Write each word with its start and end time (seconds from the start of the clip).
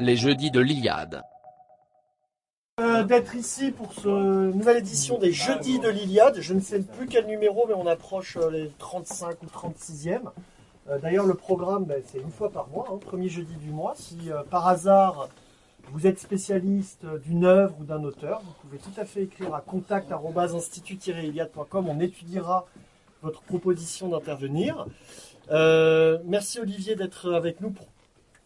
les 0.00 0.16
jeudis 0.16 0.50
de 0.50 0.60
l'Iliade. 0.60 1.22
Euh, 2.80 3.04
d'être 3.04 3.34
ici 3.34 3.72
pour 3.72 3.92
cette 3.92 4.06
nouvelle 4.06 4.78
édition 4.78 5.18
des 5.18 5.32
Jeudis 5.32 5.80
de 5.80 5.90
l'Iliade. 5.90 6.40
Je 6.40 6.54
ne 6.54 6.60
sais 6.60 6.80
plus 6.80 7.06
quel 7.06 7.26
numéro, 7.26 7.66
mais 7.68 7.74
on 7.74 7.86
approche 7.86 8.38
euh, 8.38 8.48
les 8.50 8.70
35 8.78 9.36
ou 9.42 9.46
36e. 9.46 10.20
Euh, 10.88 10.98
D'ailleurs, 10.98 11.26
le 11.26 11.34
programme, 11.34 11.84
ben, 11.84 12.02
c'est 12.06 12.16
une 12.18 12.30
fois 12.30 12.50
par 12.50 12.68
mois, 12.68 12.86
hein, 12.90 12.96
premier 12.96 13.28
jeudi 13.28 13.54
du 13.56 13.68
mois. 13.70 13.92
Si 13.96 14.30
par 14.50 14.66
hasard 14.66 15.28
vous 15.92 16.06
êtes 16.06 16.18
spécialiste 16.20 17.04
d'une 17.24 17.44
œuvre 17.44 17.74
ou 17.80 17.84
d'un 17.84 18.02
auteur, 18.04 18.40
vous 18.40 18.54
pouvez 18.62 18.78
tout 18.78 18.92
à 18.96 19.04
fait 19.04 19.24
écrire 19.24 19.54
à 19.54 19.60
contact-institut-iliade.com. 19.60 21.86
On 21.88 22.00
étudiera 22.00 22.64
votre 23.22 23.42
proposition 23.42 24.08
d'intervenir. 24.08 24.86
Merci 25.50 26.60
Olivier 26.60 26.96
d'être 26.96 27.34
avec 27.34 27.60
nous 27.60 27.70
pour 27.70 27.86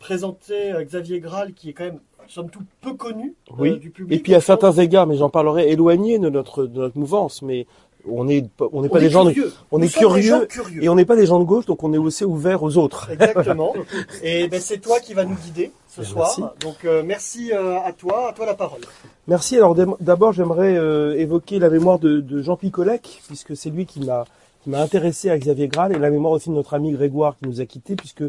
présenter 0.05 0.73
euh, 0.73 0.85
Xavier 0.85 1.19
Graal, 1.19 1.55
qui 1.55 1.71
est 1.71 1.73
quand 1.73 1.85
même, 1.85 2.01
somme 2.29 2.51
toute, 2.51 2.67
peu 2.83 2.93
connu 2.93 3.35
euh, 3.59 3.77
du 3.77 3.89
public. 3.89 4.19
Et 4.19 4.23
puis 4.23 4.35
à 4.35 4.41
certains 4.43 4.73
égards, 4.73 5.07
mais 5.07 5.17
j'en 5.17 5.31
parlerai, 5.31 5.71
éloigné 5.71 6.19
de 6.19 6.29
notre, 6.29 6.67
de 6.67 6.79
notre 6.79 6.99
mouvance, 6.99 7.41
mais 7.41 7.67
on 8.07 8.29
est, 8.29 8.45
on 8.61 8.83
n'est 8.83 8.89
On 8.89 8.91
pas 8.91 8.99
est 8.99 9.05
des 9.05 9.11
gens, 9.11 9.25
on 9.71 9.81
est 9.81 9.89
sommes 9.89 10.15
des 10.17 10.23
gens 10.23 10.45
curieux, 10.47 10.85
et 10.85 10.91
on 10.91 10.95
n'est 10.95 11.07
pas 11.07 11.17
des 11.17 11.25
gens 11.25 11.39
de 11.39 11.45
gauche, 11.45 11.65
donc 11.65 11.83
on 11.83 11.95
est 11.95 11.99
aussi 11.99 12.23
ouvert 12.23 12.63
aux 12.63 12.77
autres. 12.77 13.09
Exactement. 13.13 13.73
Et 14.23 14.47
ben, 14.49 14.61
c'est 14.61 14.77
toi 14.77 15.01
qui 15.01 15.15
vas 15.15 15.25
nous 15.25 15.37
guider 15.37 15.73
ce 15.89 16.03
soir. 16.03 16.35
merci. 16.37 16.55
Donc 16.61 16.85
euh, 16.85 17.03
merci 17.03 17.51
euh, 17.55 17.79
à 17.81 17.93
toi, 17.93 18.29
à 18.29 18.33
toi 18.35 18.45
la 18.45 18.55
parole. 18.55 18.83
Merci. 19.27 19.57
Alors 19.57 19.75
d'abord, 19.75 20.35
j'aimerais 20.35 20.75
évoquer 21.19 21.59
la 21.59 21.71
mémoire 21.71 21.99
de, 21.99 22.21
de 22.21 22.43
Jean 22.43 22.57
Picolec, 22.59 23.23
puisque 23.27 23.57
c'est 23.57 23.71
lui 23.71 23.87
qui 23.87 24.01
m'a 24.01 24.27
qui 24.63 24.71
m'a 24.71 24.81
intéressé 24.81 25.31
à 25.31 25.39
Xavier 25.39 25.69
Graal, 25.69 25.95
et 25.95 25.99
la 25.99 26.11
mémoire 26.11 26.33
aussi 26.33 26.51
de 26.51 26.55
notre 26.55 26.75
ami 26.75 26.93
Grégoire 26.93 27.37
qui 27.39 27.47
nous 27.49 27.63
a 27.63 27.67
quittés, 27.67 27.97
puisque 27.97 28.25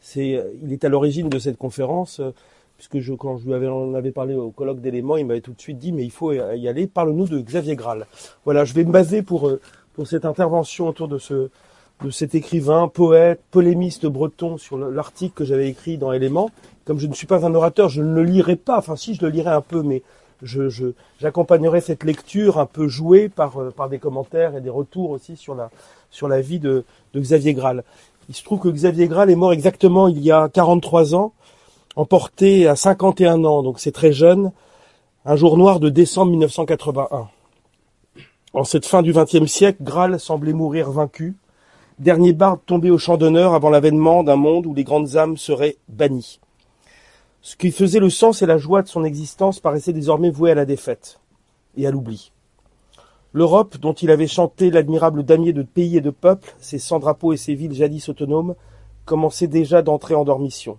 c'est 0.00 0.34
euh, 0.36 0.44
il 0.62 0.72
est 0.72 0.84
à 0.84 0.88
l'origine 0.88 1.28
de 1.28 1.38
cette 1.38 1.56
conférence. 1.58 2.20
euh, 2.20 2.30
Puisque 2.76 3.00
je, 3.00 3.12
quand 3.12 3.36
je 3.36 3.44
lui 3.44 3.52
avais, 3.52 3.68
on 3.68 3.92
avait 3.92 4.10
parlé 4.10 4.34
au 4.34 4.50
colloque 4.50 4.80
d'éléments, 4.80 5.18
il 5.18 5.26
m'avait 5.26 5.42
tout 5.42 5.52
de 5.52 5.60
suite 5.60 5.76
dit, 5.76 5.92
mais 5.92 6.02
il 6.02 6.10
faut 6.10 6.32
y 6.32 6.66
aller. 6.66 6.86
Parle-nous 6.86 7.28
de 7.28 7.38
Xavier 7.38 7.76
Graal. 7.76 8.06
Voilà, 8.46 8.64
je 8.64 8.72
vais 8.72 8.84
me 8.84 8.90
baser 8.90 9.20
pour 9.20 9.48
euh, 9.50 9.60
pour 9.92 10.06
cette 10.06 10.24
intervention 10.24 10.88
autour 10.88 11.06
de 11.06 11.18
ce 11.18 11.50
de 12.02 12.08
cet 12.08 12.34
écrivain, 12.34 12.88
poète, 12.88 13.42
polémiste 13.50 14.06
breton 14.06 14.56
sur 14.56 14.78
le- 14.78 14.90
l'article 14.90 15.34
que 15.34 15.44
j'avais 15.44 15.68
écrit 15.68 15.98
dans 15.98 16.12
Éléments. 16.12 16.50
Comme 16.86 16.98
je 16.98 17.06
ne 17.06 17.12
suis 17.12 17.26
pas 17.26 17.44
un 17.44 17.54
orateur, 17.54 17.90
je 17.90 18.00
ne 18.00 18.14
le 18.14 18.24
lirai 18.24 18.56
pas. 18.56 18.78
Enfin, 18.78 18.96
si, 18.96 19.14
je 19.14 19.20
le 19.22 19.28
lirai 19.30 19.50
un 19.50 19.60
peu, 19.60 19.82
mais 19.82 20.02
je, 20.40 20.70
je- 20.70 20.92
j'accompagnerai 21.20 21.82
cette 21.82 22.02
lecture 22.04 22.58
un 22.58 22.64
peu 22.64 22.88
jouée 22.88 23.28
par, 23.28 23.60
euh, 23.60 23.70
par 23.70 23.90
des 23.90 23.98
commentaires 23.98 24.56
et 24.56 24.62
des 24.62 24.70
retours 24.70 25.10
aussi 25.10 25.36
sur 25.36 25.54
la, 25.54 25.70
sur 26.10 26.28
la 26.28 26.40
vie 26.40 26.58
de, 26.58 26.84
de 27.12 27.20
Xavier 27.20 27.52
Graal. 27.52 27.84
Il 28.30 28.36
se 28.36 28.44
trouve 28.44 28.60
que 28.60 28.68
Xavier 28.68 29.08
Graal 29.08 29.28
est 29.28 29.34
mort 29.34 29.52
exactement 29.52 30.06
il 30.06 30.20
y 30.20 30.30
a 30.30 30.48
43 30.48 31.16
ans, 31.16 31.32
emporté 31.96 32.68
à 32.68 32.76
51 32.76 33.44
ans, 33.44 33.64
donc 33.64 33.80
c'est 33.80 33.90
très 33.90 34.12
jeune, 34.12 34.52
un 35.24 35.34
jour 35.34 35.58
noir 35.58 35.80
de 35.80 35.88
décembre 35.88 36.30
1981. 36.30 37.28
En 38.52 38.62
cette 38.62 38.86
fin 38.86 39.02
du 39.02 39.12
XXe 39.12 39.50
siècle, 39.50 39.82
Graal 39.82 40.20
semblait 40.20 40.52
mourir 40.52 40.92
vaincu, 40.92 41.34
dernier 41.98 42.32
barde 42.32 42.60
tombé 42.66 42.92
au 42.92 42.98
champ 42.98 43.16
d'honneur 43.16 43.52
avant 43.52 43.68
l'avènement 43.68 44.22
d'un 44.22 44.36
monde 44.36 44.64
où 44.66 44.74
les 44.74 44.84
grandes 44.84 45.16
âmes 45.16 45.36
seraient 45.36 45.78
bannies. 45.88 46.38
Ce 47.42 47.56
qui 47.56 47.72
faisait 47.72 47.98
le 47.98 48.10
sens 48.10 48.42
et 48.42 48.46
la 48.46 48.58
joie 48.58 48.82
de 48.82 48.88
son 48.88 49.02
existence 49.02 49.58
paraissait 49.58 49.92
désormais 49.92 50.30
voué 50.30 50.52
à 50.52 50.54
la 50.54 50.66
défaite 50.66 51.18
et 51.76 51.84
à 51.84 51.90
l'oubli. 51.90 52.30
L'Europe, 53.32 53.76
dont 53.78 53.92
il 53.92 54.10
avait 54.10 54.26
chanté 54.26 54.70
l'admirable 54.70 55.22
damier 55.22 55.52
de 55.52 55.62
pays 55.62 55.96
et 55.96 56.00
de 56.00 56.10
peuples, 56.10 56.52
ses 56.60 56.80
cent 56.80 56.98
drapeaux 56.98 57.32
et 57.32 57.36
ses 57.36 57.54
villes 57.54 57.74
jadis 57.74 58.08
autonomes, 58.08 58.56
commençait 59.04 59.46
déjà 59.46 59.82
d'entrer 59.82 60.16
en 60.16 60.24
dormition. 60.24 60.78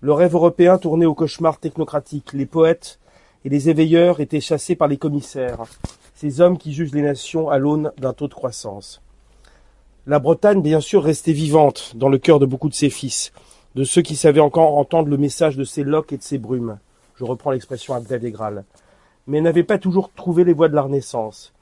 Le 0.00 0.12
rêve 0.12 0.34
européen 0.34 0.78
tournait 0.78 1.06
au 1.06 1.14
cauchemar 1.14 1.58
technocratique. 1.58 2.32
Les 2.34 2.46
poètes 2.46 3.00
et 3.44 3.48
les 3.48 3.68
éveilleurs 3.68 4.20
étaient 4.20 4.40
chassés 4.40 4.76
par 4.76 4.86
les 4.86 4.96
commissaires, 4.96 5.64
ces 6.14 6.40
hommes 6.40 6.56
qui 6.56 6.72
jugent 6.72 6.94
les 6.94 7.02
nations 7.02 7.48
à 7.48 7.58
l'aune 7.58 7.92
d'un 7.98 8.12
taux 8.12 8.28
de 8.28 8.34
croissance. 8.34 9.02
La 10.06 10.20
Bretagne, 10.20 10.62
bien 10.62 10.80
sûr, 10.80 11.02
restait 11.02 11.32
vivante 11.32 11.96
dans 11.96 12.08
le 12.08 12.18
cœur 12.18 12.38
de 12.38 12.46
beaucoup 12.46 12.68
de 12.68 12.74
ses 12.74 12.90
fils, 12.90 13.32
de 13.74 13.82
ceux 13.82 14.02
qui 14.02 14.14
savaient 14.14 14.38
encore 14.38 14.78
entendre 14.78 15.08
le 15.08 15.16
message 15.16 15.56
de 15.56 15.64
ses 15.64 15.82
loques 15.82 16.12
et 16.12 16.16
de 16.16 16.22
ses 16.22 16.38
brumes. 16.38 16.78
Je 17.16 17.24
reprends 17.24 17.50
l'expression 17.50 18.00
Graal. 18.00 18.64
Mais 19.26 19.40
n'avait 19.40 19.64
pas 19.64 19.78
toujours 19.78 20.12
trouvé 20.12 20.44
les 20.44 20.52
voies 20.52 20.68
de 20.68 20.76
la 20.76 20.82
Renaissance. 20.82 21.52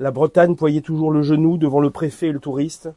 La 0.00 0.10
Bretagne 0.10 0.56
ployait 0.56 0.80
toujours 0.80 1.12
le 1.12 1.22
genou 1.22 1.58
devant 1.58 1.80
le 1.80 1.90
préfet 1.90 2.28
et 2.28 2.32
le 2.32 2.40
touriste, 2.40 2.88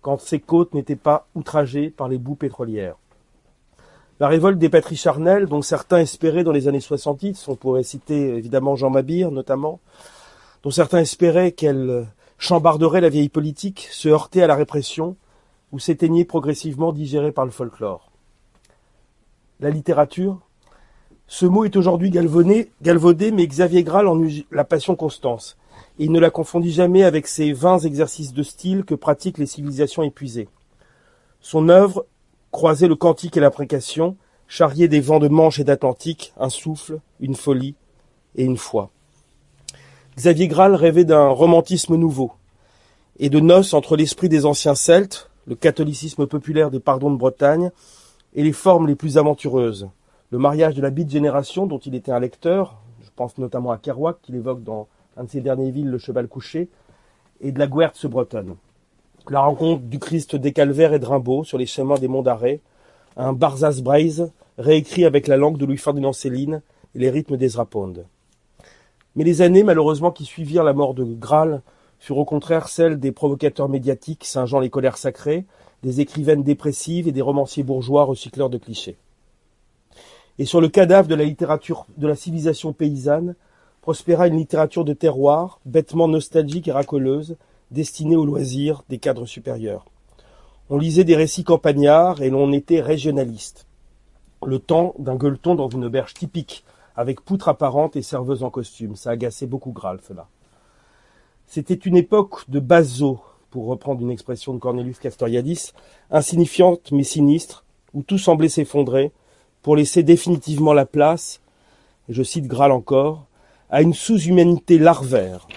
quand 0.00 0.20
ses 0.20 0.38
côtes 0.38 0.74
n'étaient 0.74 0.94
pas 0.94 1.26
outragées 1.34 1.90
par 1.90 2.06
les 2.06 2.18
boues 2.18 2.36
pétrolières. 2.36 2.94
La 4.20 4.28
révolte 4.28 4.60
des 4.60 4.68
patries 4.68 4.94
charnelles, 4.94 5.46
dont 5.46 5.60
certains 5.60 5.98
espéraient 5.98 6.44
dans 6.44 6.52
les 6.52 6.68
années 6.68 6.78
70, 6.78 7.48
on 7.48 7.56
pourrait 7.56 7.82
citer 7.82 8.36
évidemment 8.36 8.76
Jean 8.76 8.90
Mabir 8.90 9.32
notamment, 9.32 9.80
dont 10.62 10.70
certains 10.70 11.00
espéraient 11.00 11.50
qu'elle 11.50 12.06
chambarderait 12.38 13.00
la 13.00 13.08
vieille 13.08 13.28
politique, 13.28 13.88
se 13.90 14.08
heurtait 14.08 14.42
à 14.42 14.46
la 14.46 14.54
répression, 14.54 15.16
ou 15.72 15.80
s'éteignait 15.80 16.24
progressivement 16.24 16.92
digérée 16.92 17.32
par 17.32 17.44
le 17.44 17.50
folklore. 17.50 18.12
La 19.58 19.70
littérature, 19.70 20.38
ce 21.26 21.44
mot 21.46 21.64
est 21.64 21.76
aujourd'hui 21.76 22.10
galvaudé, 22.10 23.32
mais 23.32 23.46
Xavier 23.48 23.82
Graal 23.82 24.06
en 24.06 24.22
eut 24.22 24.44
la 24.52 24.64
passion 24.64 24.94
constance, 24.94 25.56
il 25.98 26.12
ne 26.12 26.20
la 26.20 26.30
confondit 26.30 26.72
jamais 26.72 27.04
avec 27.04 27.26
ces 27.26 27.52
vains 27.52 27.78
exercices 27.78 28.32
de 28.32 28.42
style 28.42 28.84
que 28.84 28.94
pratiquent 28.94 29.38
les 29.38 29.46
civilisations 29.46 30.02
épuisées. 30.02 30.48
Son 31.40 31.68
œuvre 31.68 32.06
croisait 32.50 32.88
le 32.88 32.96
cantique 32.96 33.36
et 33.36 33.40
l'imprécation, 33.40 34.16
charriait 34.46 34.88
des 34.88 35.00
vents 35.00 35.18
de 35.18 35.28
Manche 35.28 35.58
et 35.58 35.64
d'Atlantique, 35.64 36.32
un 36.38 36.50
souffle, 36.50 37.00
une 37.20 37.34
folie 37.34 37.74
et 38.36 38.44
une 38.44 38.58
foi. 38.58 38.90
Xavier 40.16 40.46
Graal 40.46 40.74
rêvait 40.74 41.06
d'un 41.06 41.28
romantisme 41.28 41.96
nouveau, 41.96 42.32
et 43.18 43.30
de 43.30 43.40
noces 43.40 43.72
entre 43.72 43.96
l'esprit 43.96 44.28
des 44.28 44.44
anciens 44.44 44.74
Celtes, 44.74 45.30
le 45.46 45.54
catholicisme 45.54 46.26
populaire 46.26 46.70
des 46.70 46.80
pardons 46.80 47.10
de 47.10 47.16
Bretagne, 47.16 47.70
et 48.34 48.42
les 48.42 48.52
formes 48.52 48.86
les 48.86 48.94
plus 48.94 49.18
aventureuses. 49.18 49.88
Le 50.30 50.38
mariage 50.38 50.74
de 50.74 50.82
la 50.82 50.90
Beat 50.90 51.10
Génération, 51.10 51.66
dont 51.66 51.78
il 51.78 51.94
était 51.94 52.12
un 52.12 52.20
lecteur, 52.20 52.78
je 53.02 53.08
pense 53.14 53.38
notamment 53.38 53.70
à 53.70 53.78
Kerouac, 53.78 54.20
qu'il 54.22 54.34
évoque 54.34 54.62
dans 54.62 54.88
un 55.16 55.24
de 55.24 55.30
ses 55.30 55.40
derniers 55.40 55.70
villes, 55.70 55.90
Le 55.90 55.98
Cheval 55.98 56.28
Couché, 56.28 56.68
et 57.40 57.52
de 57.52 57.58
la 57.58 57.66
Guertze 57.66 58.06
bretonne. 58.06 58.56
La 59.28 59.40
rencontre 59.40 59.82
du 59.82 59.98
Christ 59.98 60.36
des 60.36 60.52
Calvaires 60.52 60.94
et 60.94 60.98
de 60.98 61.06
Rimbaud 61.06 61.44
sur 61.44 61.58
les 61.58 61.66
chemins 61.66 61.98
des 61.98 62.08
monts 62.08 62.22
d'Arrêt, 62.22 62.60
un 63.16 63.32
Barzaz 63.32 63.82
Braise 63.82 64.32
réécrit 64.58 65.04
avec 65.04 65.26
la 65.26 65.36
langue 65.36 65.58
de 65.58 65.66
Louis-Ferdinand 65.66 66.12
Céline 66.12 66.62
et 66.94 66.98
les 66.98 67.10
rythmes 67.10 67.36
des 67.36 67.48
Rapondes. 67.48 68.06
Mais 69.14 69.24
les 69.24 69.42
années, 69.42 69.62
malheureusement, 69.62 70.10
qui 70.10 70.24
suivirent 70.24 70.64
la 70.64 70.72
mort 70.72 70.94
de 70.94 71.04
Graal 71.04 71.62
furent 71.98 72.18
au 72.18 72.24
contraire 72.24 72.68
celles 72.68 72.98
des 72.98 73.12
provocateurs 73.12 73.68
médiatiques, 73.68 74.24
Saint-Jean 74.24 74.60
les 74.60 74.70
colères 74.70 74.96
sacrées, 74.96 75.44
des 75.82 76.00
écrivaines 76.00 76.42
dépressives 76.42 77.08
et 77.08 77.12
des 77.12 77.20
romanciers 77.20 77.62
bourgeois 77.62 78.04
recycleurs 78.04 78.50
de 78.50 78.58
clichés. 78.58 78.96
Et 80.38 80.44
sur 80.44 80.60
le 80.60 80.68
cadavre 80.68 81.08
de 81.08 81.14
la 81.14 81.24
littérature 81.24 81.86
de 81.96 82.08
la 82.08 82.16
civilisation 82.16 82.72
paysanne 82.72 83.34
prospéra 83.82 84.28
une 84.28 84.38
littérature 84.38 84.84
de 84.84 84.94
terroir, 84.94 85.60
bêtement 85.66 86.08
nostalgique 86.08 86.68
et 86.68 86.72
racoleuse, 86.72 87.36
destinée 87.70 88.16
aux 88.16 88.24
loisirs 88.24 88.84
des 88.88 88.98
cadres 88.98 89.26
supérieurs. 89.26 89.84
On 90.70 90.78
lisait 90.78 91.04
des 91.04 91.16
récits 91.16 91.44
campagnards 91.44 92.22
et 92.22 92.30
l'on 92.30 92.52
était 92.52 92.80
régionaliste. 92.80 93.66
Le 94.46 94.58
temps 94.58 94.94
d'un 94.98 95.16
gueuleton 95.16 95.54
dans 95.54 95.68
une 95.68 95.84
auberge 95.84 96.14
typique, 96.14 96.64
avec 96.96 97.20
poutre 97.20 97.48
apparente 97.48 97.96
et 97.96 98.02
serveuse 98.02 98.42
en 98.42 98.50
costume. 98.50 98.96
Ça 98.96 99.10
agaçait 99.10 99.46
beaucoup 99.46 99.72
Graal, 99.72 99.98
cela. 100.06 100.28
C'était 101.46 101.74
une 101.74 101.96
époque 101.96 102.48
de 102.48 102.60
bazo, 102.60 103.20
pour 103.50 103.66
reprendre 103.66 104.00
une 104.00 104.10
expression 104.10 104.54
de 104.54 104.58
Cornelius 104.58 104.98
Castoriadis, 104.98 105.72
insignifiante 106.10 106.92
mais 106.92 107.02
sinistre, 107.02 107.64
où 107.92 108.02
tout 108.02 108.18
semblait 108.18 108.48
s'effondrer, 108.48 109.12
pour 109.60 109.76
laisser 109.76 110.02
définitivement 110.02 110.72
la 110.72 110.86
place, 110.86 111.40
et 112.08 112.14
je 112.14 112.22
cite 112.22 112.46
Graal 112.46 112.72
encore, 112.72 113.26
à 113.72 113.80
une 113.80 113.94
sous-humanité 113.94 114.78
larvaire, 114.78 115.48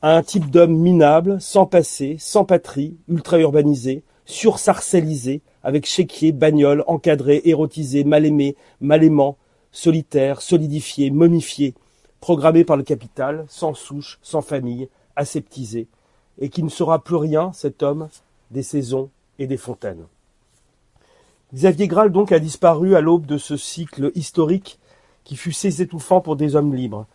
à 0.00 0.16
un 0.16 0.22
type 0.22 0.50
d'homme 0.50 0.74
minable, 0.74 1.38
sans 1.42 1.66
passé, 1.66 2.16
sans 2.18 2.46
patrie, 2.46 2.96
ultra-urbanisé, 3.06 4.02
sursarcellisé, 4.24 5.42
avec 5.62 5.84
chéquier, 5.84 6.32
bagnole, 6.32 6.82
encadré, 6.86 7.42
érotisé, 7.44 8.02
mal 8.02 8.24
aimé, 8.24 8.56
mal 8.80 9.04
aimant, 9.04 9.36
solitaire, 9.72 10.40
solidifié, 10.40 11.10
momifié, 11.10 11.74
programmé 12.20 12.64
par 12.64 12.78
le 12.78 12.82
capital, 12.82 13.44
sans 13.48 13.74
souche, 13.74 14.18
sans 14.22 14.40
famille, 14.40 14.88
aseptisé, 15.14 15.86
et 16.38 16.48
qui 16.48 16.62
ne 16.62 16.70
sera 16.70 17.04
plus 17.04 17.16
rien, 17.16 17.52
cet 17.52 17.82
homme, 17.82 18.08
des 18.50 18.62
saisons 18.62 19.10
et 19.38 19.46
des 19.46 19.58
fontaines. 19.58 20.06
Xavier 21.52 21.88
Graal 21.88 22.10
donc 22.10 22.32
a 22.32 22.38
disparu 22.38 22.96
à 22.96 23.02
l'aube 23.02 23.26
de 23.26 23.36
ce 23.36 23.58
cycle 23.58 24.12
historique 24.14 24.78
qui 25.24 25.36
fut 25.36 25.52
si 25.52 25.82
étouffant 25.82 26.22
pour 26.22 26.36
des 26.36 26.56
hommes 26.56 26.74
libres. 26.74 27.06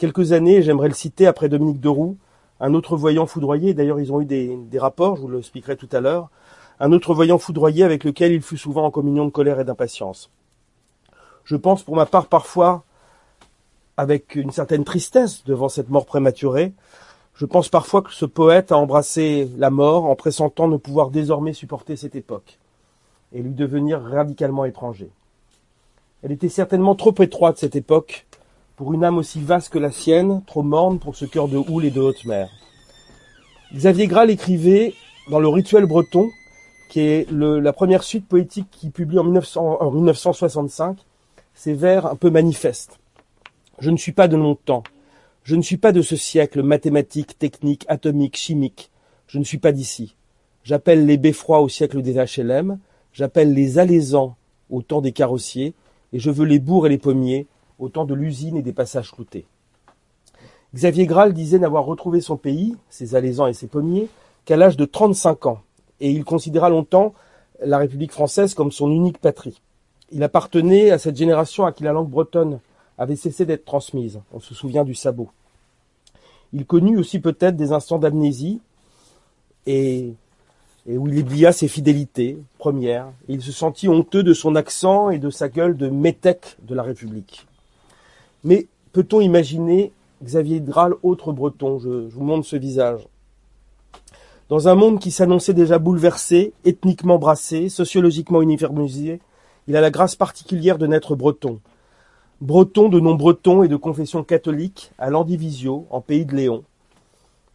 Quelques 0.00 0.32
années, 0.32 0.62
j'aimerais 0.62 0.88
le 0.88 0.94
citer 0.94 1.26
après 1.26 1.50
Dominique 1.50 1.78
Deroux, 1.78 2.16
un 2.58 2.72
autre 2.72 2.96
voyant 2.96 3.26
foudroyé, 3.26 3.74
d'ailleurs 3.74 4.00
ils 4.00 4.14
ont 4.14 4.22
eu 4.22 4.24
des, 4.24 4.78
rapports, 4.78 5.16
je 5.16 5.20
vous 5.20 5.28
le 5.28 5.40
expliquerai 5.40 5.76
tout 5.76 5.90
à 5.92 6.00
l'heure, 6.00 6.30
un 6.78 6.92
autre 6.92 7.12
voyant 7.12 7.36
foudroyé 7.36 7.84
avec 7.84 8.04
lequel 8.04 8.32
il 8.32 8.40
fut 8.40 8.56
souvent 8.56 8.86
en 8.86 8.90
communion 8.90 9.26
de 9.26 9.30
colère 9.30 9.60
et 9.60 9.64
d'impatience. 9.66 10.30
Je 11.44 11.54
pense 11.54 11.82
pour 11.82 11.96
ma 11.96 12.06
part 12.06 12.28
parfois 12.28 12.82
avec 13.98 14.36
une 14.36 14.52
certaine 14.52 14.84
tristesse 14.84 15.44
devant 15.44 15.68
cette 15.68 15.90
mort 15.90 16.06
prématurée. 16.06 16.72
Je 17.34 17.44
pense 17.44 17.68
parfois 17.68 18.00
que 18.00 18.14
ce 18.14 18.24
poète 18.24 18.72
a 18.72 18.78
embrassé 18.78 19.50
la 19.58 19.68
mort 19.68 20.06
en 20.06 20.16
pressentant 20.16 20.66
ne 20.66 20.78
pouvoir 20.78 21.10
désormais 21.10 21.52
supporter 21.52 21.96
cette 21.96 22.16
époque 22.16 22.58
et 23.34 23.42
lui 23.42 23.52
devenir 23.52 24.00
radicalement 24.00 24.64
étranger. 24.64 25.10
Elle 26.22 26.32
était 26.32 26.48
certainement 26.48 26.94
trop 26.94 27.14
étroite 27.18 27.58
cette 27.58 27.76
époque 27.76 28.26
pour 28.80 28.94
une 28.94 29.04
âme 29.04 29.18
aussi 29.18 29.42
vaste 29.42 29.68
que 29.68 29.78
la 29.78 29.90
sienne, 29.90 30.40
trop 30.46 30.62
morne 30.62 30.98
pour 30.98 31.14
ce 31.14 31.26
cœur 31.26 31.48
de 31.48 31.58
houle 31.58 31.84
et 31.84 31.90
de 31.90 32.00
haute 32.00 32.24
mer. 32.24 32.48
Xavier 33.74 34.06
Graal 34.06 34.30
écrivait 34.30 34.94
dans 35.28 35.38
le 35.38 35.48
Rituel 35.48 35.84
breton, 35.84 36.30
qui 36.88 37.00
est 37.00 37.30
la 37.30 37.74
première 37.74 38.02
suite 38.02 38.26
poétique 38.26 38.68
qu'il 38.70 38.90
publie 38.90 39.18
en, 39.18 39.26
en 39.26 39.90
1965, 39.90 40.96
ces 41.52 41.74
vers 41.74 42.06
un 42.06 42.16
peu 42.16 42.30
manifestes. 42.30 42.98
Je 43.80 43.90
ne 43.90 43.98
suis 43.98 44.12
pas 44.12 44.28
de 44.28 44.38
mon 44.38 44.54
temps. 44.54 44.82
Je 45.42 45.56
ne 45.56 45.62
suis 45.62 45.76
pas 45.76 45.92
de 45.92 46.00
ce 46.00 46.16
siècle 46.16 46.62
mathématique, 46.62 47.38
technique, 47.38 47.84
atomique, 47.86 48.38
chimique. 48.38 48.90
Je 49.26 49.38
ne 49.38 49.44
suis 49.44 49.58
pas 49.58 49.72
d'ici. 49.72 50.16
J'appelle 50.64 51.04
les 51.04 51.18
beffrois 51.18 51.60
au 51.60 51.68
siècle 51.68 52.00
des 52.00 52.14
HLM. 52.14 52.78
J'appelle 53.12 53.52
les 53.52 53.78
alaisans 53.78 54.36
au 54.70 54.80
temps 54.80 55.02
des 55.02 55.12
carrossiers. 55.12 55.74
Et 56.14 56.18
je 56.18 56.30
veux 56.30 56.46
les 56.46 56.58
bourgs 56.58 56.86
et 56.86 56.90
les 56.90 56.96
pommiers 56.96 57.46
au 57.80 57.88
de 57.88 58.14
l'usine 58.14 58.56
et 58.56 58.62
des 58.62 58.72
passages 58.72 59.10
cloutés. 59.10 59.46
Xavier 60.74 61.06
Graal 61.06 61.32
disait 61.32 61.58
n'avoir 61.58 61.84
retrouvé 61.84 62.20
son 62.20 62.36
pays, 62.36 62.76
ses 62.90 63.16
alaisans 63.16 63.48
et 63.48 63.54
ses 63.54 63.66
pommiers, 63.66 64.08
qu'à 64.44 64.56
l'âge 64.56 64.76
de 64.76 64.84
35 64.84 65.46
ans. 65.46 65.60
Et 65.98 66.10
il 66.10 66.24
considéra 66.24 66.70
longtemps 66.70 67.14
la 67.62 67.78
République 67.78 68.12
française 68.12 68.54
comme 68.54 68.70
son 68.70 68.90
unique 68.90 69.18
patrie. 69.18 69.60
Il 70.12 70.22
appartenait 70.22 70.90
à 70.90 70.98
cette 70.98 71.16
génération 71.16 71.66
à 71.66 71.72
qui 71.72 71.82
la 71.82 71.92
langue 71.92 72.08
bretonne 72.08 72.60
avait 72.98 73.16
cessé 73.16 73.46
d'être 73.46 73.64
transmise. 73.64 74.20
On 74.32 74.40
se 74.40 74.54
souvient 74.54 74.84
du 74.84 74.94
sabot. 74.94 75.30
Il 76.52 76.66
connut 76.66 76.98
aussi 76.98 77.20
peut-être 77.20 77.56
des 77.56 77.72
instants 77.72 77.98
d'amnésie 77.98 78.60
et, 79.66 80.12
où 80.86 81.08
il 81.08 81.18
oublia 81.18 81.52
ses 81.52 81.68
fidélités 81.68 82.38
premières. 82.58 83.08
Il 83.28 83.42
se 83.42 83.52
sentit 83.52 83.88
honteux 83.88 84.22
de 84.22 84.34
son 84.34 84.56
accent 84.56 85.10
et 85.10 85.18
de 85.18 85.30
sa 85.30 85.48
gueule 85.48 85.76
de 85.76 85.88
métèque 85.88 86.56
de 86.62 86.74
la 86.74 86.82
République. 86.82 87.46
Mais 88.44 88.66
peut-on 88.92 89.20
imaginer 89.20 89.92
Xavier 90.22 90.60
Dral, 90.60 90.94
autre 91.02 91.32
breton? 91.32 91.78
Je, 91.78 92.08
vous 92.08 92.24
montre 92.24 92.46
ce 92.46 92.56
visage. 92.56 93.06
Dans 94.48 94.68
un 94.68 94.74
monde 94.74 94.98
qui 94.98 95.10
s'annonçait 95.10 95.54
déjà 95.54 95.78
bouleversé, 95.78 96.52
ethniquement 96.64 97.18
brassé, 97.18 97.68
sociologiquement 97.68 98.42
uniformisé, 98.42 99.20
il 99.68 99.76
a 99.76 99.80
la 99.80 99.90
grâce 99.90 100.16
particulière 100.16 100.78
de 100.78 100.86
naître 100.86 101.14
breton, 101.14 101.60
Breton 102.40 102.88
de 102.88 102.98
nom 103.00 103.16
breton 103.16 103.62
et 103.64 103.68
de 103.68 103.76
confession 103.76 104.24
catholique 104.24 104.92
à 104.96 105.10
Landivisio, 105.10 105.86
en 105.90 106.00
pays 106.00 106.24
de 106.24 106.34
Léon. 106.34 106.64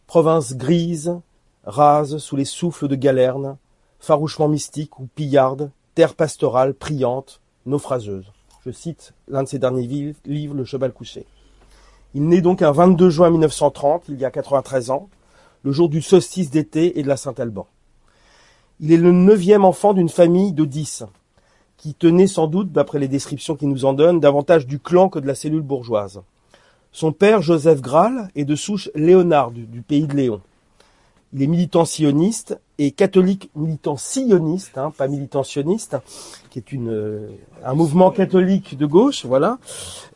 Province 0.06 0.56
grise, 0.56 1.18
rase 1.64 2.18
sous 2.18 2.36
les 2.36 2.44
souffles 2.44 2.86
de 2.86 2.94
Galerne, 2.94 3.56
farouchement 3.98 4.46
mystique 4.46 5.00
ou 5.00 5.08
pillarde, 5.12 5.72
terre 5.96 6.14
pastorale, 6.14 6.72
priante, 6.72 7.40
naufrageuse. 7.66 8.30
Je 8.66 8.72
cite 8.72 9.14
l'un 9.28 9.44
de 9.44 9.48
ses 9.48 9.60
derniers 9.60 9.86
livres, 9.86 10.54
Le 10.56 10.64
cheval 10.64 10.92
couché. 10.92 11.24
Il 12.14 12.26
naît 12.26 12.40
donc 12.40 12.62
un 12.62 12.72
22 12.72 13.10
juin 13.10 13.30
1930, 13.30 14.06
il 14.08 14.18
y 14.18 14.24
a 14.24 14.32
93 14.32 14.90
ans, 14.90 15.08
le 15.62 15.70
jour 15.70 15.88
du 15.88 16.02
solstice 16.02 16.50
d'été 16.50 16.98
et 16.98 17.04
de 17.04 17.08
la 17.08 17.16
Saint-Alban. 17.16 17.68
Il 18.80 18.90
est 18.90 18.96
le 18.96 19.12
neuvième 19.12 19.64
enfant 19.64 19.94
d'une 19.94 20.08
famille 20.08 20.52
de 20.52 20.64
dix, 20.64 21.04
qui 21.76 21.94
tenait 21.94 22.26
sans 22.26 22.48
doute, 22.48 22.72
d'après 22.72 22.98
les 22.98 23.06
descriptions 23.06 23.54
qu'il 23.54 23.68
nous 23.68 23.84
en 23.84 23.92
donne, 23.92 24.18
davantage 24.18 24.66
du 24.66 24.80
clan 24.80 25.10
que 25.10 25.20
de 25.20 25.28
la 25.28 25.36
cellule 25.36 25.62
bourgeoise. 25.62 26.22
Son 26.90 27.12
père, 27.12 27.42
Joseph 27.42 27.80
Graal, 27.80 28.30
est 28.34 28.44
de 28.44 28.56
souche 28.56 28.90
Léonard, 28.96 29.52
du, 29.52 29.82
pays 29.82 30.08
de 30.08 30.16
Léon. 30.16 30.40
Il 31.32 31.40
est 31.40 31.46
militant 31.46 31.84
sioniste 31.84 32.58
et 32.78 32.90
catholique 32.90 33.50
militant 33.54 33.96
sioniste, 33.96 34.76
hein, 34.76 34.92
pas 34.96 35.08
militant 35.08 35.42
sioniste, 35.42 35.96
qui 36.50 36.58
est 36.58 36.72
une, 36.72 36.90
euh, 36.90 37.28
un 37.64 37.74
mouvement 37.74 38.10
catholique 38.10 38.76
de 38.76 38.86
gauche, 38.86 39.24
voilà, 39.24 39.58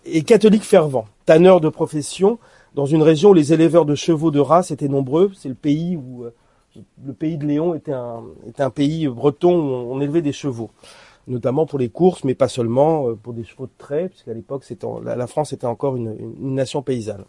et 0.04 0.22
catholique 0.22 0.64
fervent, 0.64 1.06
tanneur 1.24 1.60
de 1.60 1.68
profession, 1.68 2.38
dans 2.74 2.86
une 2.86 3.02
région 3.02 3.30
où 3.30 3.34
les 3.34 3.52
éleveurs 3.52 3.86
de 3.86 3.94
chevaux 3.94 4.30
de 4.30 4.40
race 4.40 4.70
étaient 4.70 4.88
nombreux. 4.88 5.32
C'est 5.34 5.48
le 5.48 5.54
pays 5.54 5.96
où 5.96 6.24
euh, 6.24 6.34
le 7.04 7.12
pays 7.12 7.36
de 7.36 7.46
Léon 7.46 7.74
était 7.74 7.92
un, 7.92 8.70
pays 8.70 9.08
breton 9.08 9.54
où 9.54 9.92
on 9.92 10.00
élevait 10.00 10.22
des 10.22 10.32
chevaux 10.32 10.70
notamment 11.26 11.64
pour 11.64 11.78
les 11.78 11.90
courses, 11.90 12.24
mais 12.24 12.34
pas 12.34 12.48
seulement, 12.48 13.08
euh, 13.08 13.14
pour 13.14 13.34
des 13.34 13.44
chevaux 13.44 13.66
de 13.66 13.72
trait, 13.78 14.08
puisqu'à 14.08 14.34
l'époque, 14.34 14.64
la 15.04 15.26
France 15.28 15.52
était 15.52 15.66
encore 15.66 15.94
une, 15.94 16.16
nation 16.40 16.82
paysanne. 16.82 17.24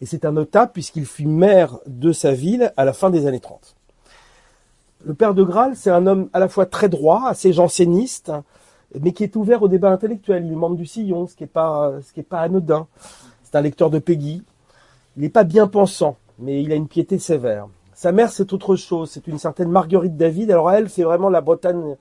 Et 0.00 0.06
c'est 0.06 0.24
un 0.24 0.32
notable 0.32 0.72
puisqu'il 0.72 1.06
fut 1.06 1.26
maire 1.26 1.78
de 1.86 2.10
sa 2.10 2.32
ville 2.32 2.72
à 2.76 2.84
la 2.84 2.92
fin 2.92 3.10
des 3.10 3.26
années 3.26 3.38
30. 3.38 3.76
Le 5.06 5.12
père 5.12 5.34
de 5.34 5.42
Graal, 5.42 5.76
c'est 5.76 5.90
un 5.90 6.06
homme 6.06 6.30
à 6.32 6.38
la 6.38 6.48
fois 6.48 6.64
très 6.64 6.88
droit, 6.88 7.24
assez 7.26 7.52
janséniste, 7.52 8.32
mais 8.98 9.12
qui 9.12 9.22
est 9.22 9.36
ouvert 9.36 9.62
au 9.62 9.68
débat 9.68 9.90
intellectuel. 9.90 10.46
Il 10.46 10.52
est 10.52 10.56
membre 10.56 10.76
du 10.76 10.86
Sillon, 10.86 11.26
ce 11.26 11.36
qui 11.36 11.42
n'est 11.42 11.48
pas, 11.48 11.92
ce 12.02 12.10
qui 12.14 12.20
est 12.20 12.22
pas 12.22 12.40
anodin. 12.40 12.86
C'est 13.42 13.54
un 13.54 13.60
lecteur 13.60 13.90
de 13.90 13.98
Peggy. 13.98 14.42
Il 15.16 15.22
n'est 15.22 15.28
pas 15.28 15.44
bien 15.44 15.66
pensant, 15.66 16.16
mais 16.38 16.62
il 16.62 16.72
a 16.72 16.74
une 16.74 16.88
piété 16.88 17.18
sévère. 17.18 17.66
Sa 17.92 18.12
mère, 18.12 18.30
c'est 18.30 18.50
autre 18.54 18.76
chose. 18.76 19.10
C'est 19.10 19.26
une 19.26 19.36
certaine 19.36 19.68
Marguerite 19.68 20.16
David. 20.16 20.50
Alors 20.50 20.70
elle, 20.70 20.88
c'est 20.88 21.02
vraiment 21.02 21.28
la 21.28 21.42
Bretagne 21.42 21.96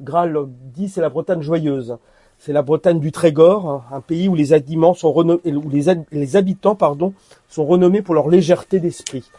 Graal 0.00 0.34
dit 0.48 0.88
c'est 0.88 1.02
la 1.02 1.10
Bretagne 1.10 1.42
joyeuse. 1.42 1.98
C'est 2.38 2.54
la 2.54 2.62
Bretagne 2.62 3.00
du 3.00 3.12
Trégor, 3.12 3.84
un 3.92 4.00
pays 4.00 4.28
où 4.28 4.34
les, 4.34 4.54
habitants 4.54 4.94
sont 4.94 5.12
renommés 5.12 5.42
pour 8.02 8.14
leur 8.14 8.28
légèreté 8.28 8.80
d'esprit 8.80 9.30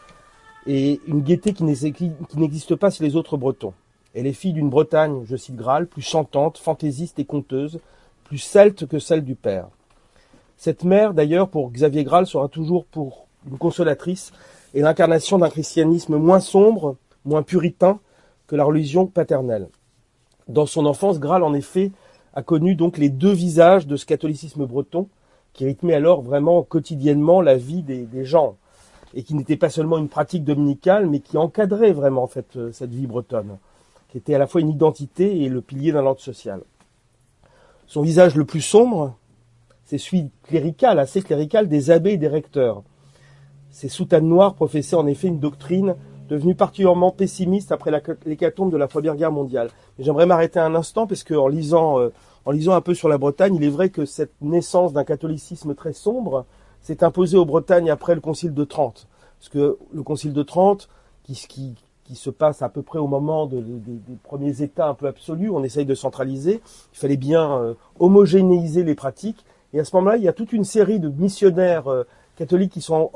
et 0.68 1.00
une 1.08 1.22
gaieté 1.22 1.54
qui 1.54 1.64
n'existe 1.64 2.76
pas 2.76 2.90
chez 2.90 3.04
les 3.04 3.16
autres 3.16 3.38
Bretons. 3.38 3.74
Elle 4.14 4.28
est 4.28 4.34
fille 4.34 4.54
d'une 4.54 4.70
Bretagne, 4.70 5.24
je 5.26 5.36
cite 5.36 5.56
Graal, 5.56 5.88
plus 5.88 6.02
chantante, 6.02 6.58
fantaisiste 6.58 7.20
et 7.20 7.26
conteuse, 7.26 7.80
plus 8.24 8.40
celte 8.40 8.86
que 8.86 9.00
celle 9.00 9.24
du 9.24 9.36
père. 9.36 9.68
Cette 10.58 10.84
mère, 10.84 11.14
d'ailleurs, 11.14 11.50
pour 11.50 11.72
Xavier 11.72 12.04
Graal, 12.04 12.26
sera 12.26 12.48
toujours 12.48 12.86
pour 12.86 13.28
une 13.50 13.58
consolatrice 13.58 14.34
et 14.74 14.82
l'incarnation 14.82 15.38
d'un 15.38 15.50
christianisme 15.50 16.18
moins 16.18 16.40
sombre, 16.40 16.98
moins 17.26 17.44
puritain 17.44 18.00
que 18.48 18.56
la 18.56 18.64
religion 18.64 19.06
paternelle. 19.06 19.70
Dans 20.48 20.66
son 20.66 20.86
enfance, 20.86 21.20
Graal, 21.20 21.44
en 21.44 21.54
effet, 21.54 21.92
a 22.34 22.42
connu 22.42 22.76
donc 22.76 22.98
les 22.98 23.10
deux 23.10 23.32
visages 23.32 23.88
de 23.88 23.96
ce 23.96 24.06
catholicisme 24.06 24.66
breton 24.66 25.08
qui 25.54 25.66
rythmait 25.66 25.96
alors 25.96 26.22
vraiment 26.22 26.64
quotidiennement 26.64 27.42
la 27.42 27.58
vie 27.58 27.82
des, 27.82 28.26
gens 28.26 28.58
et 29.14 29.24
qui 29.24 29.36
n'était 29.36 29.58
pas 29.58 29.70
seulement 29.70 29.98
une 29.98 30.10
pratique 30.10 30.44
dominicale, 30.44 31.08
mais 31.08 31.20
qui 31.20 31.38
encadrait 31.38 31.94
vraiment 31.94 32.30
euh, 32.56 32.72
cette 32.72 32.92
vie 32.92 33.08
bretonne, 33.08 33.58
qui 34.10 34.18
était 34.18 34.36
à 34.36 34.40
la 34.40 34.48
fois 34.48 34.62
une 34.62 34.70
identité 34.70 35.44
et 35.44 35.50
le 35.50 35.62
pilier 35.62 35.92
d'un 35.92 36.06
ordre 36.06 36.22
social. 36.22 36.62
Son 37.88 38.02
visage 38.02 38.36
le 38.36 38.46
plus 38.46 38.62
sombre, 38.62 39.16
c'est 39.86 39.98
celui 39.98 40.30
clérical, 40.44 41.00
assez 41.00 41.22
clérical 41.22 41.70
des 41.70 41.92
abbés 41.92 42.14
et 42.14 42.18
des 42.18 42.28
recteurs. 42.28 42.84
Ces 43.72 43.90
soutanes 43.90 44.28
noires 44.28 44.56
professaient 44.56 44.96
en 44.96 45.08
effet 45.08 45.28
une 45.28 45.40
doctrine 45.40 45.96
devenu 46.28 46.56
particulièrement 46.56 47.12
pessimiste 47.12 47.72
après 47.72 47.92
l'hécatombe 48.26 48.72
de 48.72 48.78
la 48.78 48.88
Première 48.88 49.16
Guerre 49.16 49.32
mondiale. 49.32 49.70
J'aimerais 49.98 50.26
m'arrêter 50.26 50.60
un 50.60 50.76
instant 50.76 51.08
parce 51.08 51.24
lisant, 51.50 52.00
euh, 52.00 52.10
en 52.46 52.52
lisant 52.52 52.74
un 52.74 52.82
peu 52.82 52.94
sur 52.94 53.08
la 53.08 53.18
Bretagne, 53.18 53.56
il 53.56 53.64
est 53.64 53.70
vrai 53.70 53.90
que 53.90 54.06
cette 54.06 54.34
naissance 54.42 54.94
d'un 54.94 55.06
catholicisme 55.06 55.74
très 55.74 55.94
sombre 55.94 56.46
s'est 56.82 57.04
imposée 57.04 57.38
aux 57.38 57.46
Bretagnes 57.46 57.90
après 57.90 58.16
le 58.16 58.22
Concile 58.22 58.54
de 58.54 58.64
Trente. 58.64 59.08
Parce 59.40 59.50
que 59.50 59.78
le 59.94 60.04
Concile 60.04 60.34
de 60.34 60.44
Trente, 60.44 60.90
qui, 61.24 61.34
qui, 61.48 61.76
qui 62.08 62.16
se 62.16 62.30
passe 62.30 62.62
à 62.62 62.70
peu 62.70 62.82
près 62.82 63.00
au 63.00 63.08
moment 63.08 63.46
de, 63.46 63.60
des 63.60 64.16
premiers 64.24 64.62
États 64.62 64.88
un 64.88 64.94
peu 64.94 65.08
absolus, 65.08 65.50
on 65.50 65.64
essaye 65.64 65.86
de 65.86 65.94
centraliser, 65.94 66.62
il 66.94 66.98
fallait 66.98 67.18
bien 67.18 67.60
euh, 67.60 67.74
homogénéiser 68.00 68.84
les 68.84 68.96
pratiques. 68.96 69.46
Et 69.74 69.80
à 69.80 69.86
ce 69.86 69.96
moment-là, 69.98 70.16
il 70.16 70.24
y 70.24 70.30
a 70.30 70.34
toute 70.34 70.54
une 70.54 70.64
série 70.64 71.00
de 71.02 71.10
missionnaires 71.10 71.88
euh, 71.88 72.06
catholiques 72.38 72.72
qui 72.72 72.82
sont 72.82 73.10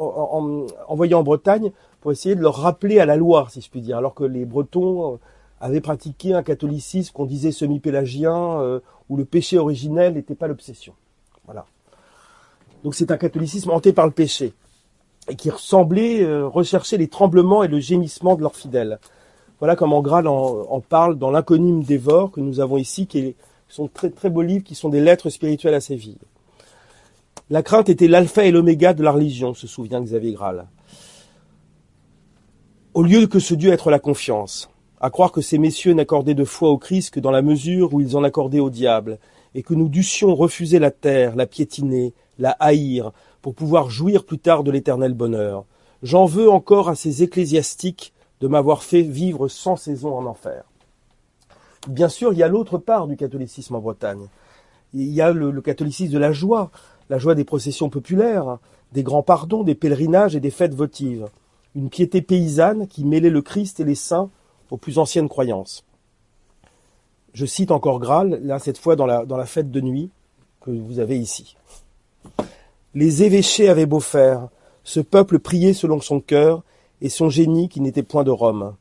envoyés 0.87 1.13
en 1.13 1.23
Bretagne 1.23 1.71
pour 2.01 2.11
essayer 2.11 2.35
de 2.35 2.41
leur 2.41 2.55
rappeler 2.55 2.99
à 2.99 3.05
la 3.05 3.15
loi, 3.15 3.47
si 3.49 3.61
je 3.61 3.69
puis 3.69 3.81
dire, 3.81 3.97
alors 3.97 4.13
que 4.13 4.25
les 4.25 4.45
Bretons 4.45 5.13
euh, 5.13 5.17
avaient 5.61 5.79
pratiqué 5.79 6.33
un 6.33 6.43
catholicisme 6.43 7.13
qu'on 7.13 7.25
disait 7.25 7.51
semi-pélagien, 7.51 8.79
où 9.09 9.15
le 9.15 9.25
péché 9.25 9.59
originel 9.59 10.15
n'était 10.15 10.33
pas 10.33 10.47
l'obsession. 10.47 10.93
Voilà. 11.45 11.65
Donc 12.83 12.95
c'est 12.95 13.11
un 13.11 13.17
catholicisme 13.17 13.69
hanté 13.71 13.93
par 13.93 14.05
le 14.05 14.11
péché, 14.11 14.53
et 15.29 15.35
qui 15.35 15.49
ressemblait 15.49 16.23
euh, 16.23 16.47
rechercher 16.47 16.97
les 16.97 17.07
tremblements 17.07 17.63
et 17.63 17.67
le 17.67 17.79
gémissement 17.79 18.35
de 18.35 18.41
leurs 18.41 18.55
fidèles. 18.55 18.99
Voilà 19.59 19.75
comment 19.75 20.01
Graal 20.01 20.27
en, 20.27 20.81
parle 20.81 21.19
dans 21.19 21.29
l'inconnu 21.29 21.83
dévore 21.83 22.31
que 22.31 22.39
nous 22.39 22.59
avons 22.59 22.77
ici, 22.77 23.05
qui 23.05 23.35
sont 23.67 23.87
très 23.87 24.09
très 24.09 24.31
beaux 24.31 24.41
livres, 24.41 24.63
qui 24.63 24.73
sont 24.73 24.89
des 24.89 25.01
lettres 25.01 25.29
spirituelles 25.29 25.75
à 25.75 25.81
Séville. 25.81 26.17
La 27.51 27.61
crainte 27.61 27.89
était 27.89 28.07
l'alpha 28.07 28.43
et 28.43 28.51
l'oméga 28.51 28.93
de 28.93 29.03
la 29.03 29.11
religion, 29.11 29.53
se 29.53 29.67
souvient 29.67 30.01
Xavier 30.01 30.33
Graal 30.33 30.67
au 32.93 33.03
lieu 33.03 33.27
que 33.27 33.39
ce 33.39 33.53
Dieu 33.53 33.71
être 33.71 33.89
la 33.89 33.99
confiance, 33.99 34.69
à 34.99 35.09
croire 35.09 35.31
que 35.31 35.41
ces 35.41 35.57
messieurs 35.57 35.93
n'accordaient 35.93 36.33
de 36.33 36.43
foi 36.43 36.69
au 36.69 36.77
Christ 36.77 37.13
que 37.13 37.19
dans 37.19 37.31
la 37.31 37.41
mesure 37.41 37.93
où 37.93 38.01
ils 38.01 38.17
en 38.17 38.23
accordaient 38.23 38.59
au 38.59 38.69
diable, 38.69 39.17
et 39.55 39.63
que 39.63 39.73
nous 39.73 39.89
dussions 39.89 40.35
refuser 40.35 40.79
la 40.79 40.91
terre, 40.91 41.35
la 41.35 41.45
piétiner, 41.45 42.13
la 42.41 42.51
haïr, 42.59 43.11
pour 43.41 43.53
pouvoir 43.53 43.89
jouir 43.89 44.25
plus 44.25 44.39
tard 44.39 44.63
de 44.63 44.71
l'éternel 44.71 45.13
bonheur. 45.13 45.65
J'en 46.03 46.25
veux 46.25 46.49
encore 46.49 46.89
à 46.89 46.95
ces 46.95 47.23
ecclésiastiques 47.23 48.13
de 48.41 48.47
m'avoir 48.47 48.83
fait 48.83 49.03
vivre 49.03 49.47
sans 49.47 49.75
saison 49.75 50.17
en 50.17 50.25
enfer. 50.25 50.63
Bien 51.87 52.09
sûr, 52.09 52.33
il 52.33 52.39
y 52.39 52.43
a 52.43 52.47
l'autre 52.47 52.79
part 52.79 53.07
du 53.07 53.15
catholicisme 53.15 53.75
en 53.75 53.79
Bretagne. 53.79 54.27
Il 54.93 55.09
y 55.09 55.21
a 55.21 55.31
le, 55.31 55.61
catholicisme 55.61 56.13
de 56.13 56.17
la 56.17 56.31
joie, 56.31 56.71
la 57.09 57.19
joie 57.19 57.35
des 57.35 57.43
processions 57.43 57.89
populaires, 57.89 58.57
des 58.91 59.03
grands 59.03 59.23
pardons, 59.23 59.63
des 59.63 59.75
pèlerinages 59.75 60.35
et 60.35 60.39
des 60.39 60.49
fêtes 60.49 60.73
votives. 60.73 61.27
Une 61.75 61.89
piété 61.89 62.21
paysanne 62.21 62.87
qui 62.87 63.05
mêlait 63.05 63.29
le 63.29 63.41
Christ 63.41 63.79
et 63.79 63.85
les 63.85 63.95
saints 63.95 64.29
aux 64.71 64.77
plus 64.77 64.97
anciennes 64.97 65.29
croyances. 65.29 65.85
Je 67.33 67.45
cite 67.45 67.71
encore 67.71 67.99
Graal, 67.99 68.41
là 68.43 68.59
cette 68.59 68.77
fois 68.77 68.95
dans 68.95 69.05
la 69.05 69.45
fête 69.45 69.71
de 69.71 69.81
nuit 69.81 70.09
que 70.61 70.71
vous 70.71 70.99
avez 70.99 71.17
ici. 71.19 71.55
Les 72.93 73.23
évêchés 73.23 73.69
avaient 73.69 73.85
beau 73.85 73.99
faire, 73.99 74.49
ce 74.83 74.99
peuple 74.99 75.39
priait 75.39 75.73
selon 75.73 76.01
son 76.01 76.19
cœur 76.19 76.63
et 77.01 77.09
son 77.09 77.29
génie 77.29 77.69
qui 77.69 77.81
n'était 77.81 78.03
point 78.03 78.23
de 78.23 78.31
Rome. 78.31 78.75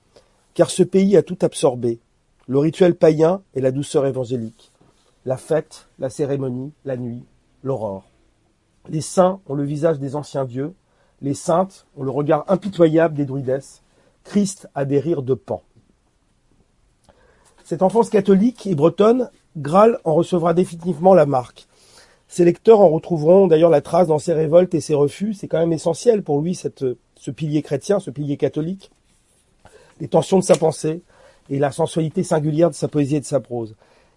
Car 0.55 0.71
ce 0.71 0.83
pays 0.83 1.17
a 1.17 1.23
tout 1.23 1.39
absorbé, 1.43 2.01
le 2.49 2.59
rituel 2.59 2.97
païen 2.97 3.43
et 3.55 3.61
la 3.61 3.71
douceur 3.71 4.07
évangélique, 4.07 4.73
la 5.25 5.37
fête, 5.37 5.87
la 5.99 6.11
cérémonie, 6.11 6.73
la 6.85 6.97
nuit, 6.97 7.25
l'aurore. 7.63 8.11
Les 8.89 9.01
saints 9.01 9.41
ont 9.47 9.55
le 9.55 9.65
visage 9.65 9.99
des 9.99 10.17
anciens 10.17 10.45
dieux, 10.45 10.75
les 11.23 11.35
saintes 11.35 11.87
ont 11.97 12.03
le 12.03 12.11
regard 12.11 12.45
impitoyable 12.49 13.15
des 13.15 13.27
druidesses, 13.27 13.83
Christ 14.25 14.69
a 14.75 14.85
des 14.85 14.99
rires 14.99 15.23
de 15.23 15.35
pan. 15.35 15.63
Cette 17.65 17.83
enfance 17.83 18.11
catholique 18.11 18.67
et 18.67 18.75
bretonne, 18.75 19.31
Graal 19.57 19.99
en 20.05 20.15
recevra 20.15 20.55
définitivement 20.55 21.15
la 21.15 21.27
marque. 21.27 21.69
Ses 22.31 22.45
lecteurs 22.45 22.79
en 22.79 22.89
retrouveront 22.89 23.49
d'ailleurs 23.49 23.71
la 23.71 23.81
trace 23.81 24.07
dans 24.07 24.21
ses 24.21 24.33
révoltes 24.33 24.73
et 24.75 24.81
ses 24.81 24.95
refus. 24.95 25.35
C'est 25.35 25.49
quand 25.49 25.59
même 25.59 25.73
essentiel 25.73 26.23
pour 26.23 26.41
lui, 26.41 26.55
cette, 26.55 26.85
ce 27.17 27.31
pilier 27.33 27.61
chrétien, 27.61 27.99
ce 27.99 28.13
pilier 28.13 28.37
catholique. 28.37 28.93
Les 29.99 30.07
tensions 30.07 30.39
de 30.39 30.45
sa 30.45 30.55
pensée 30.55 31.03
et 31.51 31.59
la 31.59 31.73
sensualité 31.73 32.23
singulière 32.23 32.71
de 32.71 32.77
sa 32.77 32.87
poésie 32.87 33.17
et 33.17 33.21
de 33.21 33.25
sa 33.25 33.41
prose. 33.41 33.75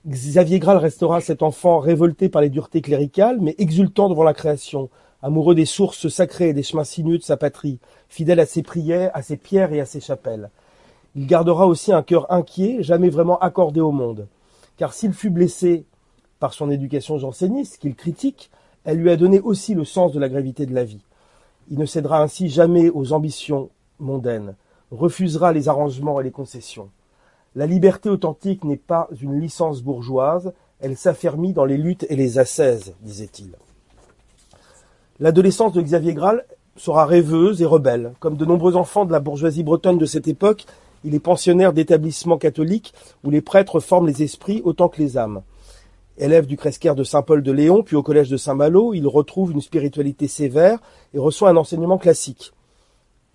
Xavier 0.08 0.60
Graal 0.60 0.78
restera 0.78 1.22
cet 1.22 1.42
enfant 1.42 1.80
révolté 1.80 2.30
par 2.30 2.44
les 2.44 2.52
duretés 2.52 2.82
cléricales, 2.82 3.40
mais 3.42 3.56
exultant 3.58 4.10
devant 4.10 4.24
la 4.24 4.36
création, 4.36 4.92
amoureux 5.24 5.56
des 5.56 5.66
sources 5.66 6.08
sacrées 6.08 6.50
et 6.50 6.54
des 6.54 6.62
chemins 6.62 6.84
sinueux 6.84 7.18
de 7.18 7.24
sa 7.24 7.36
patrie, 7.36 7.80
fidèle 8.10 8.40
à 8.40 8.46
ses 8.46 8.62
prières, 8.62 9.10
à 9.16 9.24
ses 9.24 9.38
pierres 9.38 9.74
et 9.74 9.82
à 9.82 9.88
ses 9.88 10.02
chapelles. 10.02 10.52
Il 11.16 11.26
gardera 11.26 11.66
aussi 11.66 11.92
un 11.92 12.04
cœur 12.04 12.32
inquiet, 12.32 12.78
jamais 12.84 13.10
vraiment 13.10 13.40
accordé 13.40 13.80
au 13.80 13.92
monde. 13.92 14.28
Car 14.78 14.94
s'il 14.94 15.14
fut 15.14 15.32
blessé 15.32 15.86
par 16.44 16.54
son 16.54 16.70
éducation 16.70 17.18
janséniste, 17.18 17.78
qu'il 17.78 17.96
critique, 17.96 18.52
elle 18.84 18.98
lui 18.98 19.10
a 19.10 19.16
donné 19.16 19.40
aussi 19.40 19.76
le 19.76 19.86
sens 19.86 20.12
de 20.12 20.20
la 20.20 20.28
gravité 20.28 20.66
de 20.66 20.76
la 20.76 20.84
vie. 20.84 21.06
Il 21.72 21.80
ne 21.80 21.86
cédera 21.86 22.22
ainsi 22.22 22.50
jamais 22.50 22.90
aux 22.90 23.14
ambitions 23.14 23.70
mondaines, 23.98 24.56
refusera 24.92 25.54
les 25.54 25.70
arrangements 25.70 26.20
et 26.20 26.24
les 26.26 26.32
concessions. 26.32 26.90
La 27.56 27.66
liberté 27.66 28.10
authentique 28.10 28.66
n'est 28.66 28.76
pas 28.76 29.08
une 29.22 29.40
licence 29.40 29.82
bourgeoise, 29.82 30.52
elle 30.82 30.98
s'affermit 30.98 31.54
dans 31.54 31.64
les 31.64 31.78
luttes 31.78 32.06
et 32.10 32.18
les 32.18 32.38
ascèses, 32.40 32.94
disait-il. 33.00 33.56
L'adolescence 35.22 35.72
de 35.72 35.82
Xavier 35.82 36.14
Graal 36.14 36.44
sera 36.76 37.06
rêveuse 37.06 37.62
et 37.62 37.66
rebelle. 37.66 38.16
Comme 38.20 38.36
de 38.36 38.44
nombreux 38.44 38.76
enfants 38.76 39.06
de 39.06 39.14
la 39.14 39.22
bourgeoisie 39.22 39.64
bretonne 39.64 39.98
de 39.98 40.06
cette 40.06 40.28
époque, 40.28 40.66
il 41.06 41.16
est 41.16 41.20
pensionnaire 41.20 41.72
d'établissements 41.72 42.38
catholiques 42.38 42.94
où 43.24 43.30
les 43.30 43.40
prêtres 43.40 43.80
forment 43.80 44.08
les 44.08 44.24
esprits 44.24 44.62
autant 44.66 44.90
que 44.90 45.02
les 45.02 45.18
âmes. 45.18 45.42
Élève 46.18 46.46
du 46.46 46.58
Cresquer 46.58 46.94
de 46.96 47.04
Saint-Paul 47.04 47.42
de 47.42 47.52
Léon, 47.52 47.84
puis 47.84 47.96
au 47.96 48.04
collège 48.04 48.30
de 48.30 48.38
Saint-Malo, 48.38 48.94
il 48.94 49.08
retrouve 49.08 49.52
une 49.52 49.62
spiritualité 49.62 50.28
sévère 50.28 50.80
et 51.14 51.20
reçoit 51.20 51.50
un 51.50 51.58
enseignement 51.58 51.98
classique 51.98 52.54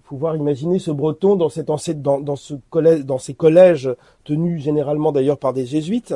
pouvoir 0.09 0.37
imaginer 0.37 0.79
ce 0.79 0.91
breton 0.91 1.37
dans, 1.37 3.19
ces 3.19 3.35
collèges 3.35 3.91
tenus 4.25 4.63
généralement 4.63 5.13
d'ailleurs 5.13 5.37
par 5.37 5.53
des 5.53 5.67
jésuites 5.67 6.15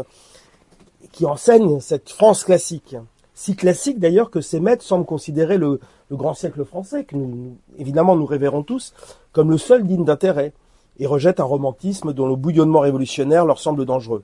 qui 1.12 1.26
enseignent 1.26 1.78
cette 1.81 2.09
France 2.09 2.45
classique. 2.45 2.97
Si 3.35 3.54
classique 3.54 3.99
d'ailleurs 3.99 4.31
que 4.31 4.40
ces 4.40 4.61
maîtres 4.61 4.83
semblent 4.83 5.04
considérer 5.04 5.59
le 5.59 5.78
grand 6.11 6.33
siècle 6.33 6.64
français, 6.64 7.04
que 7.04 7.16
nous, 7.16 7.59
évidemment 7.76 8.16
nous 8.16 8.25
révérons 8.25 8.62
tous, 8.62 8.95
comme 9.33 9.50
le 9.50 9.59
seul 9.59 9.87
digne 9.87 10.07
d'intérêt, 10.07 10.54
et 10.99 11.07
rejettent 11.07 11.40
un 11.40 11.45
romantisme 11.45 12.14
dont 12.14 12.26
le 12.26 12.37
bouillonnement 12.37 12.81
révolutionnaire 12.81 13.45
leur 13.45 13.59
semble 13.59 13.85
dangereux. 13.85 14.23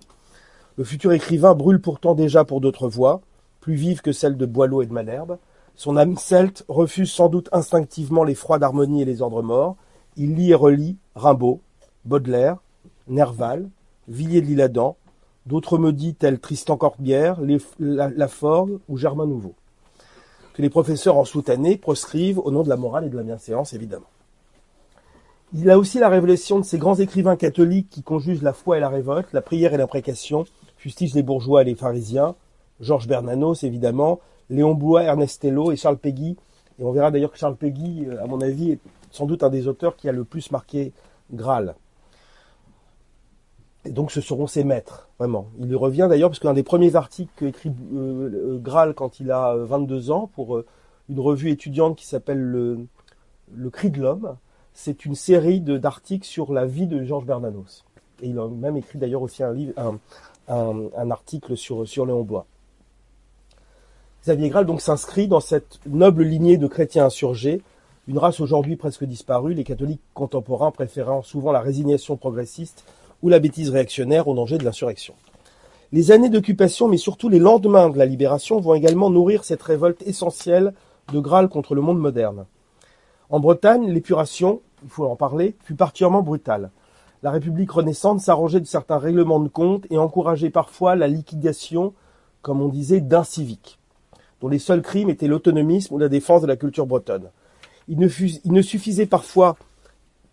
Le 0.79 0.85
futur 0.85 1.13
écrivain 1.13 1.57
brûle 1.57 1.81
pourtant 1.81 2.15
déjà 2.15 2.45
pour 2.45 2.61
d'autres 2.61 2.89
voies, 2.89 3.21
plus 3.59 3.75
vives 3.75 4.01
que 4.01 4.13
celles 4.13 4.37
de 4.37 4.47
Boileau 4.47 4.81
et 4.81 4.87
de 4.87 4.93
Malherbe, 4.93 5.39
son 5.75 5.97
âme 5.97 6.17
celte 6.17 6.65
refuse 6.69 7.11
sans 7.11 7.29
doute 7.29 7.49
instinctivement 7.51 8.23
les 8.23 8.37
froids 8.37 8.61
d'harmonie 8.61 9.03
et 9.03 9.05
les 9.05 9.21
ordres 9.21 9.43
morts. 9.43 9.75
Il 10.17 10.37
lit 10.37 10.53
et 10.53 10.55
relit 10.55 10.97
Rimbaud, 11.17 11.61
Baudelaire, 12.05 12.59
Nerval, 13.09 13.69
Villiers 14.07 14.41
de 14.41 14.47
l'Isle-Adam, 14.47 14.95
d'autres 15.47 15.79
maudits 15.79 16.15
tels 16.15 16.39
Tristan 16.39 16.77
Corbière, 16.77 17.41
Laforgue 17.81 18.79
ou 18.89 18.97
Germain 18.97 19.27
Nouveau, 19.27 19.55
que 20.55 20.63
les 20.63 20.71
professeurs 20.71 21.17
en 21.17 21.25
soutannée 21.25 21.77
proscrivent 21.77 22.39
au 22.39 22.53
nom 22.53 22.63
de 22.63 22.69
la 22.69 22.77
morale 22.77 23.05
et 23.05 23.11
de 23.11 23.17
la 23.17 23.25
bienséance, 23.25 23.73
évidemment. 23.73 24.07
Il 25.55 25.71
a 25.71 25.79
aussi 25.79 25.99
la 25.99 26.09
révélation 26.09 26.61
de 26.61 26.65
ces 26.65 26.79
grands 26.79 26.97
écrivains 26.97 27.37
catholiques 27.37 27.89
qui 27.91 28.03
conjugent 28.03 28.43
la 28.43 28.53
foi 28.53 28.77
et 28.77 28.81
la 28.81 28.91
révolte, 28.91 29.33
la 29.33 29.41
prière 29.41 29.75
et 29.75 29.79
l'imprécation, 29.79 30.45
fustigent 30.79 31.15
les 31.15 31.23
bourgeois 31.23 31.63
et 31.63 31.65
les 31.65 31.75
pharisiens, 31.75 32.35
Georges 32.81 33.07
Bernanos 33.07 33.63
évidemment, 33.65 34.21
Léon 34.51 34.75
Blois, 34.75 35.03
Ernest 35.03 35.45
Hello 35.45 35.73
et 35.73 35.77
Charles 35.77 35.99
Péguy. 35.99 36.37
Et 36.79 36.85
on 36.85 36.93
verra 36.93 37.11
d'ailleurs 37.11 37.33
que 37.33 37.39
Charles 37.39 37.57
Péguy, 37.57 38.07
euh, 38.07 38.23
à 38.23 38.27
mon 38.27 38.41
avis, 38.41 38.73
est 38.73 38.79
sans 39.11 39.27
doute 39.27 39.43
un 39.43 39.51
des 39.51 39.69
auteurs 39.69 39.97
qui 39.97 40.09
a 40.09 40.13
le 40.13 40.25
plus 40.25 40.51
marqué 40.51 40.93
Graal. 41.33 41.75
Et 43.85 43.91
donc 43.91 44.13
ce 44.13 44.21
seront 44.21 44.47
ses 44.47 44.65
maîtres, 44.65 45.09
vraiment. 45.19 45.49
Il 45.59 45.67
lui 45.67 45.77
revient 45.77 46.07
d'ailleurs, 46.09 46.31
parce 46.31 46.41
qu'un 46.41 46.55
des 46.55 46.63
premiers 46.63 46.95
articles 46.95 47.33
qu'écrit 47.37 47.73
euh, 47.95 48.55
euh, 48.55 48.59
Graal 48.59 48.95
quand 48.95 49.21
il 49.21 49.31
a 49.31 49.55
22 49.57 50.11
ans, 50.11 50.31
pour 50.35 50.63
une 51.09 51.21
revue 51.21 51.51
étudiante 51.51 51.97
qui 51.97 52.07
s'appelle 52.07 52.41
le, 52.41 52.87
Cri 53.71 53.91
de 53.91 54.01
l'Homme, 54.01 54.37
c'est 54.75 55.05
une 55.05 55.15
série 55.15 55.61
d'articles 55.61 56.27
sur 56.27 56.53
la 56.53 56.67
vie 56.67 56.87
de 56.87 57.03
Georges 57.03 57.25
Bernanos. 57.25 57.85
Et 58.21 58.29
il 58.29 58.39
a 58.39 58.47
même 58.47 58.77
écrit 58.77 58.99
d'ailleurs 58.99 59.23
aussi 59.23 59.43
un, 59.43 59.53
livre, 59.53 59.73
un, 60.49 61.11
article 61.11 61.57
sur, 61.57 61.87
sur 61.87 62.07
Léon 62.07 62.23
Blois. 62.23 62.47
Xavier 64.23 64.49
Graal 64.49 64.67
donc 64.67 64.81
s'inscrit 64.81 65.28
dans 65.28 65.40
cette 65.40 65.81
noble 65.87 66.23
lignée 66.23 66.57
de 66.57 66.67
chrétiens 66.67 67.07
insurgés, 67.07 67.62
une 68.09 68.19
race 68.19 68.40
aujourd'hui 68.40 68.76
presque 68.76 69.05
disparue, 69.05 69.55
les 69.55 69.64
catholiques 69.64 70.00
contemporains 70.14 70.71
préférant 70.71 71.23
souvent 71.23 71.52
la 71.52 71.61
résignation 71.61 72.17
progressiste 72.17 72.85
ou 73.23 73.28
la 73.28 73.38
bêtise 73.38 73.71
réactionnaire 73.71 74.28
au 74.28 74.35
danger 74.35 74.59
de 74.59 74.64
l'insurrection. 74.64 75.14
Les 75.93 76.11
années 76.11 76.28
d'occupation, 76.28 76.88
mais 76.88 76.97
surtout 76.97 77.28
les 77.28 77.38
lendemains 77.38 77.90
de 77.90 77.99
la 77.99 78.07
libération, 78.07 78.61
vont 78.61 78.75
également 78.75 79.11
nourrir 79.11 79.45
cette 79.45 79.62
révolte 79.62 80.02
essentielle 80.02 80.75
de 81.12 81.21
Graal 81.21 81.49
contre 81.49 81.75
le 81.75 81.81
monde 81.81 81.99
moderne. 81.99 82.45
En 83.31 83.40
Bretagne, 83.40 83.90
l'épuration, 83.90 84.61
il 84.83 84.90
faut 84.90 85.07
en 85.07 85.17
parler, 85.17 85.57
fut 85.64 85.75
particulièrement 85.75 86.23
brutale. 86.23 86.71
La 87.23 87.31
République 87.31 87.71
renaissante 87.71 88.21
s'arrangeait 88.21 88.61
de 88.61 88.67
certains 88.67 88.99
règlements 88.99 89.41
de 89.41 89.49
compte 89.49 89.87
et 89.91 89.99
encourageait 89.99 90.51
parfois 90.51 90.97
la 90.97 91.09
liquidation, 91.09 91.95
comme 92.43 92.61
on 92.61 92.69
disait, 92.69 93.01
d'inciviques 93.01 93.79
dont 94.41 94.49
les 94.49 94.59
seuls 94.59 94.83
crimes 94.83 95.11
étaient 95.11 95.27
l'autonomisme 95.27 95.95
ou 95.95 95.99
la 95.99 96.09
défense 96.09 96.43
de 96.43 96.47
la 96.47 96.57
culture 96.57 96.87
bretonne. 96.87 97.31
Il 97.89 97.99
ne, 97.99 98.09
il 98.45 98.65
suffisait 98.65 99.07
parfois 99.07 99.57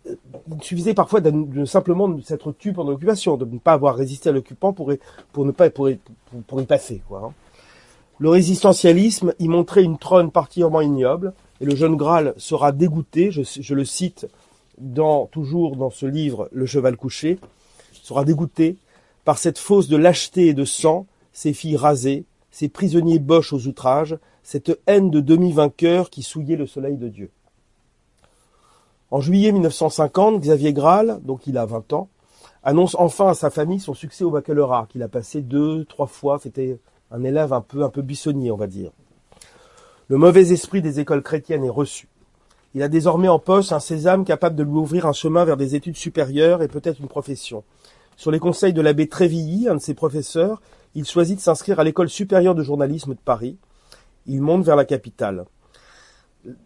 il 0.07 0.61
suffisait 0.61 0.93
parfois 0.93 1.19
de, 1.19 1.65
simplement 1.65 2.15
s'être 2.21 2.51
tué 2.51 2.73
pendant 2.73 2.91
l'occupation, 2.91 3.37
de 3.37 3.45
ne 3.45 3.57
pas 3.57 3.73
avoir 3.73 3.95
résisté 3.95 4.29
à 4.29 4.31
l'occupant 4.31 4.71
pour, 4.71 4.91
ne 4.91 5.51
pas 5.51 5.71
pour, 5.71 5.89
y 5.89 6.65
passer. 6.67 7.01
Hein. 7.11 7.31
Le 8.19 8.29
résistentialisme 8.29 9.33
y 9.39 9.47
montrait 9.47 9.83
une 9.83 9.97
trône 9.97 10.29
particulièrement 10.29 10.81
ignoble, 10.81 11.33
et 11.59 11.65
le 11.65 11.75
jeune 11.75 11.95
Graal 11.95 12.35
sera 12.37 12.71
dégoûté, 12.71 13.31
je, 13.31 13.73
le 13.73 13.85
cite 13.85 14.27
dans, 14.77 15.25
toujours 15.27 15.75
dans 15.75 15.89
ce 15.89 16.05
livre 16.05 16.49
Le 16.51 16.65
cheval 16.65 16.97
couché, 16.97 17.39
sera 17.93 18.23
dégoûté 18.23 18.77
par 19.23 19.37
cette 19.37 19.57
fausse 19.57 19.87
de 19.87 19.97
lâcheté 19.97 20.47
et 20.47 20.53
de 20.53 20.65
sang, 20.65 21.07
ces 21.33 21.53
filles 21.53 21.77
rasées, 21.77 22.25
ces 22.51 22.69
prisonniers 22.69 23.19
boches 23.19 23.53
aux 23.53 23.67
outrages, 23.67 24.17
cette 24.43 24.79
haine 24.85 25.09
de 25.09 25.19
demi-vainqueurs 25.19 26.09
qui 26.09 26.21
souillait 26.21 26.55
le 26.55 26.67
soleil 26.67 26.97
de 26.97 27.09
Dieu. 27.09 27.31
En 29.11 29.21
juillet 29.21 29.51
1950, 29.51 30.41
Xavier 30.41 30.73
Graal, 30.73 31.19
donc 31.23 31.47
il 31.47 31.57
a 31.57 31.65
20 31.65 31.93
ans, 31.93 32.09
annonce 32.63 32.95
enfin 32.99 33.29
à 33.29 33.33
sa 33.33 33.49
famille 33.49 33.79
son 33.79 33.93
succès 33.93 34.23
au 34.23 34.31
baccalauréat, 34.31 34.87
qu'il 34.89 35.03
a 35.03 35.07
passé 35.07 35.41
deux, 35.41 35.85
trois 35.85 36.07
fois. 36.07 36.39
C'était 36.41 36.79
un 37.11 37.23
élève 37.23 37.53
un 37.53 37.61
peu, 37.61 37.83
un 37.83 37.89
peu 37.89 38.01
buissonnier, 38.01 38.51
on 38.51 38.57
va 38.57 38.67
dire. 38.67 38.91
Le 40.07 40.17
mauvais 40.17 40.51
esprit 40.51 40.81
des 40.81 40.99
écoles 40.99 41.23
chrétiennes 41.23 41.63
est 41.63 41.69
reçu. 41.69 42.07
Il 42.75 42.83
a 42.83 42.89
désormais 42.89 43.29
en 43.29 43.39
poche 43.39 43.71
un 43.71 43.79
sésame 43.79 44.25
capable 44.25 44.57
de 44.57 44.63
lui 44.63 44.73
ouvrir 44.73 45.05
un 45.05 45.13
chemin 45.13 45.45
vers 45.45 45.55
des 45.55 45.75
études 45.75 45.95
supérieures 45.95 46.61
et 46.61 46.67
peut-être 46.67 46.99
une 46.99 47.07
profession. 47.07 47.63
Sur 48.17 48.31
les 48.31 48.39
conseils 48.39 48.73
de 48.73 48.81
l'abbé 48.81 49.07
Trévilly, 49.07 49.69
un 49.69 49.75
de 49.75 49.79
ses 49.79 49.93
professeurs, 49.93 50.61
il 50.93 51.05
choisit 51.05 51.37
de 51.37 51.41
s'inscrire 51.41 51.79
à 51.79 51.85
l'école 51.85 52.09
supérieure 52.09 52.53
de 52.53 52.63
journalisme 52.63 53.13
de 53.13 53.19
Paris. 53.19 53.55
Il 54.27 54.41
monte 54.41 54.65
vers 54.65 54.75
la 54.75 54.83
capitale. 54.83 55.45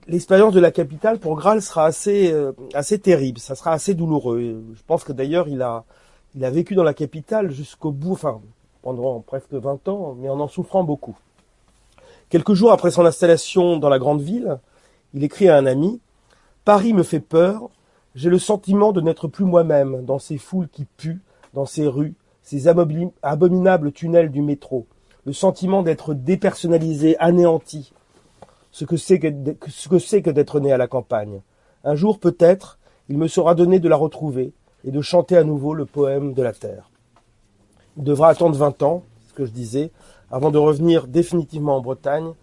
L'expérience 0.08 0.56
de 0.56 0.60
la 0.60 0.72
capitale 0.72 1.20
pour 1.20 1.36
Graal 1.36 1.62
sera 1.62 1.86
assez, 1.86 2.34
euh, 2.34 2.54
assez 2.74 2.98
terrible, 2.98 3.38
ça 3.38 3.54
sera 3.54 3.72
assez 3.72 3.94
douloureux. 3.94 4.64
Je 4.76 4.82
pense 4.88 5.04
que 5.04 5.14
d'ailleurs 5.14 5.48
il 5.48 5.62
a, 5.62 5.86
il 6.36 6.44
a 6.44 6.50
vécu 6.50 6.74
dans 6.74 6.84
la 6.84 6.96
capitale 6.96 7.52
jusqu'au 7.52 7.92
bout, 7.92 8.14
enfin 8.14 8.42
pendant 8.82 9.20
presque 9.20 9.54
20 9.54 9.88
ans, 9.90 10.18
mais 10.20 10.28
en 10.28 10.40
en 10.40 10.48
souffrant 10.48 10.84
beaucoup. 10.84 11.18
Quelques 12.30 12.54
jours 12.54 12.72
après 12.72 12.90
son 12.90 13.06
installation 13.06 13.78
dans 13.78 13.90
la 13.90 14.00
grande 14.00 14.22
ville, 14.22 14.58
il 15.14 15.24
écrit 15.24 15.50
à 15.50 15.58
un 15.58 15.66
ami 15.66 16.00
Paris 16.66 16.94
me 16.94 17.04
fait 17.04 17.20
peur, 17.20 17.70
j'ai 18.16 18.30
le 18.30 18.38
sentiment 18.38 18.92
de 18.92 19.02
n'être 19.02 19.28
plus 19.28 19.46
moi-même 19.46 20.04
dans 20.06 20.20
ces 20.20 20.38
foules 20.38 20.68
qui 20.68 20.86
puent, 20.86 21.22
dans 21.54 21.66
ces 21.66 21.88
rues, 21.88 22.16
ces 22.44 22.68
abominables 22.68 23.92
tunnels 23.92 24.30
du 24.30 24.42
métro, 24.42 24.86
le 25.26 25.34
sentiment 25.34 25.84
d'être 25.84 26.14
dépersonnalisé, 26.14 27.18
anéanti, 27.18 27.94
ce 28.72 28.86
que 28.86 28.98
c'est 28.98 29.20
que, 29.20 30.30
d'être 30.30 30.60
né 30.60 30.72
à 30.72 30.78
la 30.78 30.88
campagne. 30.88 31.42
Un 31.84 31.96
jour, 31.96 32.20
peut-être, 32.20 32.78
il 33.08 33.18
me 33.18 33.28
sera 33.28 33.56
donné 33.56 33.80
de 33.80 33.90
la 33.90 33.96
retrouver 33.96 34.54
et 34.84 34.92
de 34.92 35.02
chanter 35.02 35.38
à 35.38 35.44
nouveau 35.44 35.74
le 35.74 35.86
poème 35.86 36.34
de 36.34 36.44
la 36.44 36.54
terre. 36.54 36.90
Il 37.98 38.04
devra 38.04 38.30
attendre 38.30 38.56
vingt 38.56 38.82
ans, 38.84 39.04
ce 39.28 39.34
que 39.34 39.46
je 39.46 39.52
disais, 39.52 39.92
avant 40.32 40.52
de 40.52 40.58
revenir 40.58 41.08
définitivement 41.08 41.78
en 41.78 41.82
Bretagne, 41.82 42.34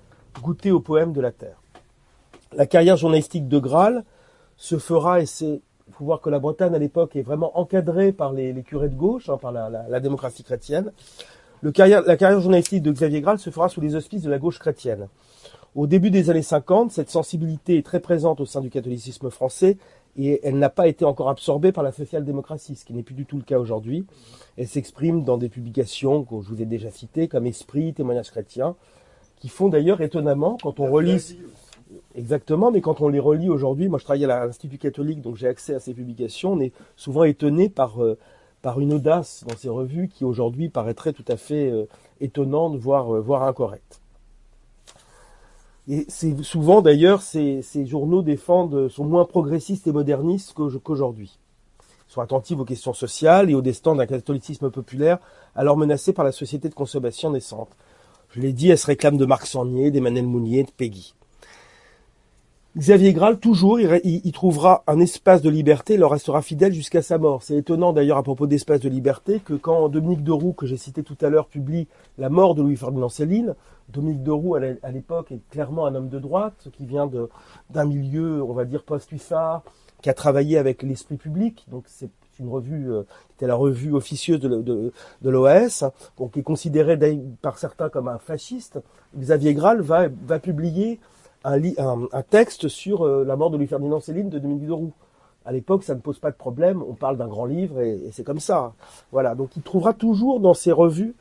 goûter 0.42 0.70
au 0.70 0.80
poème 0.80 1.12
de 1.12 1.20
la 1.20 1.32
terre. 1.32 1.62
La 2.54 2.66
carrière 2.66 2.96
journalistique 2.96 3.48
de 3.48 3.58
Graal 3.58 4.04
se 4.56 4.78
fera, 4.78 5.20
et 5.20 5.26
c'est, 5.26 5.60
faut 5.90 6.04
voir 6.04 6.20
que 6.20 6.30
la 6.30 6.38
Bretagne 6.38 6.74
à 6.74 6.78
l'époque 6.78 7.16
est 7.16 7.22
vraiment 7.22 7.58
encadrée 7.58 8.12
par 8.12 8.32
les, 8.32 8.54
curés 8.62 8.88
de 8.88 8.94
gauche, 8.94 9.28
hein, 9.28 9.38
par 9.38 9.52
la, 9.52 10.00
démocratie 10.00 10.42
chrétienne. 10.42 10.92
La 11.62 11.72
carrière 11.72 12.40
journalistique 12.40 12.82
de 12.82 12.92
Xavier 12.92 13.20
Graal 13.20 13.38
se 13.38 13.50
fera 13.50 13.68
sous 13.68 13.80
les 13.80 13.94
auspices 13.94 14.22
de 14.22 14.30
la 14.30 14.38
gauche 14.38 14.58
chrétienne. 14.58 15.08
Au 15.74 15.86
début 15.86 16.10
des 16.10 16.30
années 16.30 16.42
50, 16.42 16.90
cette 16.90 17.10
sensibilité 17.10 17.76
est 17.76 17.84
très 17.84 18.00
présente 18.00 18.40
au 18.40 18.46
sein 18.46 18.62
du 18.62 18.70
catholicisme 18.70 19.28
français 19.30 19.76
et 20.16 20.40
elle 20.42 20.58
n'a 20.58 20.70
pas 20.70 20.88
été 20.88 21.04
encore 21.04 21.28
absorbée 21.28 21.72
par 21.72 21.84
la 21.84 21.92
social-démocratie, 21.92 22.76
ce 22.76 22.84
qui 22.84 22.94
n'est 22.94 23.02
plus 23.02 23.14
du 23.14 23.26
tout 23.26 23.36
le 23.36 23.42
cas 23.42 23.58
aujourd'hui. 23.58 24.06
Elle 24.56 24.68
s'exprime 24.68 25.22
dans 25.22 25.36
des 25.36 25.50
publications 25.50 26.24
que 26.24 26.34
je 26.40 26.48
vous 26.48 26.62
ai 26.62 26.64
déjà 26.64 26.90
citées, 26.90 27.28
comme 27.28 27.46
Esprit, 27.46 27.92
Témoignages 27.92 28.30
chrétiens, 28.30 28.74
qui 29.36 29.48
font 29.48 29.68
d'ailleurs 29.68 30.00
étonnamment, 30.00 30.56
quand 30.62 30.80
on 30.80 30.90
relit 30.90 31.38
Exactement, 32.14 32.70
mais 32.70 32.80
quand 32.80 33.00
on 33.00 33.08
les 33.08 33.20
relit 33.20 33.48
aujourd'hui, 33.48 33.88
moi 33.88 33.98
je 33.98 34.04
travaille 34.04 34.24
à 34.24 34.46
l'Institut 34.46 34.78
catholique, 34.78 35.20
donc 35.20 35.36
j'ai 35.36 35.48
accès 35.48 35.74
à 35.74 35.80
ces 35.80 35.94
publications, 35.94 36.52
on 36.52 36.60
est 36.60 36.72
souvent 36.96 37.24
étonné 37.24 37.68
par, 37.68 38.02
euh, 38.02 38.16
par 38.62 38.80
une 38.80 38.92
audace 38.92 39.44
dans 39.46 39.56
ces 39.56 39.68
revues 39.68 40.08
qui 40.08 40.24
aujourd'hui 40.24 40.68
paraîtrait 40.68 41.12
tout 41.12 41.24
à 41.28 41.36
fait 41.36 41.70
euh, 41.70 41.86
étonnante, 42.20 42.76
voire, 42.76 43.14
euh, 43.14 43.20
voire 43.20 43.42
incorrecte. 43.42 44.00
Et 45.88 46.04
c'est 46.08 46.42
souvent 46.42 46.82
d'ailleurs 46.82 47.22
ces, 47.22 47.62
ces, 47.62 47.86
journaux 47.86 48.22
défendent, 48.22 48.88
sont 48.88 49.04
moins 49.04 49.24
progressistes 49.24 49.86
et 49.86 49.92
modernistes 49.92 50.52
qu'aujourd'hui. 50.54 51.38
Ils 52.08 52.12
sont 52.12 52.20
attentifs 52.20 52.58
aux 52.58 52.64
questions 52.64 52.92
sociales 52.92 53.50
et 53.50 53.54
au 53.54 53.62
destin 53.62 53.94
d'un 53.94 54.06
catholicisme 54.06 54.70
populaire, 54.70 55.18
alors 55.54 55.76
menacé 55.76 56.12
par 56.12 56.24
la 56.24 56.32
société 56.32 56.68
de 56.68 56.74
consommation 56.74 57.30
naissante. 57.30 57.70
Je 58.30 58.40
l'ai 58.40 58.52
dit, 58.52 58.68
elles 58.68 58.78
se 58.78 58.86
réclament 58.86 59.16
de 59.16 59.26
Marc 59.26 59.46
Sornier, 59.46 59.90
d'Emmanuel 59.90 60.26
Mounier, 60.26 60.64
de 60.64 60.70
Peggy. 60.70 61.14
Xavier 62.76 63.14
Graal, 63.14 63.38
toujours, 63.38 63.80
il, 63.80 64.32
trouvera 64.32 64.84
un 64.86 65.00
espace 65.00 65.40
de 65.40 65.48
liberté, 65.48 65.94
il 65.94 66.00
leur 66.00 66.10
restera 66.10 66.42
fidèle 66.42 66.74
jusqu'à 66.74 67.00
sa 67.00 67.16
mort. 67.16 67.42
C'est 67.42 67.56
étonnant 67.56 67.94
d'ailleurs 67.94 68.18
à 68.18 68.22
propos 68.22 68.46
d'espace 68.46 68.80
de 68.80 68.90
liberté 68.90 69.40
que 69.42 69.54
quand 69.54 69.88
Dominique 69.88 70.22
Deroux, 70.22 70.52
que 70.52 70.66
j'ai 70.66 70.76
cité 70.76 71.02
tout 71.02 71.16
à 71.22 71.30
l'heure, 71.30 71.46
publie 71.46 71.88
La 72.18 72.28
mort 72.28 72.54
de 72.54 72.60
Louis-Ferdinand 72.60 73.08
Céline, 73.08 73.54
Dominique 73.88 74.22
Deroux 74.22 74.56
à 74.56 74.90
l'époque 74.90 75.32
est 75.32 75.40
clairement 75.48 75.86
un 75.86 75.94
homme 75.94 76.10
de 76.10 76.18
droite 76.18 76.68
qui 76.76 76.84
vient 76.84 77.10
d'un 77.70 77.84
milieu, 77.86 78.42
on 78.42 78.52
va 78.52 78.66
dire, 78.66 78.82
post-UFA, 78.82 79.62
qui 80.02 80.10
a 80.10 80.14
travaillé 80.14 80.58
avec 80.58 80.82
l'esprit 80.82 81.16
public, 81.16 81.64
donc 81.70 81.84
c'est 81.86 82.10
une 82.38 82.50
revue 82.50 82.92
euh, 82.92 83.04
qui 83.28 83.36
était 83.36 83.46
la 83.46 83.54
revue 83.54 83.94
officieuse 83.94 84.40
de, 84.40 84.92
l'OAS, 85.22 85.84
donc 86.18 86.32
qui 86.32 86.40
est 86.40 86.42
considéré 86.42 86.98
par 87.40 87.56
certains 87.56 87.88
comme 87.88 88.08
un 88.08 88.18
fasciste. 88.18 88.78
Xavier 89.16 89.54
Graal 89.54 89.80
va 89.80 90.38
publier 90.38 91.00
un, 91.46 92.22
texte 92.22 92.68
sur 92.68 93.06
euh, 93.06 93.24
la 93.24 93.36
mort 93.36 93.50
de 93.50 93.56
Louis-Ferdinand 93.56 94.00
Céline 94.00 94.28
de 94.28 94.38
Dominique 94.38 94.66
Deroux. 94.66 94.92
À 95.44 95.52
l'époque, 95.52 95.84
ça 95.84 95.94
ne 95.94 96.00
pose 96.00 96.18
pas 96.18 96.30
de 96.30 96.36
problème, 96.36 96.82
on 96.82 96.94
parle 96.94 97.16
d'un 97.16 97.28
grand 97.28 97.44
livre 97.44 97.80
et, 97.80 98.10
c'est 98.12 98.24
comme 98.24 98.40
ça. 98.40 98.72
Voilà, 99.12 99.34
donc 99.34 99.56
il 99.56 99.62
trouvera 99.62 99.92
toujours 99.92 100.40
dans 100.40 100.54
ses 100.54 100.72
revues 100.72 101.14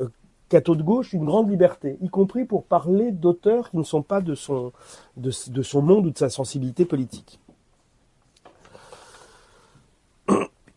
euh, 0.00 0.08
catho 0.50 0.74
de 0.74 0.82
gauche 0.82 1.14
une 1.14 1.24
grande 1.24 1.50
liberté, 1.50 1.96
y 2.02 2.08
compris 2.08 2.44
pour 2.44 2.64
parler 2.64 3.10
d'auteurs 3.10 3.70
qui 3.70 3.78
ne 3.78 3.82
sont 3.82 4.02
pas 4.02 4.20
de 4.20 4.34
son, 4.34 4.72
de 5.16 5.62
son 5.62 5.82
monde 5.82 6.06
ou 6.06 6.10
de 6.10 6.18
sa 6.18 6.28
sensibilité 6.28 6.84
politique. 6.84 7.40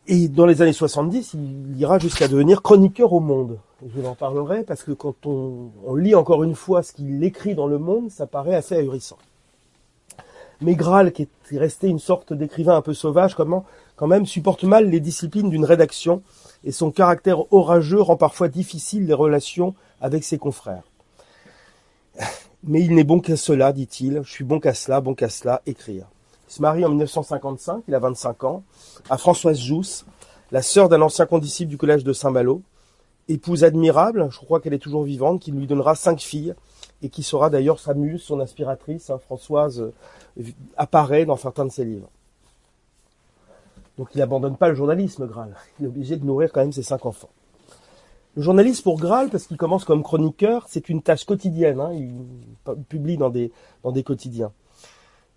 Et 0.07 0.27
dans 0.27 0.45
les 0.45 0.61
années 0.61 0.73
70, 0.73 1.33
il 1.33 1.79
ira 1.79 1.97
jusqu'à 1.97 2.27
devenir 2.27 2.61
chroniqueur 2.61 3.13
au 3.13 3.21
Monde. 3.21 3.57
Je 3.85 3.99
vous 3.99 4.07
en 4.07 4.15
parlerai 4.15 4.63
parce 4.63 4.83
que 4.83 4.91
quand 4.91 5.25
on, 5.25 5.95
lit 5.95 6.15
encore 6.15 6.43
une 6.43 6.55
fois 6.55 6.83
ce 6.83 6.93
qu'il 6.93 7.23
écrit 7.23 7.53
dans 7.53 7.67
le 7.67 7.77
Monde, 7.77 8.09
ça 8.09 8.27
paraît 8.27 8.55
assez 8.55 8.75
ahurissant. 8.75 9.17
Mais 10.61 10.75
Graal, 10.75 11.11
qui 11.11 11.23
est 11.51 11.57
resté 11.57 11.87
une 11.87 11.99
sorte 11.99 12.31
d'écrivain 12.31 12.77
un 12.77 12.81
peu 12.81 12.93
sauvage, 12.93 13.35
comment, 13.35 13.65
quand 13.97 14.07
même 14.07 14.25
supporte 14.25 14.63
mal 14.63 14.89
les 14.89 15.01
disciplines 15.01 15.49
d'une 15.49 15.65
rédaction 15.65 16.21
et 16.63 16.71
son 16.71 16.91
caractère 16.91 17.51
orageux 17.51 18.01
rend 18.01 18.15
parfois 18.15 18.47
difficile 18.47 19.05
les 19.05 19.13
relations 19.13 19.75
avec 19.99 20.23
ses 20.23 20.37
confrères. 20.37 20.83
Mais 22.63 22.81
il 22.81 22.95
n'est 22.95 23.03
bon 23.03 23.19
qu'à 23.19 23.35
cela, 23.35 23.73
dit-il. 23.73 24.21
Je 24.23 24.31
suis 24.31 24.45
bon 24.45 24.61
qu'à 24.61 24.73
cela, 24.73 25.01
bon 25.01 25.15
qu'à 25.15 25.29
cela, 25.29 25.61
écrire. 25.65 26.05
Il 26.47 26.53
se 26.53 26.61
marie 26.61 26.85
en 26.85 26.89
1955, 26.89 27.83
il 27.87 27.95
a 27.95 27.99
25 27.99 28.43
ans, 28.45 28.63
à 29.09 29.17
Françoise 29.17 29.59
Jousse, 29.59 30.05
la 30.51 30.61
sœur 30.61 30.87
d'un 30.87 31.01
ancien 31.01 31.25
condisciple 31.25 31.69
du 31.69 31.77
collège 31.77 32.03
de 32.05 32.13
Saint-Malo, 32.13 32.61
épouse 33.29 33.63
admirable, 33.63 34.27
je 34.31 34.37
crois 34.37 34.59
qu'elle 34.59 34.73
est 34.73 34.79
toujours 34.79 35.03
vivante, 35.03 35.41
qui 35.41 35.51
lui 35.51 35.67
donnera 35.67 35.95
cinq 35.95 36.19
filles, 36.19 36.53
et 37.01 37.09
qui 37.09 37.23
sera 37.23 37.49
d'ailleurs 37.49 37.79
sa 37.79 37.93
muse, 37.93 38.21
son 38.21 38.39
inspiratrice. 38.39 39.09
Hein, 39.09 39.19
Françoise 39.19 39.81
euh, 40.39 40.43
apparaît 40.77 41.25
dans 41.25 41.37
certains 41.37 41.65
de 41.65 41.71
ses 41.71 41.85
livres. 41.85 42.09
Donc 43.97 44.09
il 44.15 44.19
n'abandonne 44.19 44.57
pas 44.57 44.69
le 44.69 44.75
journalisme, 44.75 45.27
Graal. 45.27 45.55
Il 45.79 45.85
est 45.85 45.89
obligé 45.89 46.17
de 46.17 46.25
nourrir 46.25 46.51
quand 46.51 46.61
même 46.61 46.71
ses 46.71 46.83
cinq 46.83 47.05
enfants. 47.05 47.29
Le 48.35 48.41
journalisme 48.41 48.81
pour 48.81 48.99
Graal, 48.99 49.29
parce 49.29 49.45
qu'il 49.45 49.57
commence 49.57 49.85
comme 49.85 50.01
chroniqueur, 50.01 50.65
c'est 50.67 50.89
une 50.89 51.03
tâche 51.03 51.25
quotidienne. 51.25 51.79
Hein, 51.79 51.93
il 51.93 52.75
publie 52.89 53.17
dans 53.17 53.29
des, 53.29 53.51
dans 53.83 53.91
des 53.91 54.01
quotidiens. 54.01 54.51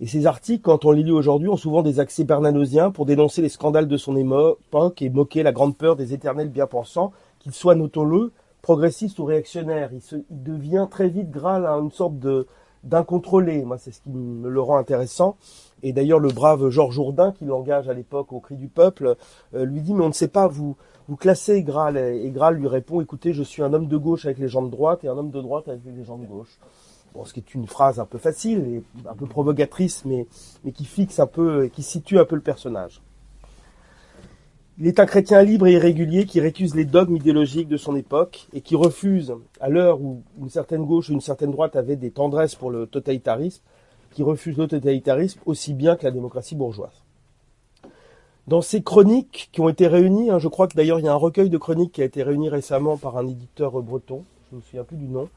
Et 0.00 0.06
ces 0.06 0.26
articles, 0.26 0.62
quand 0.62 0.84
on 0.84 0.92
les 0.92 1.02
lit 1.02 1.10
aujourd'hui, 1.10 1.48
ont 1.48 1.56
souvent 1.56 1.82
des 1.82 2.00
accès 2.00 2.24
bernanosiens 2.24 2.90
pour 2.90 3.06
dénoncer 3.06 3.42
les 3.42 3.48
scandales 3.48 3.88
de 3.88 3.96
son 3.96 4.16
époque 4.16 5.02
et 5.02 5.10
moquer 5.10 5.42
la 5.42 5.52
grande 5.52 5.76
peur 5.76 5.96
des 5.96 6.12
éternels 6.12 6.50
bien-pensants, 6.50 7.12
qu'ils 7.46 7.54
soient, 7.54 7.76
notons-le, 7.76 8.32
progressistes 8.60 9.20
ou 9.20 9.24
réactionnaires. 9.24 9.90
Il, 9.92 10.24
devient 10.42 10.88
très 10.90 11.08
vite 11.08 11.30
Graal 11.30 11.64
à 11.64 11.74
une 11.74 11.92
sorte 11.92 12.14
d'incontrôlé. 12.82 13.64
Moi, 13.64 13.78
c'est 13.78 13.92
ce 13.92 14.00
qui 14.00 14.10
me 14.10 14.48
le 14.48 14.60
rend 14.60 14.78
intéressant. 14.78 15.36
Et 15.84 15.92
d'ailleurs, 15.92 16.18
le 16.18 16.30
brave 16.30 16.68
Georges 16.70 16.96
Jourdain, 16.96 17.30
qui 17.30 17.44
l'engage 17.44 17.88
à 17.88 17.94
l'époque 17.94 18.32
au 18.32 18.40
cri 18.40 18.56
du 18.56 18.66
peuple, 18.66 19.14
euh, 19.54 19.64
lui 19.64 19.80
dit, 19.80 19.94
mais 19.94 20.02
on 20.02 20.08
ne 20.08 20.12
sait 20.12 20.26
pas, 20.26 20.48
vous, 20.48 20.76
vous 21.06 21.14
classez 21.14 21.62
Graal. 21.62 21.96
Et 21.96 22.28
Graal 22.30 22.56
lui 22.56 22.66
répond, 22.66 23.00
écoutez, 23.00 23.32
je 23.32 23.44
suis 23.44 23.62
un 23.62 23.72
homme 23.72 23.86
de 23.86 23.96
gauche 23.96 24.24
avec 24.24 24.38
les 24.38 24.48
gens 24.48 24.62
de 24.62 24.70
droite 24.70 25.04
et 25.04 25.08
un 25.08 25.16
homme 25.16 25.30
de 25.30 25.40
droite 25.40 25.68
avec 25.68 25.82
les 25.84 26.02
gens 26.02 26.18
de 26.18 26.26
gauche 26.26 26.58
ce 27.24 27.32
qui 27.32 27.40
est 27.40 27.54
une 27.54 27.66
phrase 27.66 27.98
un 27.98 28.04
peu 28.04 28.18
facile 28.18 28.58
et 28.58 28.82
un 29.08 29.14
peu 29.14 29.24
provocatrice, 29.26 30.04
mais, 30.04 30.26
mais 30.64 30.72
qui 30.72 30.84
fixe 30.84 31.18
un 31.18 31.26
peu, 31.26 31.68
qui 31.68 31.82
situe 31.82 32.18
un 32.18 32.26
peu 32.26 32.34
le 32.34 32.42
personnage. 32.42 33.00
Il 34.78 34.86
est 34.86 35.00
un 35.00 35.06
chrétien 35.06 35.42
libre 35.42 35.66
et 35.66 35.72
irrégulier 35.72 36.26
qui 36.26 36.38
récuse 36.38 36.74
les 36.74 36.84
dogmes 36.84 37.16
idéologiques 37.16 37.68
de 37.68 37.78
son 37.78 37.96
époque 37.96 38.46
et 38.52 38.60
qui 38.60 38.76
refuse, 38.76 39.34
à 39.58 39.70
l'heure 39.70 40.02
où 40.02 40.22
une 40.38 40.50
certaine 40.50 40.84
gauche 40.84 41.08
ou 41.08 41.14
une 41.14 41.22
certaine 41.22 41.50
droite 41.50 41.76
avait 41.76 41.96
des 41.96 42.10
tendresses 42.10 42.54
pour 42.54 42.70
le 42.70 42.86
totalitarisme, 42.86 43.62
qui 44.12 44.22
refuse 44.22 44.58
le 44.58 44.66
totalitarisme 44.66 45.40
aussi 45.46 45.72
bien 45.72 45.96
que 45.96 46.04
la 46.04 46.10
démocratie 46.10 46.56
bourgeoise. 46.56 47.04
Dans 48.48 48.60
ces 48.60 48.82
chroniques 48.82 49.48
qui 49.50 49.62
ont 49.62 49.70
été 49.70 49.86
réunies, 49.86 50.30
hein, 50.30 50.38
je 50.38 50.48
crois 50.48 50.68
que 50.68 50.76
d'ailleurs 50.76 50.98
il 50.98 51.06
y 51.06 51.08
a 51.08 51.12
un 51.12 51.16
recueil 51.16 51.48
de 51.48 51.56
chroniques 51.56 51.92
qui 51.92 52.02
a 52.02 52.04
été 52.04 52.22
réuni 52.22 52.50
récemment 52.50 52.98
par 52.98 53.16
un 53.16 53.26
éditeur 53.26 53.80
breton, 53.80 54.24
je 54.50 54.56
me 54.56 54.60
souviens 54.60 54.84
plus 54.84 54.98
du 54.98 55.08
nom, 55.08 55.30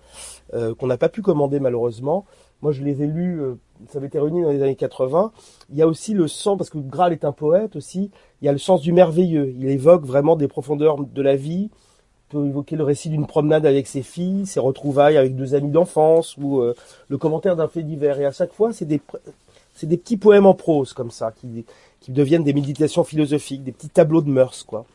euh, 0.54 0.76
qu'on 0.76 0.88
n'a 0.88 0.98
pas 0.98 1.10
pu 1.10 1.22
commander 1.22 1.62
malheureusement. 1.62 2.26
Moi, 2.62 2.72
je 2.72 2.84
les 2.84 3.02
ai 3.02 3.08
lus, 3.08 3.42
euh, 3.42 3.56
ça 3.88 4.00
avait 4.00 4.08
été 4.08 4.20
réuni 4.20 4.42
dans 4.42 4.52
les 4.52 4.62
années 4.62 4.76
80. 4.76 5.32
Il 5.72 5.78
y 5.78 5.82
a 5.82 5.88
aussi 5.88 6.14
le 6.14 6.28
sens, 6.28 6.58
parce 6.58 6.70
que 6.70 6.78
Graal 6.78 7.14
est 7.14 7.24
un 7.24 7.32
poète 7.32 7.76
aussi, 7.76 8.12
il 8.42 8.46
y 8.46 8.50
a 8.50 8.52
le 8.52 8.58
sens 8.58 8.82
du 8.82 8.92
merveilleux. 8.92 9.54
Il 9.58 9.70
évoque 9.70 10.06
vraiment 10.06 10.36
des 10.36 10.48
profondeurs 10.48 10.98
de 11.04 11.22
la 11.22 11.36
vie. 11.36 11.70
Il 11.72 12.30
peut 12.30 12.46
évoquer 12.46 12.76
le 12.76 12.84
récit 12.84 13.10
d'une 13.10 13.26
promenade 13.26 13.66
avec 13.66 13.88
ses 13.88 14.04
filles, 14.04 14.46
ses 14.46 14.60
retrouvailles 14.60 15.18
avec 15.18 15.36
deux 15.36 15.56
amis 15.56 15.72
d'enfance, 15.72 16.38
ou 16.38 16.60
euh, 16.60 16.76
le 17.08 17.18
commentaire 17.18 17.56
d'un 17.56 17.68
fait 17.68 17.84
divers. 17.84 18.20
Et 18.20 18.26
à 18.26 18.32
chaque 18.32 18.54
fois, 18.54 18.74
c'est 18.74 18.86
des, 18.86 19.02
c'est 19.74 19.88
des 19.88 19.98
petits 19.98 20.18
poèmes 20.18 20.46
en 20.46 20.54
prose 20.54 20.94
comme 20.94 21.12
ça, 21.12 21.32
qui, 21.32 21.66
qui 22.02 22.12
deviennent 22.12 22.44
des 22.44 22.54
méditations 22.54 23.04
philosophiques, 23.04 23.64
des 23.64 23.72
petits 23.72 23.90
tableaux 23.90 24.22
de 24.22 24.30
mœurs, 24.30 24.64
quoi. 24.64 24.86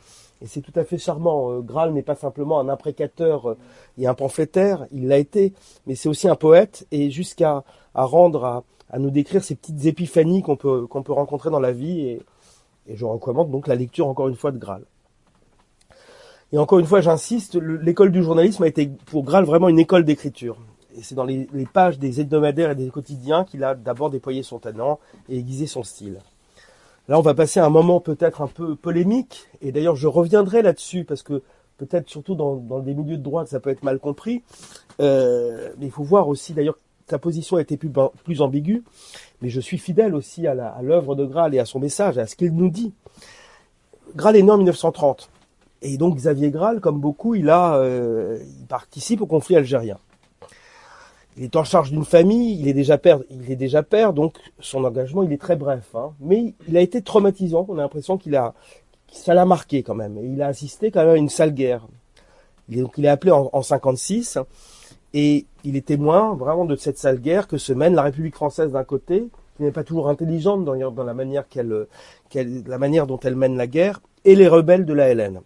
Et 0.44 0.46
c'est 0.46 0.60
tout 0.60 0.78
à 0.78 0.84
fait 0.84 0.98
charmant. 0.98 1.52
Euh, 1.52 1.60
Graal 1.60 1.94
n'est 1.94 2.02
pas 2.02 2.14
simplement 2.14 2.60
un 2.60 2.68
imprécateur 2.68 3.50
euh, 3.50 3.56
et 3.96 4.06
un 4.06 4.12
pamphlétaire, 4.12 4.86
il 4.92 5.08
l'a 5.08 5.16
été, 5.16 5.54
mais 5.86 5.94
c'est 5.94 6.08
aussi 6.10 6.28
un 6.28 6.36
poète, 6.36 6.86
et 6.92 7.10
jusqu'à 7.10 7.64
rendre, 7.94 8.62
à, 8.90 8.98
nous 8.98 9.10
décrire 9.10 9.42
ces 9.42 9.54
petites 9.54 9.86
épiphanies 9.86 10.42
qu'on 10.42 10.56
peut, 10.56 10.86
rencontrer 11.08 11.48
dans 11.48 11.60
la 11.60 11.72
vie, 11.72 12.00
et, 12.02 12.22
je 12.92 13.06
recommande 13.06 13.50
donc 13.50 13.66
la 13.66 13.74
lecture 13.74 14.06
encore 14.06 14.28
une 14.28 14.36
fois 14.36 14.52
de 14.52 14.58
Graal. 14.58 14.84
Et 16.52 16.58
encore 16.58 16.78
une 16.78 16.86
fois, 16.86 17.00
j'insiste, 17.00 17.54
l'école 17.54 18.12
du 18.12 18.22
journalisme 18.22 18.62
a 18.62 18.66
été 18.66 18.90
pour 19.06 19.24
Graal 19.24 19.44
vraiment 19.44 19.70
une 19.70 19.78
école 19.78 20.04
d'écriture. 20.04 20.58
Et 20.94 21.02
c'est 21.02 21.14
dans 21.14 21.24
les, 21.24 21.48
pages 21.72 21.98
des 21.98 22.20
hebdomadaires 22.20 22.72
et 22.72 22.74
des 22.74 22.90
quotidiens 22.90 23.44
qu'il 23.44 23.64
a 23.64 23.74
d'abord 23.74 24.10
déployé 24.10 24.42
son 24.42 24.58
talent 24.58 25.00
et 25.30 25.38
aiguisé 25.38 25.66
son 25.66 25.82
style. 25.82 26.18
Là, 27.08 27.18
on 27.18 27.22
va 27.22 27.34
passer 27.34 27.60
à 27.60 27.66
un 27.66 27.70
moment 27.70 28.00
peut-être 28.00 28.40
un 28.40 28.46
peu 28.46 28.76
polémique, 28.76 29.46
et 29.60 29.72
d'ailleurs 29.72 29.96
je 29.96 30.06
reviendrai 30.06 30.62
là-dessus, 30.62 31.04
parce 31.04 31.22
que 31.22 31.42
peut-être 31.76 32.08
surtout 32.08 32.34
dans, 32.34 32.56
des 32.80 32.94
milieux 32.94 33.18
de 33.18 33.22
droite, 33.22 33.48
ça 33.48 33.60
peut 33.60 33.70
être 33.70 33.82
mal 33.82 33.98
compris, 33.98 34.42
euh, 35.00 35.70
mais 35.78 35.86
il 35.86 35.92
faut 35.92 36.02
voir 36.02 36.28
aussi 36.28 36.54
d'ailleurs 36.54 36.78
sa 37.10 37.18
position 37.18 37.58
a 37.58 37.60
été 37.60 37.76
plus, 37.76 37.90
plus 38.24 38.40
ambiguë, 38.40 38.82
mais 39.42 39.50
je 39.50 39.60
suis 39.60 39.76
fidèle 39.76 40.14
aussi 40.14 40.46
à 40.46 40.80
l'œuvre 40.80 41.14
de 41.14 41.26
Graal 41.26 41.54
et 41.54 41.58
à 41.58 41.66
son 41.66 41.78
message, 41.78 42.16
à 42.16 42.26
ce 42.26 42.34
qu'il 42.34 42.54
nous 42.54 42.70
dit. 42.70 42.94
Graal 44.16 44.36
est 44.36 44.42
né 44.42 44.50
en 44.50 44.56
1930, 44.56 45.28
et 45.82 45.98
donc 45.98 46.16
Xavier 46.16 46.50
Graal, 46.50 46.80
comme 46.80 46.98
beaucoup, 46.98 47.34
il, 47.34 47.50
a, 47.50 47.76
euh, 47.76 48.38
il 48.60 48.66
participe 48.66 49.20
au 49.20 49.26
conflit 49.26 49.56
algérien 49.56 49.98
il 51.36 51.44
est 51.44 51.56
en 51.56 51.64
charge 51.64 51.90
d'une 51.90 52.04
famille, 52.04 52.60
il 52.60 52.68
est 52.68 52.72
déjà 52.72 52.98
père, 52.98 53.20
il 53.30 53.50
est 53.50 53.56
déjà 53.56 53.82
père, 53.82 54.12
donc 54.12 54.36
son 54.60 54.84
engagement 54.84 55.22
il 55.22 55.32
est 55.32 55.40
très 55.40 55.56
bref. 55.56 55.94
Hein. 55.94 56.12
Mais 56.20 56.54
il 56.68 56.76
a 56.76 56.80
été 56.80 57.02
traumatisant. 57.02 57.66
On 57.68 57.78
a 57.78 57.82
l'impression 57.82 58.18
qu'il 58.18 58.36
a, 58.36 58.54
ça 59.10 59.34
l'a 59.34 59.44
marqué 59.44 59.82
quand 59.82 59.94
même. 59.94 60.16
Et 60.18 60.26
il 60.26 60.42
a 60.42 60.46
assisté 60.46 60.90
quand 60.90 61.00
même 61.00 61.14
à 61.14 61.16
une 61.16 61.28
sale 61.28 61.52
guerre. 61.52 61.86
Il 62.68 62.78
est, 62.78 62.82
donc 62.82 62.94
il 62.98 63.04
est 63.04 63.08
appelé 63.08 63.32
en, 63.32 63.50
en 63.52 63.62
56 63.62 64.38
et 65.12 65.46
il 65.64 65.76
est 65.76 65.86
témoin 65.86 66.34
vraiment 66.34 66.64
de 66.64 66.76
cette 66.76 66.98
sale 66.98 67.20
guerre 67.20 67.46
que 67.46 67.56
se 67.58 67.72
mène 67.72 67.94
la 67.94 68.02
République 68.02 68.34
française 68.34 68.72
d'un 68.72 68.84
côté, 68.84 69.28
qui 69.56 69.62
n'est 69.62 69.70
pas 69.70 69.84
toujours 69.84 70.08
intelligente 70.08 70.64
dans, 70.64 70.74
la 70.74 71.14
manière 71.14 71.48
qu'elle, 71.48 71.86
qu'elle, 72.28 72.64
la 72.66 72.78
manière 72.78 73.06
dont 73.06 73.20
elle 73.20 73.36
mène 73.36 73.56
la 73.56 73.68
guerre, 73.68 74.00
et 74.24 74.34
les 74.34 74.48
rebelles 74.48 74.84
de 74.84 74.92
la 74.92 75.14
LN 75.14 75.40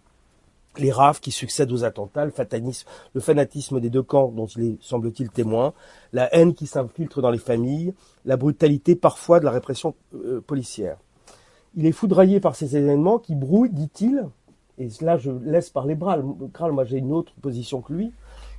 les 0.79 0.91
raves 0.91 1.19
qui 1.19 1.31
succèdent 1.31 1.71
aux 1.71 1.83
attentats, 1.83 2.25
le, 2.25 3.21
fanatisme 3.21 3.79
des 3.79 3.89
deux 3.89 4.03
camps 4.03 4.31
dont 4.35 4.47
il 4.47 4.63
est, 4.63 4.77
semble-t-il, 4.81 5.29
témoin, 5.29 5.73
la 6.13 6.33
haine 6.33 6.53
qui 6.53 6.67
s'infiltre 6.67 7.21
dans 7.21 7.31
les 7.31 7.37
familles, 7.39 7.93
la 8.25 8.37
brutalité 8.37 8.95
parfois 8.95 9.39
de 9.39 9.45
la 9.45 9.51
répression 9.51 9.95
euh, 10.15 10.41
policière. 10.41 10.97
Il 11.75 11.85
est 11.85 11.91
foudroyé 11.91 12.39
par 12.39 12.55
ces 12.55 12.75
événements 12.77 13.19
qui 13.19 13.35
brouillent, 13.35 13.69
dit-il, 13.69 14.25
et 14.77 14.87
là 15.01 15.17
je 15.17 15.31
laisse 15.31 15.69
parler 15.69 15.95
Bral 15.95 16.23
moi 16.71 16.83
j'ai 16.85 16.97
une 16.97 17.11
autre 17.11 17.33
position 17.41 17.81
que 17.81 17.93
lui, 17.93 18.11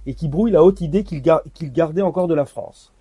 et 0.06 0.14
qui 0.14 0.28
brouille 0.28 0.52
la 0.52 0.62
haute 0.62 0.80
idée 0.80 1.04
qu'il 1.04 1.72
gardait 1.72 2.02
encore 2.02 2.28
de 2.28 2.34
la 2.34 2.44
France. 2.44 2.92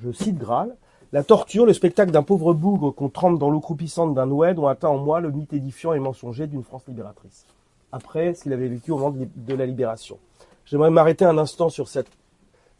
Je 0.00 0.10
cite 0.10 0.38
Graal, 0.38 0.74
la 1.12 1.22
torture, 1.22 1.64
le 1.64 1.72
spectacle 1.72 2.10
d'un 2.10 2.24
pauvre 2.24 2.54
bougre 2.54 2.90
qu'on 2.90 3.08
trempe 3.08 3.38
dans 3.38 3.48
l'eau 3.48 3.60
croupissante 3.60 4.14
d'un 4.14 4.30
oued 4.30 4.58
ont 4.58 4.66
atteint 4.66 4.88
en 4.88 4.98
moi 4.98 5.20
le 5.20 5.30
mythe 5.30 5.52
édifiant 5.52 5.92
et 5.92 6.00
mensonger 6.00 6.48
d'une 6.48 6.64
France 6.64 6.82
libératrice 6.88 7.46
après 7.94 8.34
ce 8.34 8.42
qu'il 8.42 8.52
avait 8.52 8.66
vécu 8.66 8.90
au 8.90 8.98
moment 8.98 9.14
de 9.16 9.54
la 9.54 9.66
libération. 9.66 10.18
J'aimerais 10.66 10.90
m'arrêter 10.90 11.24
un 11.24 11.38
instant 11.38 11.68
sur 11.68 11.88
cette, 11.88 12.08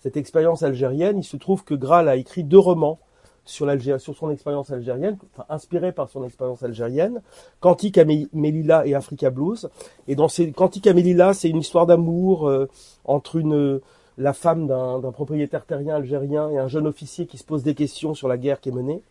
cette 0.01 0.17
expérience 0.17 0.65
algérienne. 0.65 1.19
Il 1.19 1.25
se 1.25 1.37
trouve 1.37 1.63
que 1.63 1.75
Graal 1.75 2.09
a 2.09 2.17
écrit 2.17 2.43
deux 2.43 2.59
romans 2.59 2.99
sur, 3.45 3.71
sur 4.01 4.17
son 4.17 4.31
expérience 4.31 4.71
algérienne, 4.71 5.19
enfin, 5.33 5.45
inspirés 5.49 5.93
par 5.93 6.09
son 6.09 6.25
expérience 6.25 6.63
algérienne, 6.65 7.23
Cantique 7.61 7.97
à 7.99 8.05
Melilla 8.05 8.87
et 8.87 8.95
Africa 8.95 9.31
Blues. 9.31 9.69
Et 10.09 10.17
dans 10.17 10.29
ces 10.29 10.51
Cantique 10.51 10.89
à 10.89 10.95
Melilla, 10.95 11.33
c'est 11.33 11.49
une 11.49 11.59
histoire 11.59 11.87
d'amour 11.87 12.49
euh, 12.49 12.69
entre 13.05 13.37
une 13.37 13.81
la 14.17 14.33
femme 14.33 14.69
d'un 14.69 15.11
propriétaire 15.11 15.65
terrien 15.65 15.97
algérien 15.97 16.49
et 16.51 16.59
un 16.59 16.69
jeune 16.69 16.87
officier 16.87 17.27
qui 17.27 17.37
se 17.37 17.43
pose 17.45 17.65
des 17.65 17.75
questions 17.75 18.15
sur 18.15 18.29
la 18.29 18.39
guerre 18.39 18.61
qui 18.61 18.69
est 18.69 18.73
menée. 18.73 19.03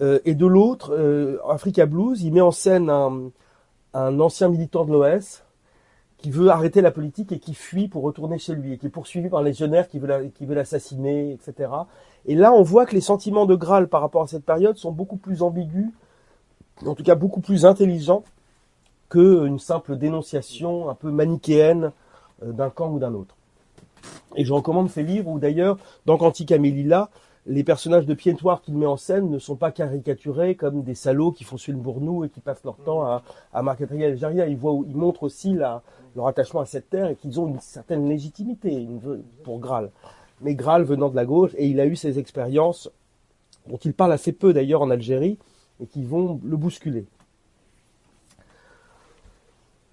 Euh, 0.00 0.18
et 0.24 0.34
de 0.34 0.46
l'autre, 0.46 0.92
euh, 0.92 1.38
Africa 1.48 1.86
Blues, 1.86 2.22
il 2.22 2.32
met 2.32 2.40
en 2.40 2.50
scène 2.50 2.90
un, 2.90 3.30
un 3.94 4.20
ancien 4.20 4.48
militant 4.48 4.84
de 4.84 4.92
l'OS 4.92 5.42
qui 6.18 6.30
veut 6.30 6.48
arrêter 6.48 6.80
la 6.80 6.90
politique 6.90 7.32
et 7.32 7.38
qui 7.38 7.54
fuit 7.54 7.88
pour 7.88 8.02
retourner 8.02 8.38
chez 8.38 8.54
lui 8.54 8.72
et 8.72 8.78
qui 8.78 8.86
est 8.86 8.90
poursuivi 8.90 9.28
par 9.28 9.42
les 9.42 9.50
légionnaires 9.50 9.88
qui 9.88 9.98
veulent, 9.98 10.30
l'assassiner, 10.48 11.32
etc. 11.32 11.70
Et 12.24 12.34
là, 12.34 12.52
on 12.52 12.62
voit 12.62 12.86
que 12.86 12.94
les 12.94 13.00
sentiments 13.00 13.46
de 13.46 13.54
Graal 13.54 13.88
par 13.88 14.00
rapport 14.00 14.22
à 14.22 14.26
cette 14.26 14.44
période 14.44 14.76
sont 14.76 14.92
beaucoup 14.92 15.16
plus 15.16 15.42
ambigus, 15.42 15.90
en 16.84 16.94
tout 16.94 17.02
cas 17.02 17.14
beaucoup 17.14 17.40
plus 17.40 17.64
intelligents 17.66 18.24
qu'une 19.08 19.58
simple 19.58 19.96
dénonciation 19.96 20.88
un 20.88 20.94
peu 20.94 21.10
manichéenne 21.10 21.92
euh, 22.42 22.52
d'un 22.52 22.70
camp 22.70 22.90
ou 22.90 22.98
d'un 22.98 23.14
autre. 23.14 23.36
Et 24.34 24.44
je 24.44 24.52
recommande 24.52 24.90
ces 24.90 25.02
livres 25.02 25.30
où 25.30 25.38
d'ailleurs, 25.38 25.78
dans 26.06 26.16
Cantique 26.16 26.52
Amélila, 26.52 27.10
les 27.46 27.62
personnages 27.62 28.06
de 28.06 28.14
Pientoir 28.14 28.60
qu'il 28.60 28.76
met 28.76 28.86
en 28.86 28.96
scène 28.96 29.30
ne 29.30 29.38
sont 29.38 29.56
pas 29.56 29.70
caricaturés 29.70 30.56
comme 30.56 30.82
des 30.82 30.94
salauds 30.94 31.32
qui 31.32 31.44
font 31.44 31.56
suivre 31.56 31.78
bournou 31.78 32.24
et 32.24 32.28
qui 32.28 32.40
passent 32.40 32.64
leur 32.64 32.76
temps 32.76 33.02
à, 33.02 33.22
à 33.52 33.62
marquer 33.62 33.86
l'Algérie. 33.90 34.38
Ils, 34.50 34.96
montrent 34.96 35.22
aussi 35.22 35.54
leur 35.54 35.82
attachement 36.26 36.60
à 36.60 36.66
cette 36.66 36.90
terre 36.90 37.08
et 37.08 37.14
qu'ils 37.14 37.38
ont 37.40 37.46
une 37.46 37.60
certaine 37.60 38.08
légitimité 38.08 38.86
pour 39.44 39.60
Graal. 39.60 39.90
Mais 40.40 40.54
Graal 40.54 40.82
venant 40.82 41.08
de 41.08 41.16
la 41.16 41.24
gauche, 41.24 41.52
et 41.56 41.66
il 41.66 41.80
a 41.80 41.86
eu 41.86 41.96
ces 41.96 42.18
expériences 42.18 42.90
dont 43.68 43.78
il 43.78 43.94
parle 43.94 44.12
assez 44.12 44.32
peu 44.32 44.52
d'ailleurs 44.52 44.82
en 44.82 44.90
Algérie, 44.90 45.38
et 45.80 45.86
qui 45.86 46.04
vont 46.04 46.40
le 46.44 46.56
bousculer. 46.56 47.06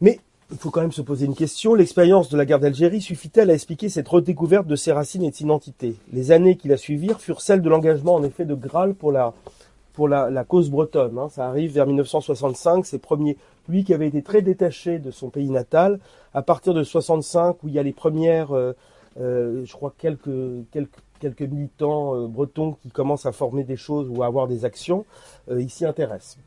Mais 0.01 0.19
il 0.51 0.57
faut 0.57 0.69
quand 0.69 0.81
même 0.81 0.91
se 0.91 1.01
poser 1.01 1.25
une 1.25 1.35
question. 1.35 1.73
L'expérience 1.73 2.29
de 2.29 2.37
la 2.37 2.45
guerre 2.45 2.59
d'Algérie 2.59 3.01
suffit-elle 3.01 3.49
à 3.49 3.53
expliquer 3.53 3.89
cette 3.89 4.07
redécouverte 4.07 4.67
de 4.67 4.75
ses 4.75 4.91
racines 4.91 5.23
et 5.23 5.31
de 5.31 5.35
ses 5.35 5.43
identités 5.43 5.95
Les 6.11 6.31
années 6.31 6.57
qui 6.57 6.67
la 6.67 6.77
suivirent 6.77 7.19
furent 7.19 7.41
celles 7.41 7.61
de 7.61 7.69
l'engagement 7.69 8.15
en 8.15 8.23
effet 8.23 8.45
de 8.45 8.55
Graal 8.55 8.93
pour 8.93 9.11
la, 9.11 9.33
pour 9.93 10.07
la, 10.07 10.43
cause 10.43 10.69
bretonne. 10.69 11.17
Hein. 11.17 11.29
Ça 11.29 11.47
arrive 11.47 11.73
vers 11.73 11.87
1965, 11.87 12.85
c'est 12.85 12.99
premier. 12.99 13.37
Lui 13.69 13.83
qui 13.83 13.93
avait 13.93 14.07
été 14.07 14.21
très 14.21 14.41
détaché 14.41 14.99
de 14.99 15.11
son 15.11 15.29
pays 15.29 15.49
natal, 15.49 15.99
à 16.33 16.41
partir 16.41 16.73
de 16.73 16.83
65 16.83 17.63
où 17.63 17.67
il 17.67 17.73
y 17.73 17.79
a 17.79 17.83
les 17.83 17.93
premières, 17.93 18.51
euh, 18.51 18.73
euh, 19.19 19.63
je 19.65 19.73
crois 19.73 19.93
quelques 19.97 20.29
quelques 21.23 21.49
militants 21.49 22.15
euh, 22.15 22.27
bretons 22.27 22.73
qui 22.81 22.89
commencent 22.89 23.25
à 23.25 23.31
former 23.31 23.63
des 23.63 23.77
choses 23.77 24.09
ou 24.09 24.23
à 24.23 24.25
avoir 24.25 24.47
des 24.47 24.65
actions, 24.65 25.05
euh, 25.49 25.61
il 25.61 25.69
s'y 25.69 25.85
intéresse. 25.85 26.37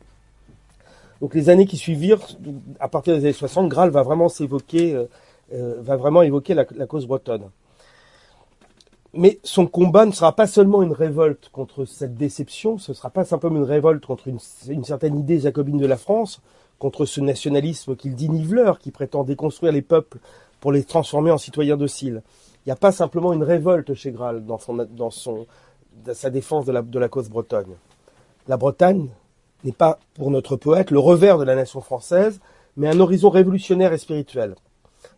Donc 1.20 1.35
les 1.35 1.48
années 1.48 1.66
qui 1.66 1.76
suivirent, 1.76 2.26
à 2.81 2.88
partir 2.88 3.14
des 3.14 3.20
années 3.20 3.33
60, 3.33 3.68
Graal 3.68 3.90
va 3.90 4.02
vraiment 4.02 4.29
s'évoquer, 4.29 4.94
euh, 4.94 5.05
euh, 5.52 5.76
va 5.81 5.96
vraiment 5.96 6.22
évoquer 6.22 6.55
la, 6.55 6.64
cause 6.64 7.07
bretonne. 7.07 7.50
Mais 9.14 9.38
son 9.42 9.66
combat 9.66 10.05
ne 10.05 10.12
sera 10.12 10.37
pas 10.37 10.46
seulement 10.46 10.83
une 10.83 10.92
révolte 10.92 11.48
contre 11.48 11.87
cette 11.87 12.16
déception, 12.16 12.76
ce 12.76 12.92
ne 12.92 12.94
sera 12.94 13.09
pas 13.09 13.24
simplement 13.24 13.57
une 13.57 13.64
révolte 13.64 14.05
contre 14.05 14.29
une, 14.29 14.85
certaine 14.85 15.18
idée 15.18 15.38
jacobine 15.38 15.79
de 15.79 15.87
la 15.87 15.96
France, 15.96 16.42
contre 16.79 17.07
ce 17.07 17.20
nationalisme 17.22 17.96
qu'il 17.96 18.14
dit 18.14 18.29
niveleur, 18.29 18.79
qui 18.79 18.90
prétend 18.90 19.24
déconstruire 19.24 19.72
les 19.72 19.81
peuples 19.81 20.18
pour 20.61 20.70
les 20.70 20.85
transformer 20.85 21.31
en 21.31 21.38
citoyens 21.38 21.79
dociles. 21.79 22.22
Il 22.66 22.68
n'y 22.68 22.72
a 22.72 22.76
pas 22.76 22.92
simplement 22.92 23.33
une 23.33 23.42
révolte 23.42 23.94
chez 23.94 24.11
Graal 24.11 24.44
dans, 24.44 24.59
son, 24.59 24.74
dans, 24.74 25.11
son, 25.11 25.46
dans 26.05 26.14
sa 26.14 26.29
défense 26.29 26.66
de 26.66 26.98
la 26.98 27.09
cause 27.09 27.31
bretonne. 27.31 27.74
La 28.48 28.59
Bretagne, 28.59 29.09
n'est 29.66 29.72
pas, 29.72 29.98
pour 30.14 30.31
notre 30.31 30.57
poète, 30.57 30.90
le 30.90 30.98
revers 30.98 31.38
de 31.38 31.44
la 31.44 31.55
nation 31.55 31.81
française, 31.81 32.40
mais 32.76 32.88
un 32.88 33.00
horizon 33.00 33.31
révolutionnaire 33.31 33.92
et 33.92 33.98
spirituel. 33.98 34.55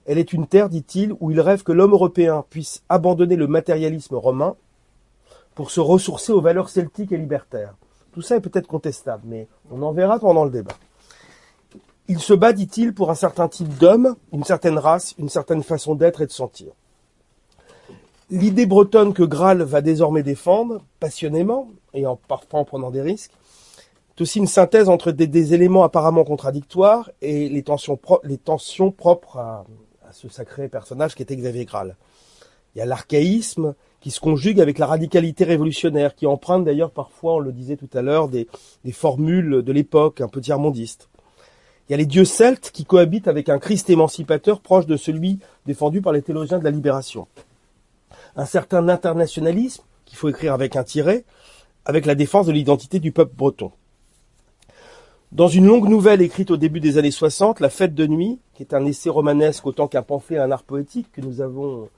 Elle 0.06 0.18
est 0.18 0.32
une 0.32 0.46
terre, 0.46 0.68
dit-il, 0.68 1.14
où 1.20 1.30
il 1.30 1.40
rêve 1.40 1.62
que 1.62 1.72
l'homme 1.72 1.92
européen 1.92 2.44
puisse 2.50 2.82
abandonner 2.88 3.36
le 3.36 3.46
matérialisme 3.46 4.16
romain 4.16 4.56
pour 5.54 5.70
se 5.70 5.80
ressourcer 5.80 6.32
aux 6.32 6.40
valeurs 6.40 6.70
celtiques 6.70 7.12
et 7.12 7.18
libertaires. 7.18 7.74
Tout 8.12 8.22
ça 8.22 8.36
est 8.36 8.40
peut-être 8.40 8.66
contestable, 8.66 9.22
mais 9.26 9.48
on 9.70 9.82
en 9.82 9.92
verra 9.92 10.18
pendant 10.18 10.44
le 10.44 10.50
débat. 10.50 10.74
Il 12.08 12.20
se 12.20 12.32
bat, 12.32 12.54
dit-il, 12.54 12.94
pour 12.94 13.10
un 13.10 13.14
certain 13.14 13.48
type 13.48 13.76
d'homme, 13.76 14.16
une 14.32 14.44
certaine 14.44 14.78
race, 14.78 15.14
une 15.18 15.28
certaine 15.28 15.62
façon 15.62 15.94
d'être 15.94 16.22
et 16.22 16.26
de 16.26 16.32
sentir. 16.32 16.72
L'idée 18.30 18.66
bretonne 18.66 19.12
que 19.12 19.22
Graal 19.22 19.62
va 19.62 19.82
désormais 19.82 20.22
défendre, 20.22 20.82
passionnément, 21.00 21.70
et 21.92 22.06
en 22.06 22.16
parfois 22.16 22.60
en 22.60 22.64
prenant 22.64 22.90
des 22.90 23.02
risques, 23.02 23.32
c'est 24.18 24.22
aussi 24.22 24.38
une 24.40 24.48
synthèse 24.48 24.88
entre 24.88 25.12
des, 25.12 25.54
éléments 25.54 25.84
apparemment 25.84 26.24
contradictoires 26.24 27.08
et 27.22 27.48
les 27.48 27.62
tensions, 27.62 27.96
propres 27.96 29.38
à, 29.38 29.64
ce 30.10 30.28
sacré 30.28 30.68
personnage 30.68 31.14
qui 31.14 31.22
était 31.22 31.36
Xavier 31.36 31.64
Graal. 31.64 31.94
Il 32.74 32.80
y 32.80 32.82
a 32.82 32.84
l'archaïsme 32.84 33.76
qui 34.00 34.10
se 34.10 34.18
conjugue 34.18 34.60
avec 34.60 34.78
la 34.78 34.86
radicalité 34.86 35.44
révolutionnaire, 35.44 36.16
qui 36.16 36.26
emprunte 36.26 36.64
d'ailleurs 36.64 36.90
parfois, 36.90 37.34
on 37.34 37.38
le 37.38 37.52
disait 37.52 37.76
tout 37.76 37.88
à 37.94 38.02
l'heure, 38.02 38.26
des, 38.26 38.48
des 38.84 38.90
formules 38.90 39.62
de 39.62 39.72
l'époque 39.72 40.20
un 40.20 40.26
peu 40.26 40.40
tiers-mondiste. 40.40 41.08
Il 41.88 41.92
y 41.92 41.94
a 41.94 41.98
les 41.98 42.04
dieux 42.04 42.24
celtes 42.24 42.72
qui 42.72 42.84
cohabitent 42.84 43.28
avec 43.28 43.48
un 43.48 43.60
Christ 43.60 43.88
émancipateur 43.88 44.58
proche 44.58 44.86
de 44.86 44.96
celui 44.96 45.38
défendu 45.64 46.02
par 46.02 46.12
les 46.12 46.22
théologiens 46.22 46.58
de 46.58 46.64
la 46.64 46.72
libération. 46.72 47.28
Un 48.34 48.46
certain 48.46 48.88
internationalisme, 48.88 49.84
qu'il 50.06 50.18
faut 50.18 50.28
écrire 50.28 50.54
avec 50.54 50.74
un 50.74 50.82
tiret, 50.82 51.24
avec 51.84 52.04
la 52.04 52.16
défense 52.16 52.46
de 52.46 52.52
l'identité 52.52 52.98
du 52.98 53.12
peuple 53.12 53.36
breton. 53.36 53.70
Dans 55.30 55.48
une 55.48 55.66
longue 55.66 55.90
nouvelle 55.90 56.22
écrite 56.22 56.50
au 56.50 56.56
début 56.56 56.80
des 56.80 56.96
années 56.96 57.10
60, 57.10 57.60
La 57.60 57.68
Fête 57.68 57.94
de 57.94 58.06
nuit, 58.06 58.38
qui 58.54 58.62
est 58.62 58.72
un 58.72 58.86
essai 58.86 59.10
romanesque 59.10 59.66
autant 59.66 59.86
qu'un 59.86 60.02
pamphlet, 60.02 60.38
un 60.38 60.50
art 60.50 60.62
poétique 60.62 61.12
que 61.12 61.20
nous 61.20 61.42
avons 61.42 61.90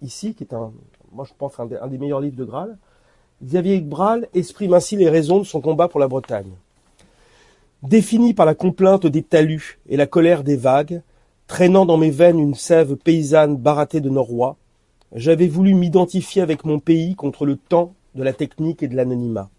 ici, 0.00 0.32
qui 0.34 0.44
est 0.44 0.54
un, 0.54 0.70
moi 1.10 1.24
je 1.28 1.32
pense, 1.36 1.58
un 1.58 1.66
des, 1.66 1.98
meilleurs 1.98 2.20
livres 2.20 2.36
de 2.36 2.44
Graal, 2.44 2.78
Xavier 3.42 3.82
Graal 3.82 4.28
exprime 4.32 4.74
ainsi 4.74 4.94
les 4.94 5.10
raisons 5.10 5.40
de 5.40 5.44
son 5.44 5.60
combat 5.60 5.88
pour 5.88 5.98
la 5.98 6.06
Bretagne. 6.06 6.52
Défini 7.82 8.32
par 8.32 8.46
la 8.46 8.54
complainte 8.54 9.08
des 9.08 9.24
talus 9.24 9.80
et 9.88 9.96
la 9.96 10.06
colère 10.06 10.44
des 10.44 10.56
vagues, 10.56 11.02
traînant 11.48 11.84
dans 11.84 11.96
mes 11.96 12.10
veines 12.10 12.38
une 12.38 12.54
sève 12.54 12.94
paysanne 12.94 13.56
barattée 13.56 14.00
de 14.00 14.08
Norrois, 14.08 14.56
j'avais 15.12 15.48
voulu 15.48 15.74
m'identifier 15.74 16.42
avec 16.42 16.64
mon 16.64 16.78
pays 16.78 17.16
contre 17.16 17.44
le 17.44 17.56
temps 17.56 17.94
de 18.14 18.22
la 18.22 18.32
technique 18.32 18.84
et 18.84 18.88
de 18.88 18.94
l'anonymat. 18.94 19.50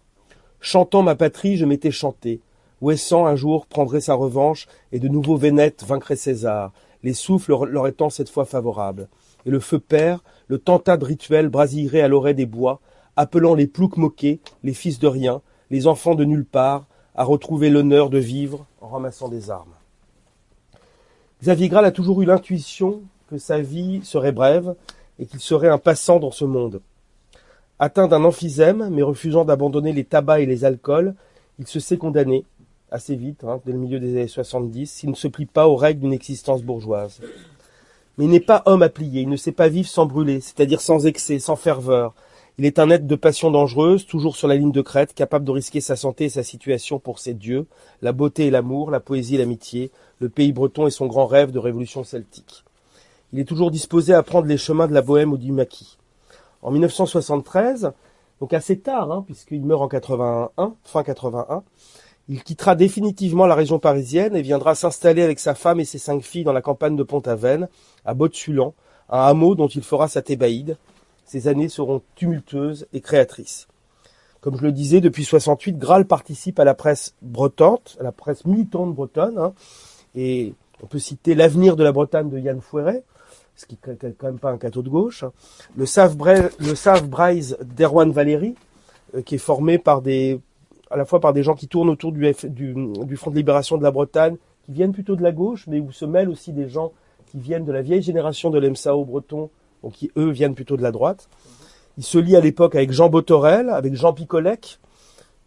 Chantant 0.62 1.02
ma 1.02 1.16
patrie, 1.16 1.58
je 1.58 1.66
m'étais 1.66 1.90
chanté, 1.90 2.40
Ouessant 2.80 3.26
un 3.26 3.36
jour 3.36 3.66
prendrait 3.66 4.00
sa 4.00 4.14
revanche 4.14 4.66
et 4.90 4.98
de 4.98 5.08
nouveau 5.08 5.36
Vénète 5.36 5.84
vaincrait 5.84 6.16
César, 6.16 6.72
les 7.02 7.12
souffles 7.12 7.54
leur 7.66 7.86
étant 7.86 8.08
cette 8.08 8.30
fois 8.30 8.46
favorables. 8.46 9.08
Et 9.44 9.50
le 9.50 9.60
feu 9.60 9.78
père, 9.78 10.22
le 10.48 10.58
tentade 10.58 11.02
rituel 11.02 11.48
brasillerait 11.48 12.00
à 12.00 12.08
l'oreille 12.08 12.34
des 12.34 12.46
bois, 12.46 12.80
appelant 13.16 13.54
les 13.54 13.66
ploucs 13.66 13.98
moqués, 13.98 14.40
les 14.62 14.72
fils 14.72 14.98
de 14.98 15.06
rien, 15.06 15.42
les 15.70 15.86
enfants 15.86 16.14
de 16.14 16.24
nulle 16.24 16.46
part, 16.46 16.86
à 17.14 17.24
retrouver 17.24 17.68
l'honneur 17.68 18.08
de 18.08 18.18
vivre 18.18 18.66
en 18.80 18.88
ramassant 18.88 19.28
des 19.28 19.50
armes. 19.50 19.74
Xavier 21.42 21.68
Graal 21.68 21.84
a 21.84 21.92
toujours 21.92 22.22
eu 22.22 22.26
l'intuition 22.26 23.02
que 23.28 23.38
sa 23.38 23.60
vie 23.60 24.00
serait 24.04 24.32
brève 24.32 24.74
et 25.18 25.26
qu'il 25.26 25.40
serait 25.40 25.68
un 25.68 25.78
passant 25.78 26.18
dans 26.18 26.30
ce 26.30 26.44
monde. 26.44 26.80
Atteint 27.78 28.08
d'un 28.08 28.24
emphysème, 28.24 28.88
mais 28.90 29.02
refusant 29.02 29.44
d'abandonner 29.44 29.92
les 29.92 30.04
tabacs 30.04 30.42
et 30.42 30.46
les 30.46 30.64
alcools, 30.64 31.14
il 31.58 31.66
se 31.66 31.80
sait 31.80 31.98
condamné, 31.98 32.44
assez 32.90 33.16
vite, 33.16 33.44
hein, 33.44 33.60
dès 33.64 33.72
le 33.72 33.78
milieu 33.78 34.00
des 34.00 34.16
années 34.16 34.28
70, 34.28 34.90
s'il 34.90 35.10
ne 35.10 35.14
se 35.14 35.28
plie 35.28 35.46
pas 35.46 35.68
aux 35.68 35.76
règles 35.76 36.00
d'une 36.00 36.12
existence 36.12 36.62
bourgeoise. 36.62 37.20
Mais 38.18 38.24
il 38.24 38.30
n'est 38.30 38.40
pas 38.40 38.62
homme 38.66 38.82
à 38.82 38.88
plier, 38.88 39.22
il 39.22 39.28
ne 39.28 39.36
sait 39.36 39.52
pas 39.52 39.68
vivre 39.68 39.88
sans 39.88 40.06
brûler, 40.06 40.40
c'est-à-dire 40.40 40.80
sans 40.80 41.06
excès, 41.06 41.38
sans 41.38 41.56
ferveur. 41.56 42.14
Il 42.58 42.66
est 42.66 42.78
un 42.78 42.90
être 42.90 43.06
de 43.06 43.16
passion 43.16 43.50
dangereuse, 43.50 44.04
toujours 44.04 44.36
sur 44.36 44.46
la 44.46 44.56
ligne 44.56 44.72
de 44.72 44.82
crête, 44.82 45.14
capable 45.14 45.46
de 45.46 45.50
risquer 45.50 45.80
sa 45.80 45.96
santé 45.96 46.26
et 46.26 46.28
sa 46.28 46.42
situation 46.42 46.98
pour 46.98 47.18
ses 47.18 47.32
dieux, 47.32 47.66
la 48.02 48.12
beauté 48.12 48.46
et 48.46 48.50
l'amour, 48.50 48.90
la 48.90 49.00
poésie 49.00 49.36
et 49.36 49.38
l'amitié, 49.38 49.90
le 50.18 50.28
pays 50.28 50.52
breton 50.52 50.86
et 50.86 50.90
son 50.90 51.06
grand 51.06 51.26
rêve 51.26 51.52
de 51.52 51.58
révolution 51.58 52.04
celtique. 52.04 52.64
Il 53.32 53.38
est 53.38 53.44
toujours 53.44 53.70
disposé 53.70 54.12
à 54.12 54.22
prendre 54.22 54.46
les 54.46 54.58
chemins 54.58 54.88
de 54.88 54.92
la 54.92 55.02
bohème 55.02 55.32
ou 55.32 55.38
du 55.38 55.52
maquis. 55.52 55.96
En 56.62 56.70
1973, 56.72 57.92
donc 58.40 58.52
assez 58.52 58.78
tard, 58.78 59.10
hein, 59.12 59.22
puisqu'il 59.24 59.64
meurt 59.64 59.80
en 59.80 59.88
81, 59.88 60.74
fin 60.84 61.02
81, 61.02 61.62
il 62.30 62.44
quittera 62.44 62.76
définitivement 62.76 63.48
la 63.48 63.56
région 63.56 63.80
parisienne 63.80 64.36
et 64.36 64.42
viendra 64.42 64.76
s'installer 64.76 65.22
avec 65.22 65.40
sa 65.40 65.56
femme 65.56 65.80
et 65.80 65.84
ses 65.84 65.98
cinq 65.98 66.22
filles 66.22 66.44
dans 66.44 66.52
la 66.52 66.62
campagne 66.62 66.94
de 66.94 67.02
Pont-Aven, 67.02 67.68
à 68.04 68.14
Botsulan, 68.14 68.72
un 69.08 69.22
hameau 69.22 69.56
dont 69.56 69.66
il 69.66 69.82
fera 69.82 70.06
sa 70.06 70.22
thébaïde. 70.22 70.76
Ces 71.24 71.48
années 71.48 71.68
seront 71.68 72.02
tumultueuses 72.14 72.86
et 72.92 73.00
créatrices. 73.00 73.66
Comme 74.40 74.56
je 74.56 74.62
le 74.62 74.70
disais, 74.70 75.00
depuis 75.00 75.24
68, 75.24 75.76
Graal 75.76 76.06
participe 76.06 76.60
à 76.60 76.64
la 76.64 76.74
presse 76.74 77.16
bretante, 77.20 77.96
à 77.98 78.04
la 78.04 78.12
presse 78.12 78.44
militante 78.44 78.94
bretonne, 78.94 79.36
hein, 79.36 79.52
et 80.14 80.54
on 80.84 80.86
peut 80.86 81.00
citer 81.00 81.34
L'avenir 81.34 81.74
de 81.74 81.82
la 81.82 81.90
Bretagne 81.90 82.30
de 82.30 82.38
Yann 82.38 82.60
Fouéret, 82.60 83.02
ce 83.56 83.66
qui 83.66 83.76
n'est 83.88 84.12
quand 84.12 84.28
même 84.28 84.38
pas 84.38 84.52
un 84.52 84.58
cateau 84.58 84.82
de 84.82 84.88
gauche, 84.88 85.24
le 85.76 85.84
Save, 85.84 86.16
Braise 86.16 87.58
d'Erwan 87.60 88.12
Valéry, 88.12 88.54
euh, 89.16 89.22
qui 89.22 89.34
est 89.34 89.38
formé 89.38 89.78
par 89.78 90.00
des 90.00 90.40
à 90.90 90.96
la 90.96 91.04
fois 91.04 91.20
par 91.20 91.32
des 91.32 91.42
gens 91.42 91.54
qui 91.54 91.68
tournent 91.68 91.88
autour 91.88 92.12
du, 92.12 92.32
du, 92.44 93.16
Front 93.16 93.30
de 93.30 93.36
libération 93.36 93.78
de 93.78 93.82
la 93.82 93.90
Bretagne, 93.90 94.36
qui 94.64 94.72
viennent 94.72 94.92
plutôt 94.92 95.16
de 95.16 95.22
la 95.22 95.32
gauche, 95.32 95.66
mais 95.66 95.80
où 95.80 95.92
se 95.92 96.04
mêlent 96.04 96.28
aussi 96.28 96.52
des 96.52 96.68
gens 96.68 96.92
qui 97.30 97.38
viennent 97.38 97.64
de 97.64 97.72
la 97.72 97.82
vieille 97.82 98.02
génération 98.02 98.50
de 98.50 98.58
l'EMSAO 98.58 99.04
breton, 99.04 99.50
donc 99.82 99.92
qui 99.92 100.10
eux 100.16 100.30
viennent 100.30 100.54
plutôt 100.54 100.76
de 100.76 100.82
la 100.82 100.90
droite. 100.90 101.28
Il 101.96 102.04
se 102.04 102.18
lie 102.18 102.36
à 102.36 102.40
l'époque 102.40 102.74
avec 102.74 102.92
Jean 102.92 103.08
Botorel, 103.08 103.70
avec 103.70 103.94
Jean 103.94 104.12
Picolec 104.12 104.80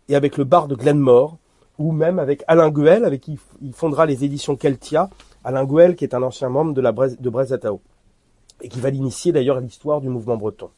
et 0.07 0.15
avec 0.15 0.37
le 0.37 0.43
bar 0.43 0.67
de 0.67 0.75
Glenmore, 0.75 1.37
ou 1.77 1.91
même 1.91 2.19
avec 2.19 2.43
Alain 2.47 2.69
Guel, 2.69 3.03
avec 3.03 3.21
qui 3.21 3.37
il 3.61 3.73
fondera 3.73 4.05
les 4.05 4.23
éditions 4.23 4.55
Keltia. 4.55 5.09
Alain 5.43 5.65
Guel, 5.65 5.95
qui 5.95 6.05
est 6.05 6.13
un 6.13 6.23
ancien 6.23 6.49
membre 6.49 6.73
de 6.73 6.81
la 6.81 6.91
de 6.91 7.31
et 8.61 8.69
qui 8.69 8.79
va 8.79 8.89
l'initier 8.89 9.31
d'ailleurs 9.31 9.57
à 9.57 9.61
l'histoire 9.61 9.99
du 9.99 10.09
mouvement 10.09 10.37
breton. 10.37 10.69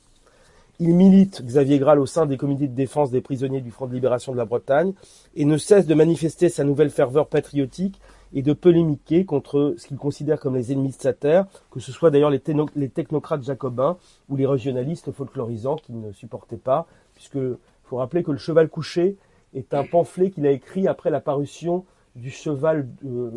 Il 0.80 0.94
milite, 0.94 1.42
Xavier 1.46 1.80
Graal, 1.80 2.00
au 2.00 2.06
sein 2.06 2.26
des 2.26 2.36
comités 2.36 2.68
de 2.68 2.76
défense 2.76 3.10
des 3.10 3.22
prisonniers 3.22 3.62
du 3.62 3.72
Front 3.72 3.88
de 3.88 3.94
libération 3.94 4.34
de 4.34 4.38
la 4.38 4.44
Bretagne 4.44 4.92
et 5.36 5.46
ne 5.46 5.58
cesse 5.58 5.88
de 5.88 5.94
manifester 5.94 6.50
sa 6.50 6.66
nouvelle 6.66 6.90
ferveur 6.90 7.28
patriotique 7.28 8.02
et 8.34 8.42
de 8.42 8.52
polémiquer 8.52 9.24
contre 9.24 9.76
ce 9.78 9.88
qu'il 9.88 9.96
considère 9.96 10.38
comme 10.38 10.56
les 10.56 10.74
ennemis 10.74 10.90
de 10.90 11.02
sa 11.02 11.14
terre, 11.14 11.46
que 11.72 11.80
ce 11.80 11.94
soit 11.94 12.12
d'ailleurs 12.12 12.30
les, 12.30 12.90
technocrates 12.90 13.44
jacobins 13.44 13.98
ou 14.28 14.36
les 14.36 14.46
régionalistes 14.46 15.14
folklorisants 15.14 15.78
qu'il 15.78 16.02
ne 16.02 16.12
supportait 16.12 16.58
pas, 16.58 16.88
puisque 17.14 17.40
faut 17.86 17.98
rappeler 17.98 18.24
que 18.24 18.32
le 18.32 18.38
cheval 18.38 18.68
couché 18.68 19.16
est 19.54 19.74
un 19.74 19.86
pamphlet 19.86 20.30
qu'il 20.30 20.46
a 20.46 20.52
écrit 20.52 20.90
après 20.90 21.10
la 21.10 21.22
parution 21.22 21.86
du 22.18 22.30
cheval 22.30 22.88
euh, 23.06 23.30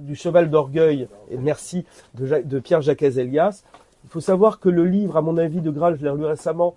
du 0.00 0.14
cheval 0.14 0.50
d'orgueil 0.50 1.08
et 1.30 1.36
merci 1.36 1.84
de, 2.14 2.42
de 2.42 2.58
Pierre 2.58 2.80
Jacques 2.80 3.02
Elias 3.02 3.64
il 4.04 4.10
faut 4.10 4.20
savoir 4.20 4.60
que 4.60 4.68
le 4.68 4.84
livre, 4.84 5.16
à 5.16 5.22
mon 5.22 5.36
avis, 5.36 5.60
de 5.60 5.70
Graal, 5.70 5.96
je 5.96 6.02
l'ai 6.02 6.10
relu 6.10 6.24
récemment, 6.24 6.74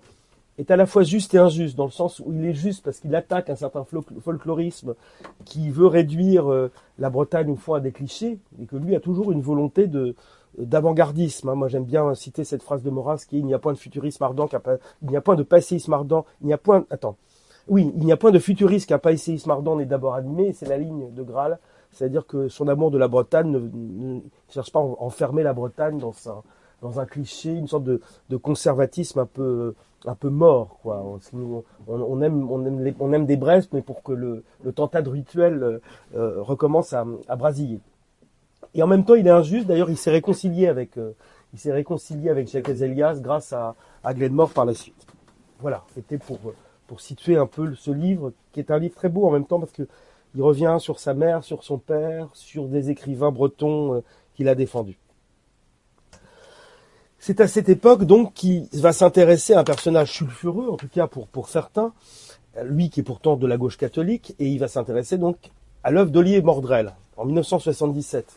est 0.58 0.70
à 0.70 0.76
la 0.76 0.86
fois 0.86 1.02
juste 1.02 1.34
et 1.34 1.38
injuste, 1.38 1.76
dans 1.76 1.84
le 1.84 1.90
sens 1.90 2.20
où 2.20 2.32
il 2.32 2.44
est 2.44 2.54
juste 2.54 2.84
parce 2.84 3.00
qu'il 3.00 3.14
attaque 3.14 3.50
un 3.50 3.56
certain 3.56 3.84
folklorisme 4.20 4.94
qui 5.44 5.70
veut 5.70 5.86
réduire 5.86 6.50
euh, 6.50 6.70
la 6.98 7.10
Bretagne 7.10 7.50
au 7.50 7.56
fond 7.56 7.74
à 7.74 7.80
des 7.80 7.90
clichés, 7.90 8.38
et 8.62 8.66
que 8.66 8.76
lui 8.76 8.94
a 8.94 9.00
toujours 9.00 9.32
une 9.32 9.42
volonté 9.42 9.86
de 9.86 10.14
d'avant-gardisme. 10.58 11.48
Hein. 11.48 11.54
Moi, 11.56 11.68
j'aime 11.68 11.84
bien 11.84 12.14
citer 12.14 12.44
cette 12.44 12.62
phrase 12.62 12.82
de 12.82 12.90
Maurras 12.90 13.24
qui 13.28 13.36
est 13.36 13.38
«Il 13.40 13.46
n'y 13.46 13.54
a 13.54 13.58
point 13.58 13.72
de 13.72 13.78
futurisme 13.78 14.22
ardent, 14.22 14.48
il 15.02 15.10
n'y 15.10 15.16
a 15.16 15.20
point 15.20 15.34
de 15.34 15.42
passéisme 15.42 15.92
ardent, 15.92 16.24
il 16.40 16.46
n'y 16.46 16.52
a 16.52 16.58
point... 16.58 16.86
Attends. 16.90 17.16
Oui, 17.66 17.92
il 17.96 18.04
n'y 18.04 18.12
a 18.12 18.16
point 18.16 18.30
de 18.30 18.38
futurisme 18.38 18.86
qu'un 18.86 18.98
passéisme 18.98 19.50
ardent 19.50 19.76
n'est 19.76 19.86
d'abord 19.86 20.14
animé, 20.14 20.52
c'est 20.52 20.68
la 20.68 20.76
ligne 20.76 21.12
de 21.12 21.22
Graal. 21.22 21.58
C'est-à-dire 21.90 22.26
que 22.26 22.48
son 22.48 22.68
amour 22.68 22.90
de 22.90 22.98
la 22.98 23.08
Bretagne 23.08 23.50
ne, 23.50 24.20
cherche 24.50 24.70
pas 24.70 24.80
à 24.80 24.82
enfermer 24.82 25.42
la 25.42 25.54
Bretagne 25.54 25.98
dans 25.98 26.12
sa, 26.12 26.42
dans 26.84 27.00
un 27.00 27.06
cliché, 27.06 27.50
une 27.50 27.66
sorte 27.66 27.84
de, 27.84 28.00
conservatisme 28.36 29.18
un 29.18 29.26
peu, 29.26 29.74
un 30.04 30.14
peu 30.14 30.28
mort. 30.28 30.78
Quoi. 30.82 31.02
On, 31.88 32.20
aime, 32.20 32.50
on, 32.50 32.66
aime 32.66 32.94
on 33.00 33.12
aime 33.14 33.24
des 33.24 33.36
Brest, 33.38 33.70
mais 33.72 33.80
pour 33.80 34.02
que 34.02 34.12
le, 34.12 34.44
le 34.62 34.72
tentade 34.72 35.08
rituel 35.08 35.62
euh, 35.62 35.78
euh, 36.14 36.42
recommence 36.42 36.92
à, 36.92 37.06
à, 37.26 37.36
brasiller. 37.36 37.80
Et 38.74 38.82
en 38.82 38.86
même 38.86 39.06
temps, 39.06 39.14
il 39.14 39.26
est 39.26 39.30
injuste. 39.30 39.66
D'ailleurs, 39.66 39.88
il 39.88 39.96
s'est 39.96 40.10
réconcilié 40.10 40.68
avec, 40.68 40.98
euh, 40.98 41.12
il 41.54 41.58
s'est 41.58 41.72
réconcilié 41.72 42.28
avec 42.28 42.48
Jacques 42.48 42.68
Elias 42.68 43.18
grâce 43.18 43.54
à, 43.54 43.76
à 44.04 44.12
Glenmore 44.12 44.50
par 44.50 44.66
la 44.66 44.74
suite. 44.74 45.06
Voilà, 45.60 45.84
c'était 45.94 46.18
pour, 46.18 46.38
pour 46.86 47.00
situer 47.00 47.38
un 47.38 47.46
peu 47.46 47.74
ce 47.74 47.92
livre, 47.92 48.34
qui 48.52 48.60
est 48.60 48.70
un 48.70 48.78
livre 48.78 48.94
très 48.94 49.08
beau 49.08 49.26
en 49.26 49.30
même 49.30 49.46
temps 49.46 49.58
parce 49.58 49.72
que 49.72 49.88
il 50.34 50.42
revient 50.42 50.76
sur 50.80 50.98
sa 50.98 51.14
mère, 51.14 51.44
sur 51.44 51.62
son 51.64 51.78
père, 51.78 52.28
sur 52.34 52.66
des 52.66 52.90
écrivains 52.90 53.30
bretons 53.30 54.02
qu'il 54.34 54.48
a 54.48 54.56
défendus. 54.56 54.98
C'est 57.26 57.40
à 57.40 57.48
cette 57.48 57.70
époque 57.70 58.04
donc 58.04 58.34
qu'il 58.34 58.68
va 58.74 58.92
s'intéresser 58.92 59.54
à 59.54 59.60
un 59.60 59.64
personnage 59.64 60.12
sulfureux, 60.12 60.68
en 60.68 60.76
tout 60.76 60.88
cas 60.88 61.06
pour, 61.06 61.26
pour 61.26 61.48
certains, 61.48 61.94
lui 62.62 62.90
qui 62.90 63.00
est 63.00 63.02
pourtant 63.02 63.36
de 63.36 63.46
la 63.46 63.56
gauche 63.56 63.78
catholique, 63.78 64.34
et 64.38 64.46
il 64.46 64.58
va 64.58 64.68
s'intéresser 64.68 65.16
donc 65.16 65.38
à 65.84 65.90
l'œuvre 65.90 66.10
d'Olivier 66.10 66.42
Mordrel 66.42 66.92
en 67.16 67.24
1977. 67.24 68.30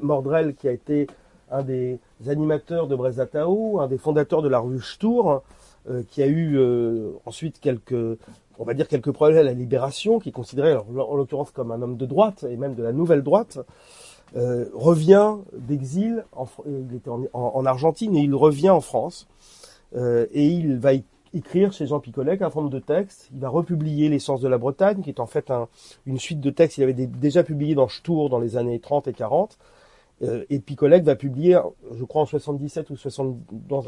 Mordrel, 0.00 0.54
qui 0.54 0.66
a 0.66 0.72
été 0.72 1.08
un 1.50 1.62
des 1.62 1.98
animateurs 2.26 2.86
de 2.86 2.96
Brezatao, 2.96 3.80
un 3.80 3.86
des 3.86 3.98
fondateurs 3.98 4.40
de 4.40 4.48
la 4.48 4.60
rue 4.60 4.80
Stour, 4.80 5.42
euh, 5.90 6.02
qui 6.08 6.22
a 6.22 6.26
eu 6.26 6.56
euh, 6.56 7.10
ensuite 7.26 7.60
quelques, 7.60 8.18
on 8.58 8.64
va 8.64 8.72
dire 8.72 8.88
quelques 8.88 9.12
problèmes 9.12 9.40
à 9.40 9.42
la 9.42 9.52
Libération, 9.52 10.20
qui 10.20 10.30
est 10.30 10.32
considéré 10.32 10.74
en 10.74 11.16
l'occurrence 11.16 11.50
comme 11.50 11.70
un 11.70 11.82
homme 11.82 11.98
de 11.98 12.06
droite 12.06 12.46
et 12.48 12.56
même 12.56 12.74
de 12.74 12.82
la 12.82 12.92
nouvelle 12.92 13.22
droite. 13.22 13.58
Euh, 14.36 14.66
revient 14.74 15.36
d'exil, 15.52 16.24
il 16.66 16.94
était 16.94 17.10
en, 17.10 17.66
Argentine 17.66 18.14
et 18.16 18.20
il 18.20 18.34
revient 18.34 18.70
en 18.70 18.80
France 18.80 19.26
euh, 19.96 20.26
et 20.32 20.46
il 20.46 20.78
va 20.78 20.92
écrire 21.34 21.72
chez 21.72 21.86
Jean 21.86 21.98
Picolec 21.98 22.40
un 22.42 22.50
forme 22.50 22.70
de 22.70 22.78
texte. 22.78 23.28
Il 23.34 23.40
va 23.40 23.48
republier 23.48 24.08
L'essence 24.08 24.40
de 24.40 24.48
la 24.48 24.58
Bretagne, 24.58 25.02
qui 25.02 25.10
est 25.10 25.20
en 25.20 25.26
fait 25.26 25.52
une 26.06 26.18
suite 26.18 26.40
de 26.40 26.50
textes 26.50 26.76
qu'il 26.76 26.84
avait 26.84 26.94
déjà 26.94 27.42
publié 27.42 27.74
dans 27.74 27.88
Stour 27.88 28.30
dans 28.30 28.38
les 28.38 28.56
années 28.56 28.78
30 28.78 29.08
et 29.08 29.12
40. 29.12 29.58
Euh, 30.22 30.44
et 30.50 30.58
Picolec 30.58 31.02
va 31.02 31.16
publier, 31.16 31.58
je 31.98 32.04
crois 32.04 32.22
en 32.22 32.26
77 32.26 32.90
ou 32.90 32.96
60, 32.96 33.38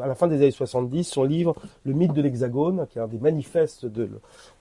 à 0.02 0.06
la 0.06 0.14
fin 0.14 0.28
des 0.28 0.36
années 0.36 0.50
70, 0.50 1.04
son 1.04 1.24
livre 1.24 1.54
Le 1.84 1.92
mythe 1.92 2.14
de 2.14 2.22
l'Hexagone, 2.22 2.86
qui 2.90 2.98
est 2.98 3.02
un 3.02 3.08
des 3.08 3.18
manifestes 3.18 3.84
de, 3.84 4.08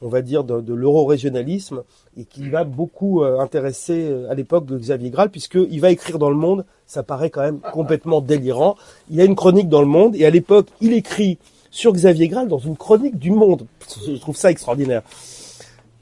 on 0.02 0.10
va 0.10 0.22
dire, 0.22 0.44
de, 0.44 0.74
l'euro-régionalisme, 0.74 1.84
et 2.18 2.26
qui 2.26 2.50
va 2.50 2.64
beaucoup 2.64 3.24
euh, 3.24 3.40
intéresser 3.40 4.10
euh, 4.10 4.30
à 4.30 4.36
l'époque 4.36 4.66
de 4.66 4.78
Xavier 4.78 5.10
Graal, 5.10 5.30
puisqu'il 5.30 5.80
va 5.80 5.92
écrire 5.92 6.20
dans 6.20 6.30
Le 6.30 6.36
Monde, 6.36 6.66
ça 6.86 7.04
paraît 7.04 7.30
quand 7.30 7.42
même 7.42 7.60
complètement 7.60 8.22
délirant. 8.22 8.76
Il 9.10 9.22
a 9.22 9.26
une 9.26 9.36
chronique 9.36 9.70
dans 9.70 9.82
Le 9.82 9.88
Monde, 9.88 10.16
et 10.16 10.26
à 10.26 10.30
l'époque, 10.30 10.68
il 10.82 10.94
écrit 10.94 11.38
sur 11.70 11.94
Xavier 11.94 12.28
Graal 12.28 12.50
dans 12.50 12.60
une 12.60 12.76
chronique 12.76 13.18
du 13.18 13.32
Monde. 13.32 13.66
Je 14.06 14.20
trouve 14.20 14.36
ça 14.36 14.52
extraordinaire. 14.52 15.04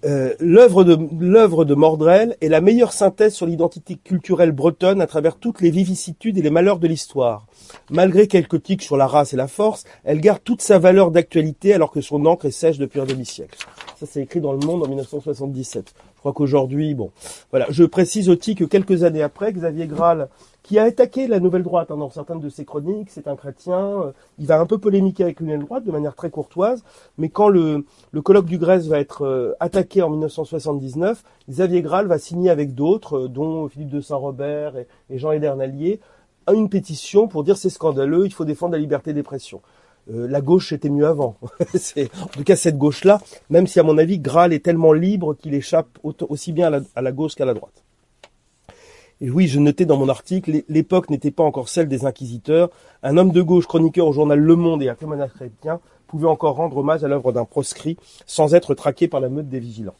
Euh, 0.05 0.33
l'œuvre 0.39 0.85
de 0.85 0.97
l'œuvre 1.19 1.65
de 1.65 1.75
Mordrel 1.75 2.37
est 2.39 2.47
la 2.47 2.61
meilleure 2.61 2.93
synthèse 2.93 3.33
sur 3.33 3.45
l'identité 3.45 3.95
culturelle 3.95 4.53
bretonne 4.53 5.01
à 5.01 5.07
travers 5.07 5.35
toutes 5.35 5.59
les 5.59 5.71
vicissitudes 5.71 6.37
et 6.37 6.41
les 6.41 6.49
malheurs 6.49 6.79
de 6.79 6.87
l'histoire. 6.87 7.47
Malgré 7.89 8.27
quelques 8.27 8.63
tics 8.63 8.81
sur 8.81 8.95
la 8.95 9.07
race 9.07 9.33
et 9.33 9.37
la 9.37 9.49
force, 9.49 9.83
elle 10.05 10.21
garde 10.21 10.41
toute 10.41 10.61
sa 10.61 10.79
valeur 10.79 11.11
d'actualité 11.11 11.73
alors 11.73 11.91
que 11.91 11.99
son 11.99 12.25
encre 12.25 12.45
est 12.45 12.51
sèche 12.51 12.77
depuis 12.77 13.01
un 13.01 13.05
demi-siècle. 13.05 13.57
Ça, 13.99 14.05
c'est 14.09 14.21
écrit 14.21 14.39
dans 14.39 14.53
Le 14.53 14.65
Monde 14.65 14.83
en 14.83 14.87
1977. 14.87 15.93
Je 16.15 16.19
crois 16.19 16.31
qu'aujourd'hui, 16.31 16.93
bon, 16.95 17.11
voilà. 17.51 17.65
Je 17.69 17.83
précise 17.83 18.29
aussi 18.29 18.55
que 18.55 18.63
quelques 18.63 19.03
années 19.03 19.21
après, 19.21 19.51
Xavier 19.51 19.87
Graal 19.87 20.29
qui 20.63 20.77
a 20.77 20.83
attaqué 20.83 21.27
la 21.27 21.39
nouvelle 21.39 21.63
droite 21.63 21.91
hein, 21.91 21.97
dans 21.97 22.09
certaines 22.09 22.39
de 22.39 22.49
ses 22.49 22.65
chroniques. 22.65 23.09
C'est 23.09 23.27
un 23.27 23.35
chrétien. 23.35 23.79
Euh, 23.79 24.11
il 24.37 24.47
va 24.47 24.59
un 24.59 24.65
peu 24.65 24.77
polémiquer 24.77 25.23
avec 25.23 25.39
la 25.39 25.45
nouvelle 25.45 25.65
droite 25.65 25.83
de 25.83 25.91
manière 25.91 26.15
très 26.15 26.29
courtoise. 26.29 26.83
Mais 27.17 27.29
quand 27.29 27.49
le, 27.49 27.85
le 28.11 28.21
colloque 28.21 28.45
du 28.45 28.57
Grèce 28.57 28.87
va 28.87 28.99
être 28.99 29.25
euh, 29.25 29.53
attaqué 29.59 30.01
en 30.01 30.09
1979, 30.09 31.23
Xavier 31.49 31.81
Graal 31.81 32.07
va 32.07 32.19
signer 32.19 32.49
avec 32.49 32.75
d'autres, 32.75 33.25
euh, 33.25 33.27
dont 33.27 33.67
Philippe 33.69 33.89
de 33.89 34.01
Saint-Robert 34.01 34.75
et, 34.77 35.17
Jean 35.17 35.31
Edernalier, 35.31 35.99
une 36.51 36.69
pétition 36.69 37.27
pour 37.27 37.43
dire 37.43 37.57
c'est 37.57 37.69
scandaleux, 37.69 38.25
il 38.25 38.33
faut 38.33 38.45
défendre 38.45 38.73
la 38.73 38.79
liberté 38.79 39.13
d'expression. 39.13 39.61
la 40.07 40.41
gauche 40.41 40.71
était 40.73 40.89
mieux 40.89 41.05
avant. 41.05 41.35
en 41.59 42.27
tout 42.27 42.43
cas, 42.43 42.55
cette 42.55 42.77
gauche-là, 42.77 43.21
même 43.51 43.67
si 43.67 43.79
à 43.79 43.83
mon 43.83 43.99
avis, 43.99 44.17
Graal 44.17 44.51
est 44.51 44.65
tellement 44.65 44.93
libre 44.93 45.35
qu'il 45.35 45.53
échappe 45.53 45.99
aussi 46.03 46.51
bien 46.51 46.83
à 46.95 47.01
la 47.01 47.11
gauche 47.11 47.35
qu'à 47.35 47.45
la 47.45 47.53
droite. 47.53 47.83
Et 49.21 49.29
oui, 49.29 49.47
je 49.47 49.59
notais 49.59 49.85
dans 49.85 49.97
mon 49.97 50.07
article, 50.07 50.63
l'époque 50.69 51.09
n'était 51.09 51.31
pas 51.31 51.43
encore 51.43 51.67
celle 51.67 51.89
des 51.89 52.05
inquisiteurs. 52.05 52.69
Un 53.03 53.17
homme 53.17 53.31
de 53.31 53.41
gauche, 53.41 53.67
chroniqueur 53.67 54.07
au 54.07 54.13
journal 54.13 54.39
Le 54.39 54.55
Monde 54.55 54.81
et 54.81 54.87
à 54.87 54.95
chrétien, 54.95 55.81
pouvait 56.07 56.27
encore 56.27 56.55
rendre 56.55 56.77
hommage 56.77 57.03
à 57.03 57.09
l'œuvre 57.09 57.33
d'un 57.33 57.43
proscrit 57.43 57.97
sans 58.25 58.55
être 58.55 58.73
traqué 58.75 59.09
par 59.09 59.19
la 59.19 59.27
meute 59.27 59.49
des 59.49 59.59
vigilants. 59.59 59.95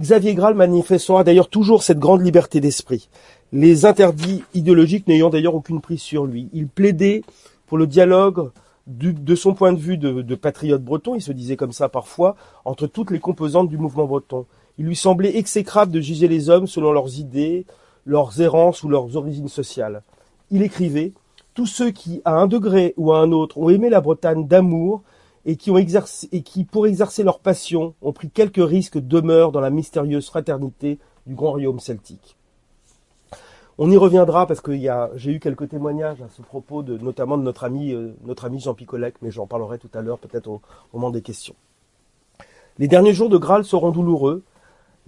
Xavier 0.00 0.34
Graal 0.34 0.54
manifestera 0.54 1.22
d'ailleurs 1.22 1.48
toujours 1.48 1.82
cette 1.82 1.98
grande 1.98 2.24
liberté 2.24 2.60
d'esprit, 2.60 3.08
les 3.52 3.84
interdits 3.84 4.42
idéologiques 4.54 5.06
n'ayant 5.06 5.30
d'ailleurs 5.30 5.54
aucune 5.54 5.80
prise 5.80 6.00
sur 6.00 6.26
lui. 6.26 6.48
Il 6.52 6.68
plaidait 6.68 7.22
pour 7.66 7.78
le 7.78 7.86
dialogue 7.86 8.50
de 8.86 9.34
son 9.34 9.54
point 9.54 9.72
de 9.72 9.78
vue 9.78 9.98
de 9.98 10.34
patriote 10.34 10.82
breton, 10.82 11.14
il 11.14 11.22
se 11.22 11.32
disait 11.32 11.56
comme 11.56 11.72
ça 11.72 11.88
parfois, 11.88 12.34
entre 12.64 12.86
toutes 12.86 13.10
les 13.10 13.20
composantes 13.20 13.68
du 13.68 13.78
mouvement 13.78 14.06
breton. 14.06 14.46
Il 14.80 14.86
lui 14.86 14.96
semblait 14.96 15.36
exécrable 15.36 15.92
de 15.92 16.00
juger 16.00 16.26
les 16.26 16.48
hommes 16.48 16.66
selon 16.66 16.90
leurs 16.92 17.18
idées, 17.18 17.66
leurs 18.06 18.40
errances 18.40 18.82
ou 18.82 18.88
leurs 18.88 19.14
origines 19.14 19.50
sociales. 19.50 20.02
Il 20.50 20.62
écrivait 20.62 21.12
Tous 21.52 21.66
ceux 21.66 21.90
qui, 21.90 22.22
à 22.24 22.32
un 22.36 22.46
degré 22.46 22.94
ou 22.96 23.12
à 23.12 23.18
un 23.18 23.30
autre, 23.30 23.58
ont 23.58 23.68
aimé 23.68 23.90
la 23.90 24.00
Bretagne 24.00 24.46
d'amour 24.46 25.02
et 25.44 25.56
qui, 25.56 25.70
ont 25.70 25.76
exercé, 25.76 26.30
et 26.32 26.40
qui, 26.40 26.64
pour 26.64 26.86
exercer 26.86 27.24
leur 27.24 27.40
passion, 27.40 27.92
ont 28.00 28.14
pris 28.14 28.30
quelques 28.30 28.66
risques 28.66 28.98
demeurent 28.98 29.52
dans 29.52 29.60
la 29.60 29.68
mystérieuse 29.68 30.26
fraternité 30.26 30.98
du 31.26 31.34
grand 31.34 31.50
royaume 31.50 31.78
celtique. 31.78 32.38
On 33.76 33.90
y 33.90 33.98
reviendra 33.98 34.46
parce 34.46 34.62
que 34.62 34.72
j'ai 35.16 35.30
eu 35.30 35.40
quelques 35.40 35.68
témoignages 35.68 36.22
à 36.22 36.28
ce 36.34 36.40
propos, 36.40 36.82
notamment 36.82 37.36
de 37.36 37.42
notre 37.42 37.64
ami, 37.64 37.92
euh, 37.92 38.14
ami 38.42 38.60
Jean 38.60 38.72
Picolec, 38.72 39.16
mais 39.20 39.30
j'en 39.30 39.46
parlerai 39.46 39.76
tout 39.76 39.90
à 39.92 40.00
l'heure, 40.00 40.18
peut-être 40.18 40.48
au, 40.48 40.62
au 40.94 40.98
moment 40.98 41.10
des 41.10 41.20
questions. 41.20 41.54
Les 42.78 42.88
derniers 42.88 43.12
jours 43.12 43.28
de 43.28 43.36
Graal 43.36 43.66
seront 43.66 43.90
douloureux, 43.90 44.42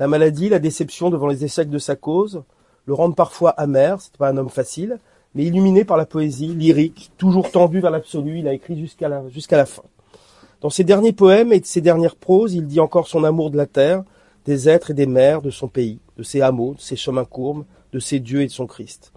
la 0.03 0.09
maladie, 0.09 0.49
la 0.49 0.59
déception 0.59 1.11
devant 1.11 1.29
les 1.29 1.45
échecs 1.45 1.71
de 1.71 1.79
sa 1.79 1.95
cause, 1.95 2.43
le 2.87 2.93
rendent 2.93 3.15
parfois 3.15 3.51
amer, 3.51 4.01
c'est 4.01 4.17
pas 4.17 4.31
un 4.31 4.37
homme 4.37 4.49
facile, 4.49 4.99
mais 5.33 5.45
illuminé 5.45 5.85
par 5.85 5.97
la 5.97 6.07
poésie, 6.07 6.49
lyrique, 6.49 7.13
toujours 7.19 7.53
tendu 7.53 7.79
vers 7.79 7.93
l'absolu, 7.93 8.41
il 8.41 8.49
a 8.49 8.53
écrit 8.53 8.77
jusqu'à 8.77 9.09
la, 9.09 9.65
fin. 9.65 9.85
Dans 10.61 10.71
ses 10.71 10.83
derniers 10.83 11.13
poèmes 11.13 11.53
et 11.53 11.63
ses 11.63 11.81
dernières 11.81 12.17
proses, 12.17 12.53
il 12.53 12.67
dit 12.67 12.81
encore 12.81 13.07
son 13.07 13.23
amour 13.23 13.53
de 13.53 13.57
la 13.57 13.67
terre, 13.67 14.03
des 14.45 14.69
êtres 14.69 14.91
et 14.91 14.95
des 14.95 15.07
mers 15.07 15.41
de 15.41 15.51
son 15.51 15.69
pays, 15.69 16.01
de 16.17 16.25
ses 16.25 16.41
hameaux, 16.41 16.75
de 16.75 16.81
ses 16.81 16.97
chemins 16.97 17.25
courbes, 17.25 17.65
de 17.93 18.01
ses 18.01 18.19
dieux 18.19 18.43
et 18.43 18.47
de 18.47 18.51
son 18.51 18.67
Christ. 18.67 19.13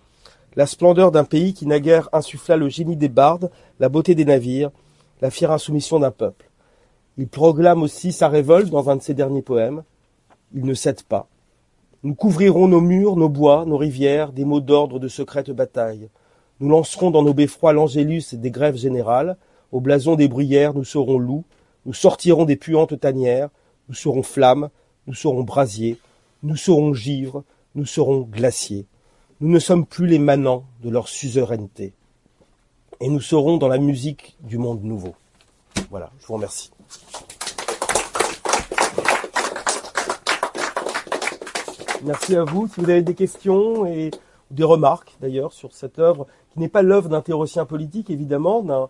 La 0.55 0.67
splendeur 0.67 1.09
d'un 1.09 1.23
pays 1.23 1.55
qui 1.55 1.65
naguère 1.65 2.09
insuffla 2.13 2.57
le 2.57 2.69
génie 2.69 2.95
des 2.95 3.09
bardes, 3.09 3.49
la 3.79 3.89
beauté 3.89 4.13
des 4.13 4.25
navires, 4.25 4.69
la 5.23 5.31
fière 5.31 5.51
insoumission 5.51 5.99
d'un 5.99 6.11
peuple. 6.11 6.51
Il 7.17 7.27
proclame 7.27 7.81
aussi 7.81 8.11
sa 8.11 8.27
révolte 8.27 8.69
dans 8.69 8.91
un 8.91 8.97
de 8.97 9.01
ses 9.01 9.15
derniers 9.15 9.41
poèmes, 9.41 9.81
il 10.55 10.65
ne 10.65 10.73
cède 10.73 11.03
pas. 11.03 11.27
Nous 12.03 12.15
couvrirons 12.15 12.67
nos 12.67 12.81
murs, 12.81 13.17
nos 13.17 13.29
bois, 13.29 13.65
nos 13.65 13.77
rivières, 13.77 14.31
des 14.31 14.45
mots 14.45 14.61
d'ordre 14.61 14.99
de 14.99 15.07
secrètes 15.07 15.51
batailles. 15.51 16.09
Nous 16.59 16.69
lancerons 16.69 17.11
dans 17.11 17.23
nos 17.23 17.33
beffrois 17.33 17.73
l'angélus 17.73 18.33
des 18.33 18.51
grèves 18.51 18.77
générales. 18.77 19.37
Au 19.71 19.81
blason 19.81 20.15
des 20.15 20.27
bruyères, 20.27 20.73
nous 20.73 20.85
serons 20.85 21.17
loups. 21.17 21.43
Nous 21.85 21.93
sortirons 21.93 22.45
des 22.45 22.55
puantes 22.55 22.99
tanières. 22.99 23.49
Nous 23.89 23.95
serons 23.95 24.23
flammes. 24.23 24.69
Nous 25.07 25.13
serons 25.13 25.43
brasiers. 25.43 25.97
Nous 26.43 26.55
serons 26.55 26.93
givres. 26.93 27.43
Nous 27.73 27.85
serons 27.85 28.21
glaciers. 28.21 28.85
Nous 29.41 29.49
ne 29.49 29.59
sommes 29.59 29.85
plus 29.85 30.07
les 30.07 30.19
manants 30.19 30.63
de 30.81 30.89
leur 30.89 31.09
suzeraineté. 31.09 31.93
Et 33.01 33.09
nous 33.09 33.19
serons 33.19 33.57
dans 33.57 33.67
la 33.67 33.77
musique 33.77 34.37
du 34.39 34.57
monde 34.57 34.83
nouveau. 34.83 35.15
Voilà, 35.89 36.11
je 36.21 36.27
vous 36.27 36.35
remercie. 36.35 36.71
Merci 42.03 42.35
à 42.35 42.43
vous. 42.43 42.67
Si 42.67 42.81
vous 42.81 42.89
avez 42.89 43.01
des 43.01 43.15
questions 43.15 43.85
et 43.85 44.11
des 44.51 44.63
remarques 44.63 45.15
d'ailleurs 45.21 45.53
sur 45.53 45.73
cette 45.73 45.99
œuvre, 45.99 46.27
qui 46.51 46.59
n'est 46.59 46.69
pas 46.69 46.81
l'œuvre 46.81 47.09
d'un 47.09 47.21
théoricien 47.21 47.65
politique 47.65 48.09
évidemment, 48.09 48.89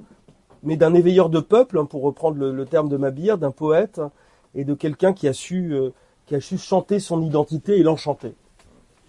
mais 0.64 0.78
d'un 0.78 0.94
éveilleur 0.94 1.30
de 1.30 1.40
peuple, 1.40 1.78
hein, 1.78 1.86
pour 1.86 2.02
reprendre 2.02 2.38
le, 2.38 2.66
terme 2.66 2.90
de 2.90 2.98
Mabir, 2.98 3.38
d'un 3.38 3.52
poète 3.52 4.02
et 4.54 4.64
de 4.64 4.74
quelqu'un 4.74 5.14
qui 5.14 5.28
a 5.28 5.34
su 5.34 5.74
euh, 5.74 5.92
qui 6.26 6.36
a 6.36 6.42
su 6.42 6.58
chanter 6.58 7.00
son 7.00 7.22
identité 7.22 7.78
et 7.78 7.84
l'enchanter. 7.84 8.34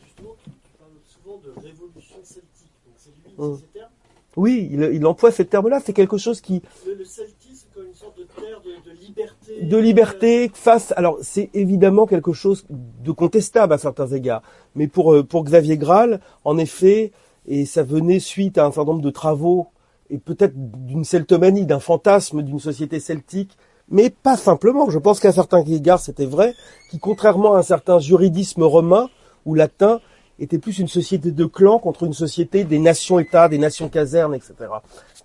Justement, 0.04 0.36
tu, 0.44 0.50
parles 0.78 0.90
souvent 1.04 1.38
de 1.38 1.50
révolution 1.60 2.16
celtique. 2.22 2.72
c'est 2.96 3.10
lui, 3.10 3.32
hum. 3.38 3.56
ces 3.56 3.78
termes 3.78 3.90
Oui, 4.36 4.68
il, 4.70 5.06
emploie 5.06 5.30
ces 5.30 5.46
termes-là. 5.46 5.80
C'est 5.80 5.94
quelque 5.94 6.18
chose 6.18 6.40
qui. 6.40 6.62
Le, 6.86 7.04
celtisme 7.04 7.68
comme 7.74 7.86
une 7.86 7.94
sorte 7.94 8.18
de 8.18 8.24
terre 8.24 8.60
de, 8.60 8.90
de 8.90 8.96
liberté. 8.96 9.35
De 9.62 9.76
liberté 9.76 10.50
face. 10.54 10.92
Alors, 10.96 11.18
c'est 11.22 11.50
évidemment 11.54 12.06
quelque 12.06 12.32
chose 12.32 12.66
de 12.68 13.12
contestable 13.12 13.72
à 13.72 13.78
certains 13.78 14.08
égards. 14.08 14.42
Mais 14.74 14.88
pour, 14.88 15.14
euh, 15.14 15.22
pour 15.22 15.44
Xavier 15.44 15.78
Graal, 15.78 16.20
en 16.44 16.58
effet, 16.58 17.12
et 17.46 17.64
ça 17.64 17.82
venait 17.82 18.18
suite 18.18 18.58
à 18.58 18.66
un 18.66 18.72
certain 18.72 18.92
nombre 18.92 19.04
de 19.04 19.10
travaux, 19.10 19.68
et 20.10 20.18
peut-être 20.18 20.54
d'une 20.56 21.04
celtomanie, 21.04 21.66
d'un 21.66 21.80
fantasme 21.80 22.42
d'une 22.42 22.60
société 22.60 23.00
celtique, 23.00 23.56
mais 23.88 24.10
pas 24.10 24.36
simplement. 24.36 24.90
Je 24.90 24.98
pense 24.98 25.20
qu'à 25.20 25.32
certains 25.32 25.62
égards, 25.64 26.00
c'était 26.00 26.26
vrai, 26.26 26.54
qui 26.90 26.98
contrairement 26.98 27.54
à 27.54 27.58
un 27.58 27.62
certain 27.62 27.98
juridisme 27.98 28.62
romain 28.62 29.08
ou 29.44 29.54
latin, 29.54 30.00
était 30.38 30.58
plus 30.58 30.78
une 30.78 30.88
société 30.88 31.30
de 31.30 31.44
clans 31.46 31.78
contre 31.78 32.04
une 32.04 32.12
société 32.12 32.64
des 32.64 32.78
nations-États, 32.78 33.48
des 33.48 33.58
nations-casernes, 33.58 34.34
etc. 34.34 34.54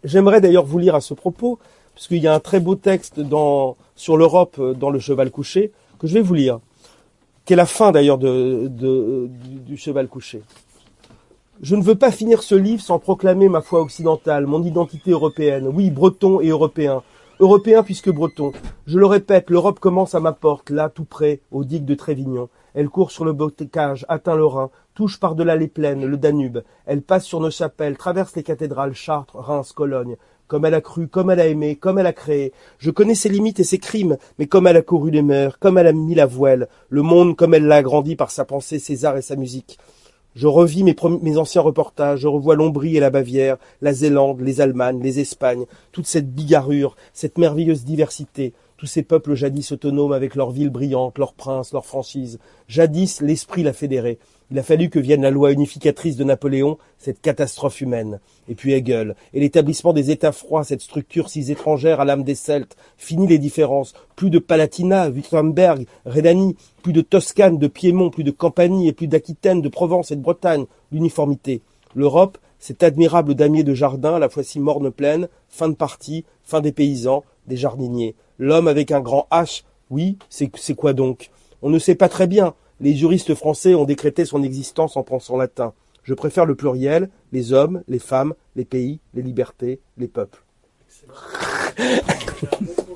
J'aimerais 0.03 0.41
d'ailleurs 0.41 0.65
vous 0.65 0.77
lire 0.77 0.95
à 0.95 1.01
ce 1.01 1.13
propos, 1.13 1.59
puisqu'il 2.01 2.23
y 2.23 2.27
a 2.27 2.33
un 2.33 2.39
très 2.39 2.59
beau 2.59 2.73
texte 2.73 3.21
sur 3.95 4.17
l'Europe 4.17 4.55
euh, 4.57 4.73
dans 4.73 4.89
le 4.89 4.97
cheval 4.99 5.29
couché, 5.29 5.71
que 5.99 6.07
je 6.07 6.15
vais 6.15 6.21
vous 6.21 6.33
lire 6.33 6.59
qui 7.45 7.53
est 7.53 7.55
la 7.55 7.65
fin 7.65 7.91
d'ailleurs 7.91 8.19
de, 8.19 8.67
du, 8.69 9.75
cheval 9.75 10.07
couché. 10.07 10.43
Je 11.61 11.75
ne 11.75 11.81
veux 11.81 11.95
pas 11.95 12.11
finir 12.11 12.43
ce 12.43 12.53
livre 12.53 12.81
sans 12.81 12.99
proclamer 12.99 13.49
ma 13.49 13.61
foi 13.61 13.81
occidentale, 13.81 14.45
mon 14.45 14.63
identité 14.63 15.09
européenne. 15.09 15.67
Oui, 15.67 15.89
breton 15.89 16.39
et 16.39 16.49
européen. 16.49 17.01
Européen 17.39 17.81
puisque 17.81 18.11
breton. 18.11 18.51
Je 18.85 18.99
le 18.99 19.07
répète, 19.07 19.49
l'Europe 19.49 19.79
commence 19.79 20.13
à 20.13 20.19
ma 20.19 20.33
porte, 20.33 20.69
là, 20.69 20.87
tout 20.87 21.03
près, 21.03 21.41
aux 21.51 21.63
digues 21.63 21.85
de 21.85 21.95
Trévignon. 21.95 22.47
Elle 22.75 22.89
court 22.89 23.09
sur 23.09 23.25
le 23.25 23.33
bocage, 23.33 24.05
atteint 24.07 24.35
le 24.35 24.45
Rhin, 24.45 24.69
touche 24.93 25.19
par-delà 25.19 25.55
les 25.55 25.67
plaines, 25.67 26.05
le 26.05 26.17
Danube. 26.17 26.59
Elle 26.85 27.01
passe 27.01 27.25
sur 27.25 27.39
nos 27.39 27.51
chapelles, 27.51 27.97
traverse 27.97 28.35
les 28.35 28.43
cathédrales, 28.43 28.93
Chartres, 28.93 29.35
Reims, 29.35 29.71
Cologne 29.71 30.15
comme 30.51 30.65
elle 30.65 30.73
a 30.73 30.81
cru, 30.81 31.07
comme 31.07 31.29
elle 31.29 31.39
a 31.39 31.47
aimé, 31.47 31.77
comme 31.77 31.97
elle 31.97 32.07
a 32.07 32.11
créé. 32.11 32.51
Je 32.77 32.91
connais 32.91 33.15
ses 33.15 33.29
limites 33.29 33.61
et 33.61 33.63
ses 33.63 33.77
crimes, 33.77 34.17
mais 34.37 34.47
comme 34.47 34.67
elle 34.67 34.75
a 34.75 34.81
couru 34.81 35.09
les 35.09 35.21
mers, 35.21 35.59
comme 35.59 35.77
elle 35.77 35.87
a 35.87 35.93
mis 35.93 36.13
la 36.13 36.25
voile, 36.25 36.67
le 36.89 37.01
monde 37.03 37.37
comme 37.37 37.53
elle 37.53 37.67
l'a 37.67 37.77
agrandi 37.77 38.17
par 38.17 38.31
sa 38.31 38.43
pensée, 38.43 38.77
ses 38.77 39.05
arts 39.05 39.15
et 39.15 39.21
sa 39.21 39.37
musique. 39.37 39.79
Je 40.35 40.47
revis 40.47 40.83
mes, 40.83 41.37
anciens 41.37 41.61
reportages, 41.61 42.19
je 42.19 42.27
revois 42.27 42.55
l'Ombrie 42.55 42.97
et 42.97 42.99
la 42.99 43.09
Bavière, 43.09 43.55
la 43.81 43.93
Zélande, 43.93 44.41
les 44.41 44.59
Allemagnes, 44.59 45.01
les 45.01 45.21
Espagnes, 45.21 45.67
toute 45.93 46.05
cette 46.05 46.33
bigarrure, 46.33 46.97
cette 47.13 47.37
merveilleuse 47.37 47.85
diversité, 47.85 48.51
tous 48.75 48.87
ces 48.87 49.03
peuples 49.03 49.35
jadis 49.35 49.71
autonomes 49.71 50.11
avec 50.11 50.35
leurs 50.35 50.51
villes 50.51 50.69
brillantes, 50.69 51.17
leurs 51.17 51.33
princes, 51.33 51.71
leurs 51.71 51.85
franchises. 51.85 52.39
Jadis, 52.67 53.21
l'esprit 53.21 53.63
l'a 53.63 53.71
fédéré. 53.71 54.19
Il 54.51 54.59
a 54.59 54.63
fallu 54.63 54.89
que 54.89 54.99
vienne 54.99 55.21
la 55.21 55.31
loi 55.31 55.53
unificatrice 55.53 56.17
de 56.17 56.25
Napoléon, 56.25 56.77
cette 56.97 57.21
catastrophe 57.21 57.79
humaine. 57.79 58.19
Et 58.49 58.55
puis 58.55 58.73
Hegel, 58.73 59.15
et 59.33 59.39
l'établissement 59.39 59.93
des 59.93 60.11
États 60.11 60.33
froids, 60.33 60.65
cette 60.65 60.81
structure 60.81 61.29
si 61.29 61.49
étrangère 61.49 62.01
à 62.01 62.05
l'âme 62.05 62.23
des 62.23 62.35
Celtes. 62.35 62.75
Fini 62.97 63.27
les 63.27 63.37
différences. 63.37 63.93
Plus 64.17 64.29
de 64.29 64.39
Palatinat, 64.39 65.09
Württemberg, 65.09 65.85
Rhénanie, 66.05 66.57
plus 66.83 66.91
de 66.91 66.99
Toscane, 66.99 67.59
de 67.59 67.67
Piémont, 67.67 68.09
plus 68.09 68.25
de 68.25 68.31
Campanie 68.31 68.89
et 68.89 68.93
plus 68.93 69.07
d'Aquitaine, 69.07 69.61
de 69.61 69.69
Provence 69.69 70.11
et 70.11 70.17
de 70.17 70.21
Bretagne. 70.21 70.65
L'uniformité. 70.91 71.61
L'Europe, 71.95 72.37
cet 72.59 72.83
admirable 72.83 73.35
damier 73.35 73.63
de 73.63 73.73
jardin, 73.73 74.19
la 74.19 74.27
fois 74.27 74.43
si 74.43 74.59
morne 74.59 74.91
pleine, 74.91 75.29
fin 75.47 75.69
de 75.69 75.75
partie, 75.75 76.25
fin 76.43 76.59
des 76.59 76.73
paysans, 76.73 77.23
des 77.47 77.55
jardiniers. 77.55 78.15
L'homme 78.37 78.67
avec 78.67 78.91
un 78.91 78.99
grand 78.99 79.27
H 79.31 79.63
Oui, 79.89 80.17
c'est 80.29 80.75
quoi 80.75 80.91
donc? 80.91 81.29
On 81.61 81.69
ne 81.69 81.79
sait 81.79 81.95
pas 81.95 82.09
très 82.09 82.27
bien. 82.27 82.53
Les 82.81 82.95
juristes 82.95 83.35
français 83.35 83.75
ont 83.75 83.85
décrété 83.85 84.25
son 84.25 84.43
existence 84.43 84.97
en 84.97 85.03
pensant 85.03 85.37
latin. 85.37 85.73
Je 86.03 86.13
préfère 86.15 86.45
le 86.45 86.55
pluriel, 86.55 87.09
les 87.31 87.53
hommes, 87.53 87.83
les 87.87 87.99
femmes, 87.99 88.33
les 88.55 88.65
pays, 88.65 88.99
les 89.13 89.21
libertés, 89.21 89.79
les 89.97 90.07
peuples. 90.07 90.43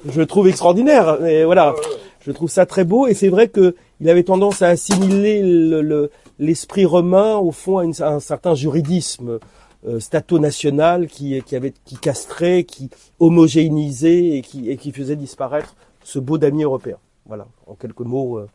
je 0.10 0.22
trouve 0.22 0.48
extraordinaire. 0.48 1.18
Mais 1.22 1.44
voilà, 1.44 1.76
je 2.22 2.32
trouve 2.32 2.50
ça 2.50 2.66
très 2.66 2.84
beau. 2.84 3.08
Et 3.08 3.14
c'est 3.14 3.30
vrai 3.30 3.48
que 3.48 3.76
il 4.02 4.10
avait 4.10 4.24
tendance 4.24 4.62
à 4.62 4.68
assimiler 4.70 5.42
le- 5.44 5.82
le- 5.82 6.12
l'esprit 6.40 6.86
romain 6.86 7.36
au 7.38 7.52
fond 7.52 7.78
à, 7.78 7.86
une- 7.86 7.94
à 8.02 8.10
un 8.10 8.20
certain 8.20 8.56
juridisme 8.56 9.40
euh, 9.88 10.00
stato-national 10.00 11.08
qui, 11.08 11.40
qui 11.44 11.56
avait 11.56 11.74
qui 11.86 11.96
castrait, 11.98 12.64
qui 12.64 12.90
homogénéisait 13.20 14.30
et 14.38 14.42
qui, 14.42 14.70
et 14.72 14.78
qui 14.78 14.92
faisait 14.92 15.16
disparaître 15.16 15.76
ce 16.04 16.18
beau 16.18 16.38
damier 16.40 16.64
européen. 16.64 16.98
Voilà, 17.28 17.46
en 17.68 17.76
quelques 17.76 18.00
mots. 18.02 18.40
euh. 18.40 18.48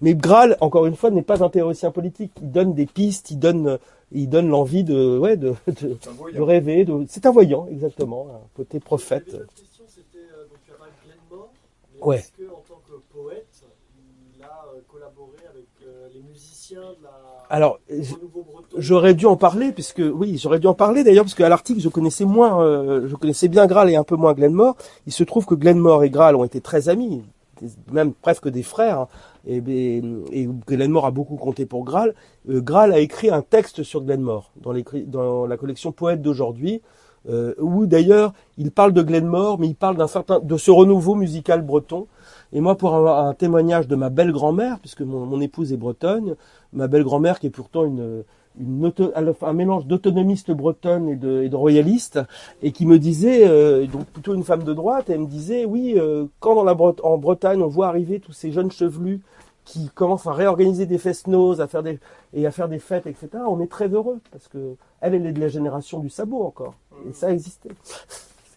Mais 0.00 0.14
Graal, 0.14 0.56
encore 0.60 0.86
une 0.86 0.96
fois, 0.96 1.10
n'est 1.10 1.22
pas 1.22 1.42
un 1.44 1.48
théoricien 1.50 1.90
politique. 1.90 2.32
Il 2.40 2.50
donne 2.50 2.72
des 2.74 2.86
pistes, 2.86 3.30
il 3.30 3.38
donne, 3.38 3.78
il 4.12 4.28
donne 4.28 4.48
l'envie 4.48 4.82
de, 4.84 5.18
ouais, 5.18 5.36
de, 5.36 5.54
de, 5.66 5.72
de 5.88 5.98
voyant. 6.16 6.44
rêver. 6.44 6.84
De... 6.84 7.04
C'est 7.08 7.26
un 7.26 7.30
voyant, 7.32 7.66
exactement, 7.70 8.26
un 8.32 8.40
côté 8.56 8.80
prophète. 8.80 9.28
Une 9.28 9.40
autre 9.42 9.54
question, 9.54 9.84
c'était 9.88 10.18
euh, 10.18 10.44
donc 10.48 10.58
Glenmore, 11.28 11.50
mais 11.94 12.06
Ouais. 12.06 12.18
est-ce 12.18 12.32
que 12.32 12.50
en 12.50 12.62
tant 12.66 12.80
que 12.88 12.94
poète, 13.12 13.46
il 14.38 14.42
a 14.42 14.46
euh, 14.74 14.80
collaboré 14.88 15.36
avec 15.52 15.66
euh, 15.86 16.08
les 16.14 16.22
musiciens 16.22 16.80
de 16.80 17.04
la 17.04 17.10
Alors, 17.50 17.78
J'aurais 18.78 19.14
dû 19.14 19.26
en 19.26 19.36
parler 19.36 19.72
puisque 19.72 20.00
oui, 20.14 20.38
j'aurais 20.38 20.60
dû 20.60 20.66
en 20.68 20.74
parler 20.74 21.02
d'ailleurs 21.04 21.24
parce 21.24 21.34
qu'à 21.34 21.48
l'article 21.48 21.80
je 21.80 21.88
connaissais 21.88 22.24
moins, 22.24 22.62
euh, 22.64 23.08
je 23.08 23.16
connaissais 23.16 23.48
bien 23.48 23.66
Graal 23.66 23.90
et 23.90 23.96
un 23.96 24.04
peu 24.04 24.14
moins 24.16 24.32
Glenmore. 24.32 24.76
Il 25.06 25.12
se 25.12 25.24
trouve 25.24 25.44
que 25.44 25.54
Glenmore 25.56 26.04
et 26.04 26.10
Graal 26.10 26.36
ont 26.36 26.44
été 26.44 26.60
très 26.60 26.88
amis, 26.88 27.22
même 27.92 28.12
presque 28.12 28.48
des 28.48 28.62
frères. 28.62 29.00
hein. 29.00 29.08
Et, 29.46 29.56
et, 29.68 30.02
et 30.32 30.48
Glenmore 30.66 31.06
a 31.06 31.10
beaucoup 31.10 31.36
compté 31.36 31.66
pour 31.66 31.84
Graal. 31.84 32.14
Euh, 32.48 32.60
Graal 32.60 32.92
a 32.92 32.98
écrit 32.98 33.30
un 33.30 33.42
texte 33.42 33.82
sur 33.82 34.02
Glenmore 34.02 34.52
dans, 34.56 34.74
dans 35.06 35.46
la 35.46 35.56
collection 35.56 35.92
Poètes 35.92 36.22
d'aujourd'hui, 36.22 36.82
euh, 37.28 37.54
où 37.58 37.86
d'ailleurs 37.86 38.32
il 38.58 38.70
parle 38.70 38.92
de 38.92 39.02
Glenmore, 39.02 39.58
mais 39.58 39.66
il 39.68 39.74
parle 39.74 39.96
d'un 39.96 40.06
certain 40.06 40.40
de 40.40 40.56
ce 40.56 40.70
renouveau 40.70 41.14
musical 41.14 41.62
breton. 41.62 42.06
Et 42.52 42.60
moi, 42.60 42.76
pour 42.76 42.94
avoir 42.94 43.26
un 43.26 43.34
témoignage 43.34 43.86
de 43.88 43.96
ma 43.96 44.10
belle 44.10 44.32
grand-mère, 44.32 44.78
puisque 44.80 45.02
mon, 45.02 45.24
mon 45.26 45.40
épouse 45.40 45.72
est 45.72 45.76
bretonne, 45.76 46.36
ma 46.72 46.88
belle 46.88 47.04
grand-mère 47.04 47.38
qui 47.38 47.46
est 47.46 47.50
pourtant 47.50 47.84
une, 47.84 48.24
une 48.58 48.86
auto- 48.86 49.12
un 49.14 49.52
mélange 49.52 49.86
d'autonomiste 49.86 50.50
bretonne 50.50 51.08
et 51.08 51.16
de, 51.16 51.42
et 51.42 51.48
de 51.48 51.56
royaliste, 51.56 52.20
et 52.62 52.72
qui 52.72 52.86
me 52.86 52.98
disait, 52.98 53.46
euh, 53.48 53.86
donc 53.86 54.06
plutôt 54.06 54.34
une 54.34 54.42
femme 54.44 54.64
de 54.64 54.74
droite, 54.74 55.10
elle 55.10 55.20
me 55.20 55.26
disait, 55.26 55.64
oui, 55.64 55.94
euh, 55.96 56.26
quand 56.40 56.56
dans 56.56 56.64
la 56.64 56.74
en 56.74 57.18
Bretagne 57.18 57.62
on 57.62 57.68
voit 57.68 57.86
arriver 57.88 58.18
tous 58.20 58.32
ces 58.32 58.50
jeunes 58.50 58.72
chevelus 58.72 59.20
qui 59.64 59.88
commencent 59.94 60.26
à 60.26 60.32
réorganiser 60.32 60.86
des 60.86 60.98
fest-noz, 60.98 61.60
à 61.60 61.68
faire 61.68 61.82
des 61.84 62.00
et 62.34 62.46
à 62.46 62.50
faire 62.50 62.68
des 62.68 62.78
fêtes, 62.80 63.06
etc. 63.06 63.28
On 63.48 63.60
est 63.60 63.70
très 63.70 63.88
heureux 63.88 64.18
parce 64.32 64.48
que 64.48 64.74
elle, 65.00 65.14
elle 65.14 65.26
est 65.26 65.32
de 65.32 65.40
la 65.40 65.48
génération 65.48 66.00
du 66.00 66.08
sabot 66.10 66.42
encore, 66.42 66.74
et 67.08 67.12
ça 67.12 67.30
existait. 67.30 67.70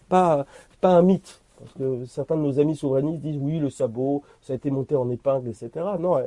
Pas 0.09 0.45
pas 0.81 0.89
un 0.95 1.01
mythe. 1.03 1.42
Parce 1.63 1.73
que 1.75 2.05
certains 2.05 2.35
de 2.35 2.41
nos 2.41 2.59
amis 2.59 2.75
souverainistes 2.75 3.21
disent 3.21 3.37
oui, 3.39 3.59
le 3.59 3.69
sabot, 3.69 4.21
ça 4.41 4.53
a 4.53 4.55
été 4.55 4.69
monté 4.71 4.95
en 4.95 5.09
épingle, 5.09 5.49
etc. 5.49 5.69
Non, 5.99 6.17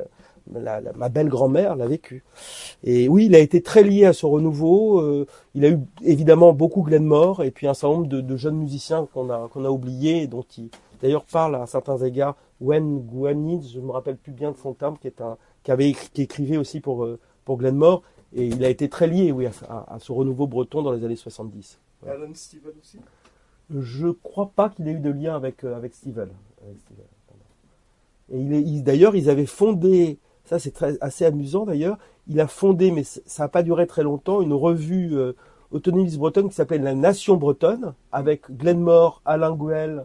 ma 0.95 1.09
belle 1.09 1.29
grand-mère 1.29 1.75
l'a 1.75 1.87
vécu. 1.87 2.23
Et 2.83 3.09
oui, 3.09 3.25
il 3.25 3.35
a 3.35 3.39
été 3.39 3.61
très 3.61 3.83
lié 3.83 4.05
à 4.05 4.13
ce 4.13 4.25
renouveau. 4.25 4.99
euh, 5.01 5.25
il 5.55 5.65
a 5.65 5.69
eu 5.69 5.79
évidemment 6.03 6.53
beaucoup 6.53 6.83
Glenmore 6.83 7.43
et 7.43 7.51
puis 7.51 7.67
un 7.67 7.73
certain 7.73 7.95
nombre 7.95 8.07
de, 8.07 8.35
jeunes 8.37 8.57
musiciens 8.57 9.07
qu'on 9.13 9.29
a 9.29 9.47
qu'on 9.49 9.65
a 9.65 9.69
oubliés, 9.69 10.27
dont 10.27 10.45
il 10.57 10.69
d'ailleurs 11.01 11.25
parle 11.25 11.55
à 11.55 11.65
certains 11.65 11.97
égards. 11.97 12.35
Wen 12.61 12.99
Guanid, 12.99 13.63
je 13.67 13.79
me 13.79 13.91
rappelle 13.91 14.17
plus 14.17 14.31
bien 14.31 14.51
de 14.51 14.57
son 14.57 14.73
terme, 14.73 14.97
qui 14.97 15.07
est 15.07 15.21
un 15.21 15.37
qui 15.63 15.71
avait 15.71 15.93
qui 16.13 16.23
écrivait 16.23 16.57
aussi 16.57 16.79
pour 16.79 17.03
euh, 17.03 17.19
pour 17.45 17.57
Glenmore. 17.57 18.01
Et 18.35 18.47
il 18.47 18.63
a 18.65 18.69
été 18.69 18.89
très 18.89 19.07
lié, 19.07 19.31
oui, 19.31 19.45
à, 19.47 19.51
à- 19.69 19.95
à 19.95 19.99
ce 19.99 20.11
renouveau 20.11 20.47
breton 20.47 20.81
dans 20.81 20.91
les 20.91 21.03
années 21.05 21.15
70. 21.15 21.79
Alan 22.05 22.27
Steven 22.33 22.71
aussi? 22.81 22.99
Je 23.75 24.07
crois 24.07 24.51
pas 24.55 24.69
qu'il 24.69 24.87
ait 24.87 24.93
eu 24.93 24.99
de 24.99 25.09
lien 25.09 25.35
avec 25.35 25.63
euh, 25.63 25.75
avec. 25.75 25.93
Et 28.29 28.39
il 28.39 28.83
d'ailleurs, 28.83 29.15
ils 29.15 29.29
avaient 29.29 29.45
fondé, 29.45 30.19
ça 30.45 30.59
c'est 30.59 30.71
très 30.71 30.97
assez 31.01 31.25
amusant 31.25 31.65
d'ailleurs. 31.65 31.97
Il 32.27 32.39
a 32.41 32.47
fondé, 32.47 32.91
mais 32.91 33.03
ça 33.03 33.43
n'a 33.43 33.49
pas 33.49 33.63
duré 33.63 33.87
très 33.87 34.03
longtemps, 34.03 34.41
une 34.41 34.53
revue 34.53 35.17
euh, 35.17 35.33
autonomiste 35.71 36.17
bretonne 36.17 36.49
qui 36.49 36.55
s'appelait 36.55 36.77
La 36.77 36.93
Nation 36.93 37.37
bretonne, 37.37 37.93
avec 38.11 38.51
Glenmore, 38.51 39.21
Alain 39.25 39.53
Gouel. 39.53 39.99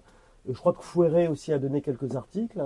euh, 0.48 0.52
Je 0.52 0.58
crois 0.58 0.72
que 0.72 0.82
Fouéré 0.82 1.26
aussi 1.28 1.52
a 1.52 1.58
donné 1.58 1.82
quelques 1.82 2.14
articles. 2.14 2.62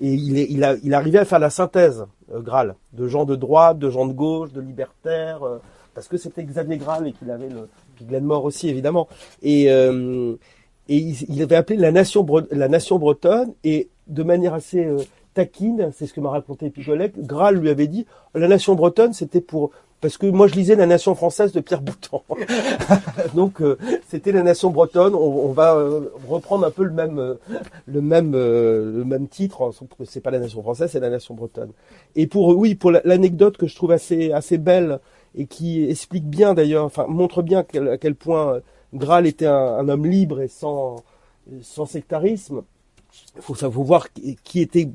Et 0.00 0.12
il 0.14 0.38
est, 0.38 0.46
il 0.50 0.78
il 0.82 0.94
arrivait 0.94 1.18
à 1.18 1.24
faire 1.24 1.38
la 1.38 1.50
synthèse, 1.50 2.06
Graal, 2.32 2.74
de 2.92 3.06
gens 3.08 3.24
de 3.24 3.36
droite, 3.36 3.78
de 3.78 3.90
gens 3.90 4.06
de 4.06 4.12
gauche, 4.12 4.52
de 4.52 4.60
libertaires, 4.60 5.42
euh, 5.42 5.58
parce 5.94 6.08
que 6.08 6.16
c'était 6.16 6.44
Xavier 6.44 6.76
Graal 6.76 7.08
et 7.08 7.12
qu'il 7.12 7.30
avait 7.30 7.48
le, 7.48 7.68
puis 7.94 8.04
Glenmore 8.04 8.44
aussi 8.44 8.68
évidemment. 8.68 9.08
Et, 9.42 9.70
euh, 9.70 10.36
et 10.88 10.96
il, 10.96 11.42
avait 11.42 11.56
appelé 11.56 11.78
la 11.78 11.90
nation, 11.90 12.26
la 12.50 12.68
nation 12.68 12.98
bretonne 12.98 13.54
et 13.64 13.88
de 14.06 14.22
manière 14.22 14.54
assez 14.54 14.84
euh, 14.84 14.98
taquine, 15.34 15.90
c'est 15.94 16.06
ce 16.06 16.14
que 16.14 16.20
m'a 16.20 16.30
raconté 16.30 16.70
Picolec, 16.70 17.18
Graal 17.18 17.56
lui 17.56 17.70
avait 17.70 17.88
dit 17.88 18.06
la 18.34 18.48
nation 18.48 18.74
bretonne 18.74 19.12
c'était 19.12 19.40
pour 19.40 19.70
parce 20.00 20.18
que 20.18 20.26
moi 20.26 20.46
je 20.46 20.54
lisais 20.54 20.74
la 20.76 20.86
nation 20.86 21.14
française 21.14 21.52
de 21.52 21.60
Pierre 21.60 21.80
Boutan. 21.80 22.22
Donc 23.34 23.60
euh, 23.60 23.78
c'était 24.08 24.32
la 24.32 24.42
nation 24.42 24.70
bretonne, 24.70 25.14
on, 25.14 25.18
on 25.48 25.52
va 25.52 25.74
euh, 25.74 26.12
reprendre 26.28 26.66
un 26.66 26.70
peu 26.70 26.84
le 26.84 26.92
même 26.92 27.18
euh, 27.18 27.34
le 27.86 28.00
même 28.00 28.32
euh, 28.34 28.98
le 28.98 29.04
même 29.04 29.28
titre 29.28 29.62
hein, 29.62 29.86
c'est 30.04 30.20
pas 30.20 30.30
la 30.30 30.38
nation 30.38 30.62
française, 30.62 30.90
c'est 30.92 31.00
la 31.00 31.10
nation 31.10 31.34
bretonne. 31.34 31.70
Et 32.14 32.26
pour 32.26 32.48
oui, 32.56 32.74
pour 32.74 32.90
la- 32.90 33.00
l'anecdote 33.04 33.56
que 33.56 33.66
je 33.66 33.74
trouve 33.74 33.92
assez 33.92 34.32
assez 34.32 34.58
belle 34.58 35.00
et 35.34 35.46
qui 35.46 35.84
explique 35.88 36.24
bien 36.28 36.54
d'ailleurs, 36.54 36.84
enfin 36.84 37.06
montre 37.08 37.42
bien 37.42 37.60
à 37.60 37.98
quel 37.98 38.14
point 38.14 38.54
euh, 38.54 38.60
Graal 38.94 39.26
était 39.26 39.46
un, 39.46 39.88
homme 39.88 40.06
libre 40.06 40.40
et 40.40 40.48
sans 40.48 40.96
sans 41.62 41.86
sectarisme. 41.86 42.62
Il 43.36 43.42
faut, 43.42 43.54
faut 43.54 43.70
voir 43.82 44.08
qui 44.44 44.60
était 44.60 44.90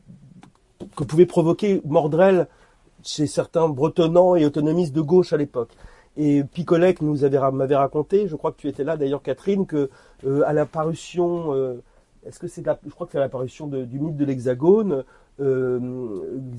que 0.95 1.03
pouvait 1.03 1.25
provoquer 1.25 1.81
Mordrel 1.85 2.47
chez 3.03 3.27
certains 3.27 3.67
bretonnants 3.69 4.35
et 4.35 4.45
autonomistes 4.45 4.93
de 4.93 5.01
gauche 5.01 5.33
à 5.33 5.37
l'époque. 5.37 5.71
Et 6.17 6.43
Picolec 6.43 7.01
nous 7.01 7.23
avait 7.23 7.39
m'avait 7.51 7.75
raconté, 7.75 8.27
je 8.27 8.35
crois 8.35 8.51
que 8.51 8.57
tu 8.57 8.67
étais 8.67 8.83
là 8.83 8.97
d'ailleurs 8.97 9.21
Catherine, 9.21 9.65
que 9.65 9.89
euh, 10.25 10.43
à 10.45 10.53
l'apparition, 10.53 11.53
euh, 11.55 11.81
est-ce 12.25 12.39
que 12.39 12.47
c'est 12.47 12.65
la- 12.65 12.77
je 12.85 12.91
crois 12.91 13.07
que 13.07 13.13
c'est 13.13 13.19
à 13.19 13.85
du 13.85 13.99
mythe 13.99 14.17
de 14.17 14.25
l'Hexagone, 14.25 15.03
euh, 15.39 15.79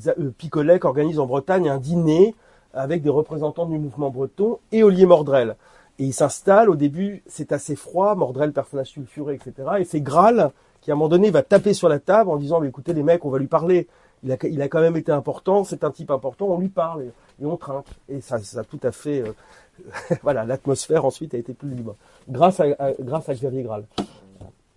euh, 0.07 0.31
Picolec 0.37 0.85
organise 0.85 1.19
en 1.19 1.27
Bretagne 1.27 1.69
un 1.69 1.79
dîner 1.79 2.35
avec 2.73 3.03
des 3.03 3.11
représentants 3.11 3.67
du 3.67 3.79
mouvement 3.79 4.11
breton 4.11 4.59
et 4.73 4.83
Olivier 4.83 5.07
Mordrel. 5.07 5.57
Et 5.99 6.05
il 6.05 6.15
s'installe, 6.15 6.71
au 6.71 6.75
début 6.77 7.23
c'est 7.27 7.53
assez 7.53 7.77
froid, 7.77 8.15
Mordrel 8.15 8.53
personnage 8.53 8.89
sulfuré, 8.89 9.35
etc. 9.35 9.69
Et 9.81 9.85
c'est 9.85 10.01
Graal 10.01 10.51
qui 10.81 10.91
à 10.91 10.95
un 10.95 10.97
moment 10.97 11.11
donné 11.11 11.31
va 11.31 11.43
taper 11.43 11.75
sur 11.75 11.89
la 11.89 11.99
table 11.99 12.31
en 12.31 12.37
disant 12.37 12.61
mais 12.61 12.69
écoutez 12.69 12.95
les 12.95 13.03
mecs 13.03 13.25
on 13.25 13.31
va 13.31 13.39
lui 13.39 13.47
parler 13.47 13.87
il 14.25 14.33
a, 14.33 14.37
il 14.45 14.63
a 14.63 14.69
quand 14.69 14.81
même 14.81 14.97
été 14.97 15.13
important 15.13 15.65
c'est 15.65 15.85
un 15.85 15.91
type 15.91 16.11
important 16.11 16.47
on 16.47 16.59
lui 16.59 16.69
parle 16.69 17.05
et, 17.41 17.45
on 17.45 17.57
trinque. 17.57 17.87
Et 18.09 18.21
ça 18.21 18.39
ça 18.39 18.61
a 18.61 18.65
tout 18.65 18.79
à 18.83 18.93
fait 18.93 19.23
euh, 19.23 19.33
voilà 20.23 20.45
l'atmosphère 20.45 21.05
ensuite 21.05 21.35
a 21.35 21.39
été 21.39 21.55
plus 21.55 21.71
libre. 21.71 21.97
Grâce 22.29 22.61
à, 22.61 22.67
à- 22.79 22.93
grâce 23.01 23.29
à 23.29 23.35
Xavier 23.35 23.63
Graal. 23.63 23.85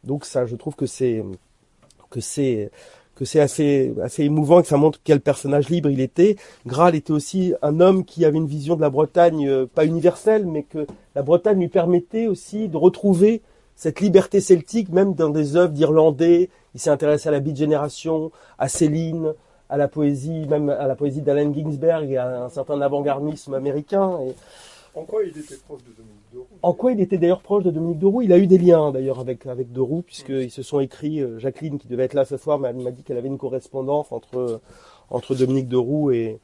Donc 0.03 0.25
ça 0.25 0.45
je 0.45 0.55
trouve 0.55 0.75
que 0.75 0.85
c'est 0.85 1.23
que 2.09 2.19
c'est 2.21 2.71
que 3.13 3.23
c'est 3.23 3.39
assez 3.39 3.93
assez 4.01 4.23
émouvant 4.23 4.59
et 4.59 4.63
que 4.63 4.67
ça 4.67 4.77
montre 4.77 4.99
quel 5.03 5.21
personnage 5.21 5.69
libre 5.69 5.89
il 5.89 5.99
était. 6.01 6.37
Graal 6.65 6.95
était 6.95 7.11
aussi 7.13 7.53
un 7.61 7.79
homme 7.79 8.03
qui 8.03 8.25
avait 8.25 8.37
une 8.37 8.47
vision 8.47 8.75
de 8.75 8.81
la 8.81 8.89
Bretagne 8.89 9.47
euh, 9.47 9.65
pas 9.67 9.85
universelle 9.85 10.45
mais 10.47 10.63
que 10.63 10.87
la 11.13 11.21
Bretagne 11.21 11.59
lui 11.59 11.69
permettait 11.69 12.27
aussi 12.27 12.67
de 12.67 12.77
retrouver 12.77 13.41
cette 13.75 13.99
liberté 13.99 14.39
celtique, 14.41 14.89
même 14.89 15.13
dans 15.13 15.29
des 15.29 15.55
œuvres 15.55 15.73
d'Irlandais. 15.73 16.49
Il 16.73 16.79
s'est 16.79 16.89
intéressé 16.89 17.29
à 17.29 17.31
la 17.31 17.39
Beat 17.39 17.57
Generation, 17.57 18.31
à 18.57 18.67
Céline, 18.67 19.33
à 19.69 19.77
la 19.77 19.87
poésie, 19.87 20.45
même 20.47 20.69
à 20.69 20.87
la 20.87 20.95
poésie 20.95 21.21
d'Allen 21.21 21.53
Ginsberg 21.53 22.11
et 22.11 22.17
à 22.17 22.45
un 22.45 22.49
certain 22.49 22.79
avant-gardisme 22.81 23.53
américain. 23.53 24.19
Et 24.27 24.33
En 24.99 25.03
quoi 25.03 25.23
il 25.23 25.29
était 25.37 25.55
proche 25.67 25.81
de 25.83 25.91
Dominique 25.95 26.21
Deroux 26.33 26.45
en 26.61 26.73
quoi 26.73 26.91
il 26.91 26.99
était 27.01 27.17
d'ailleurs 27.17 27.41
proche 27.41 27.63
de 27.63 27.71
Dominique 27.71 27.99
Deroux 27.99 28.21
Il 28.21 28.33
a 28.33 28.37
eu 28.37 28.45
des 28.47 28.57
liens 28.57 28.91
d'ailleurs 28.91 29.19
avec 29.19 29.45
avec 29.45 29.71
Deroux, 29.71 30.01
puisqu'ils 30.05 30.51
se 30.51 30.63
sont 30.63 30.79
écrits. 30.79 31.21
euh, 31.21 31.39
Jacqueline, 31.39 31.77
qui 31.79 31.87
devait 31.87 32.03
être 32.03 32.13
là 32.13 32.25
ce 32.25 32.37
soir, 32.37 32.59
m'a 32.59 32.73
dit 32.73 33.03
qu'elle 33.03 33.17
avait 33.17 33.27
une 33.29 33.37
correspondance 33.37 34.11
entre 34.11 34.59
entre 35.09 35.35
Dominique 35.35 35.67
Deroux 35.69 36.11
et 36.11 36.39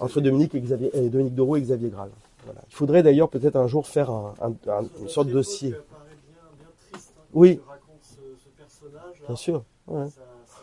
entre 0.00 0.20
Dominique 0.20 0.54
et 0.54 0.60
Xavier, 0.60 0.90
et 0.94 1.08
Dominique 1.08 1.34
Deroux 1.34 1.56
et 1.56 1.60
Xavier 1.62 1.88
Graal. 1.90 2.10
Voilà. 2.44 2.60
Il 2.68 2.74
faudrait 2.74 3.02
d'ailleurs 3.02 3.28
peut-être 3.28 3.56
un 3.56 3.66
jour 3.66 3.86
faire 3.86 4.10
un, 4.10 4.34
un- 4.42 4.70
un- 4.72 4.84
une 5.00 5.08
sorte 5.08 5.28
de 5.28 5.32
dossier. 5.32 5.68
L'époque 5.70 5.84
paraît 5.90 6.04
bien, 6.26 6.42
bien 6.58 6.68
triste, 6.90 7.12
hein, 7.16 7.19
quand 7.19 7.19
Oui. 7.34 7.56
tu 7.56 7.62
racontes 7.68 8.02
ce, 8.02 8.16
ce 8.44 8.48
personnage. 8.56 9.22
Bien 9.26 9.36
sûr. 9.36 9.64
Ouais. 9.86 10.04
Ça, 10.06 10.20
ça- 10.46 10.60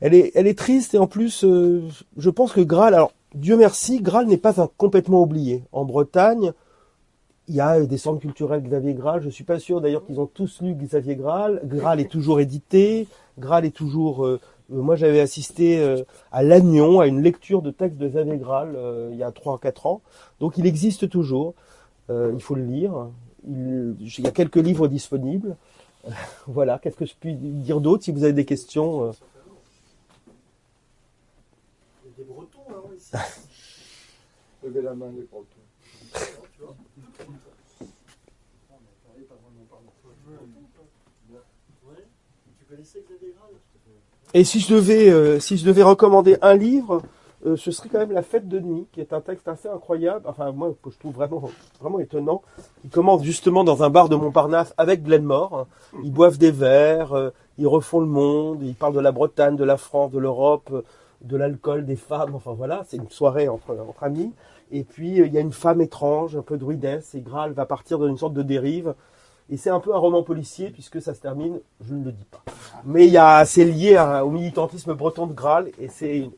Elle 0.00 0.14
est, 0.14 0.32
elle 0.34 0.46
est 0.46 0.58
triste 0.58 0.94
et 0.94 0.98
en 0.98 1.06
plus, 1.06 1.44
euh, 1.44 1.82
je 2.16 2.30
pense 2.30 2.52
que 2.52 2.60
Graal, 2.60 2.94
alors 2.94 3.12
Dieu 3.34 3.56
merci, 3.56 4.00
Graal 4.00 4.26
n'est 4.26 4.36
pas 4.36 4.60
un- 4.60 4.68
complètement 4.76 5.22
oublié. 5.22 5.62
En 5.72 5.84
Bretagne, 5.84 6.52
il 7.48 7.54
y 7.54 7.60
a 7.60 7.80
des 7.80 7.98
centres 7.98 8.20
culturels 8.20 8.62
Xavier 8.62 8.94
Graal. 8.94 9.22
Je 9.22 9.28
suis 9.30 9.44
pas 9.44 9.58
sûr 9.58 9.80
d'ailleurs 9.80 10.04
qu'ils 10.04 10.20
ont 10.20 10.26
tous 10.26 10.60
lu 10.62 10.74
Xavier 10.74 11.16
Graal. 11.16 11.60
Graal 11.64 12.00
est 12.00 12.10
toujours 12.10 12.40
édité. 12.40 13.06
Graal 13.38 13.64
est 13.64 13.74
toujours 13.74 14.26
euh, 14.26 14.40
moi, 14.68 14.96
j'avais 14.96 15.20
assisté 15.20 15.78
euh, 15.80 16.02
à 16.30 16.42
Lannion 16.42 17.00
à 17.00 17.06
une 17.06 17.20
lecture 17.20 17.60
de 17.62 17.70
texte 17.70 17.98
de 17.98 18.08
Xavier 18.08 18.38
Graal 18.38 18.72
euh, 18.74 19.10
il 19.12 19.18
y 19.18 19.22
a 19.22 19.30
3 19.30 19.54
ou 19.54 19.58
4 19.58 19.86
ans. 19.86 20.00
Donc, 20.40 20.56
il 20.56 20.66
existe 20.66 21.08
toujours. 21.10 21.52
Euh, 22.10 22.30
il 22.34 22.40
faut 22.40 22.54
le 22.54 22.64
lire. 22.64 22.92
Il, 23.46 23.96
il 24.00 24.24
y 24.24 24.26
a 24.26 24.30
quelques 24.30 24.56
livres 24.56 24.88
disponibles. 24.88 25.56
voilà. 26.46 26.78
Qu'est-ce 26.78 26.96
que 26.96 27.06
je 27.06 27.14
puis 27.18 27.34
dire 27.34 27.80
d'autre 27.80 28.04
Si 28.04 28.12
vous 28.12 28.24
avez 28.24 28.32
des 28.32 28.44
questions. 28.44 29.04
euh? 29.04 29.12
Il 32.04 32.10
y 32.10 32.14
a 32.14 32.16
des 32.18 32.24
Bretons 32.24 32.70
là 32.70 32.76
ici. 32.96 33.12
Levez 34.64 34.82
la 34.82 34.94
main, 34.94 35.10
les 35.16 35.22
Bretons. 35.22 35.46
Et 44.34 44.44
si 44.44 44.60
je 44.60 44.74
devais, 44.74 45.10
euh, 45.10 45.38
si 45.40 45.58
je 45.58 45.64
devais 45.66 45.82
recommander 45.82 46.38
un 46.40 46.54
livre, 46.54 47.02
euh, 47.44 47.56
ce 47.56 47.72
serait 47.72 47.88
quand 47.88 47.98
même 47.98 48.12
La 48.12 48.22
Fête 48.22 48.48
de 48.48 48.60
nuit, 48.60 48.86
qui 48.92 49.00
est 49.00 49.12
un 49.12 49.20
texte 49.20 49.48
assez 49.48 49.68
incroyable. 49.68 50.24
Enfin, 50.28 50.52
moi, 50.52 50.74
que 50.82 50.90
je 50.90 50.98
trouve 50.98 51.14
vraiment, 51.14 51.50
vraiment 51.80 51.98
étonnant. 51.98 52.42
Il 52.84 52.90
commence 52.90 53.24
justement 53.24 53.64
dans 53.64 53.82
un 53.82 53.90
bar 53.90 54.08
de 54.08 54.14
Montparnasse 54.14 54.72
avec 54.76 55.02
Glenmore. 55.02 55.66
Ils 56.04 56.12
boivent 56.12 56.38
des 56.38 56.52
verres, 56.52 57.14
euh, 57.14 57.30
ils 57.58 57.66
refont 57.66 58.00
le 58.00 58.06
monde, 58.06 58.62
ils 58.62 58.76
parlent 58.76 58.94
de 58.94 59.00
la 59.00 59.12
Bretagne, 59.12 59.56
de 59.56 59.64
la 59.64 59.76
France, 59.76 60.12
de 60.12 60.20
l'Europe, 60.20 60.70
euh, 60.72 60.82
de 61.22 61.36
l'alcool, 61.36 61.84
des 61.84 61.96
femmes. 61.96 62.34
Enfin 62.34 62.52
voilà, 62.52 62.84
c'est 62.86 62.96
une 62.96 63.10
soirée 63.10 63.48
entre, 63.48 63.76
amis. 64.00 64.32
Et 64.70 64.84
puis 64.84 65.18
il 65.18 65.32
y 65.32 65.36
a 65.36 65.40
une 65.40 65.52
femme 65.52 65.80
étrange, 65.80 66.36
un 66.36 66.42
peu 66.42 66.56
druidesse, 66.56 67.14
et 67.14 67.20
Graal 67.20 67.52
va 67.52 67.66
partir 67.66 67.98
dans 67.98 68.06
une 68.06 68.18
sorte 68.18 68.34
de 68.34 68.42
dérive. 68.42 68.94
Et 69.50 69.56
c'est 69.56 69.70
un 69.70 69.80
peu 69.80 69.92
un 69.92 69.98
roman 69.98 70.22
policier 70.22 70.70
puisque 70.70 71.02
ça 71.02 71.12
se 71.12 71.20
termine, 71.20 71.58
je 71.84 71.94
ne 71.94 72.04
le 72.04 72.12
dis 72.12 72.24
pas. 72.24 72.42
Mais 72.84 73.06
il 73.06 73.12
y 73.12 73.18
a, 73.18 73.44
c'est 73.44 73.64
lié 73.64 73.98
au 74.24 74.30
militantisme 74.30 74.94
breton 74.94 75.26
de 75.26 75.34
Graal 75.34 75.70
et 75.78 75.88
c'est, 75.88 76.30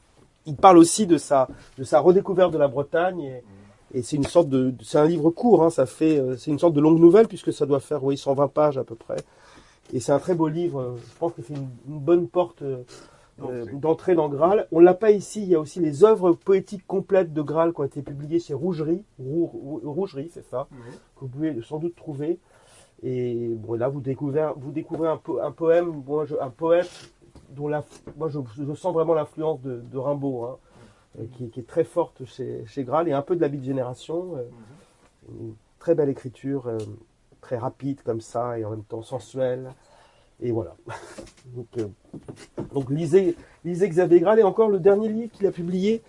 il 0.46 0.56
parle 0.56 0.78
aussi 0.78 1.06
de 1.06 1.16
sa, 1.16 1.48
de 1.78 1.84
sa 1.84 2.00
redécouverte 2.00 2.52
de 2.52 2.58
la 2.58 2.68
Bretagne 2.68 3.20
et, 3.20 3.42
et 3.98 4.02
c'est 4.02 4.16
une 4.16 4.24
sorte 4.24 4.48
de, 4.48 4.74
c'est 4.82 4.98
un 4.98 5.06
livre 5.06 5.30
court, 5.30 5.62
hein, 5.64 5.70
ça 5.70 5.86
fait, 5.86 6.18
euh, 6.18 6.36
c'est 6.36 6.50
une 6.50 6.58
sorte 6.58 6.74
de 6.74 6.80
longue 6.80 6.98
nouvelle 6.98 7.28
puisque 7.28 7.52
ça 7.52 7.64
doit 7.66 7.80
faire, 7.80 8.02
oui, 8.04 8.16
120 8.18 8.48
pages 8.48 8.76
à 8.78 8.84
peu 8.84 8.94
près. 8.94 9.16
Et 9.92 10.00
c'est 10.00 10.12
un 10.12 10.18
très 10.18 10.34
beau 10.34 10.48
livre. 10.48 10.80
euh, 10.80 10.96
Je 10.96 11.18
pense 11.18 11.32
que 11.32 11.42
c'est 11.42 11.54
une, 11.54 11.68
une 11.88 12.00
bonne 12.00 12.26
porte 12.26 12.62
euh, 12.62 12.82
d'entrée 13.74 14.14
dans 14.14 14.28
Graal. 14.28 14.66
On 14.72 14.80
l'a 14.80 14.94
pas 14.94 15.10
ici. 15.10 15.42
Il 15.42 15.48
y 15.48 15.54
a 15.54 15.60
aussi 15.60 15.78
les 15.80 16.04
œuvres 16.04 16.32
poétiques 16.32 16.86
complètes 16.86 17.32
de 17.32 17.42
Graal 17.42 17.72
qui 17.72 17.80
ont 17.80 17.84
été 17.84 18.00
publiées 18.02 18.38
chez 18.40 18.54
Rougerie. 18.54 19.02
Rou- 19.18 19.46
Rou- 19.52 19.80
Rougerie, 19.84 20.30
c'est 20.32 20.44
ça 20.48 20.66
que 21.16 21.20
vous 21.20 21.28
pouvez 21.28 21.56
sans 21.62 21.78
doute 21.78 21.94
trouver. 21.96 22.38
Et 23.02 23.48
bon, 23.56 23.74
là, 23.74 23.88
vous 23.88 24.00
découvrez, 24.00 24.46
vous 24.56 24.70
découvrez 24.72 25.08
un, 25.08 25.16
po- 25.18 25.40
un 25.40 25.50
poème, 25.52 26.02
je- 26.26 26.36
un 26.40 26.50
poète 26.50 26.88
dont 27.54 27.68
la, 27.68 27.84
moi, 28.16 28.28
je, 28.28 28.38
je 28.56 28.74
sens 28.74 28.92
vraiment 28.92 29.14
l'influence 29.14 29.60
de, 29.62 29.80
de 29.80 29.98
Rimbaud, 29.98 30.44
hein, 30.44 30.56
euh, 31.20 31.24
qui, 31.36 31.48
qui 31.50 31.60
est 31.60 31.66
très 31.68 31.84
forte 31.84 32.24
chez, 32.24 32.64
chez 32.66 32.84
Graal 32.84 33.08
et 33.08 33.12
un 33.12 33.22
peu 33.22 33.36
de 33.36 33.40
la 33.40 33.48
de 33.48 33.62
génération. 33.62 34.36
euh, 34.36 34.42
Une 35.40 35.54
très 35.78 35.94
belle 35.94 36.08
écriture, 36.08 36.66
euh, 36.66 36.78
très 37.40 37.56
rapide 37.58 38.02
comme 38.04 38.20
ça 38.20 38.58
et 38.58 38.64
en 38.64 38.70
même 38.70 38.84
temps 38.84 39.02
sensuelle. 39.02 39.72
Et 40.40 40.50
voilà. 40.50 40.74
donc, 41.54 41.66
euh, 41.78 41.86
donc 42.72 42.90
lisez, 42.90 43.36
lisez 43.64 43.88
Xavier 43.88 44.20
Graal 44.20 44.38
et 44.40 44.42
encore 44.42 44.68
le 44.68 44.80
dernier 44.80 45.08
livre 45.08 45.30
qu'il 45.32 45.46
a 45.46 45.52
publié 45.52 46.02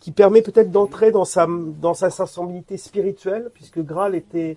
qui 0.00 0.12
permet 0.12 0.42
peut-être 0.42 0.70
d'entrer 0.70 1.10
dans 1.10 1.24
sa, 1.24 1.46
dans 1.48 1.94
sa 1.94 2.10
sensibilité 2.10 2.76
spirituelle, 2.76 3.50
puisque 3.52 3.80
Graal 3.80 4.14
était 4.14 4.56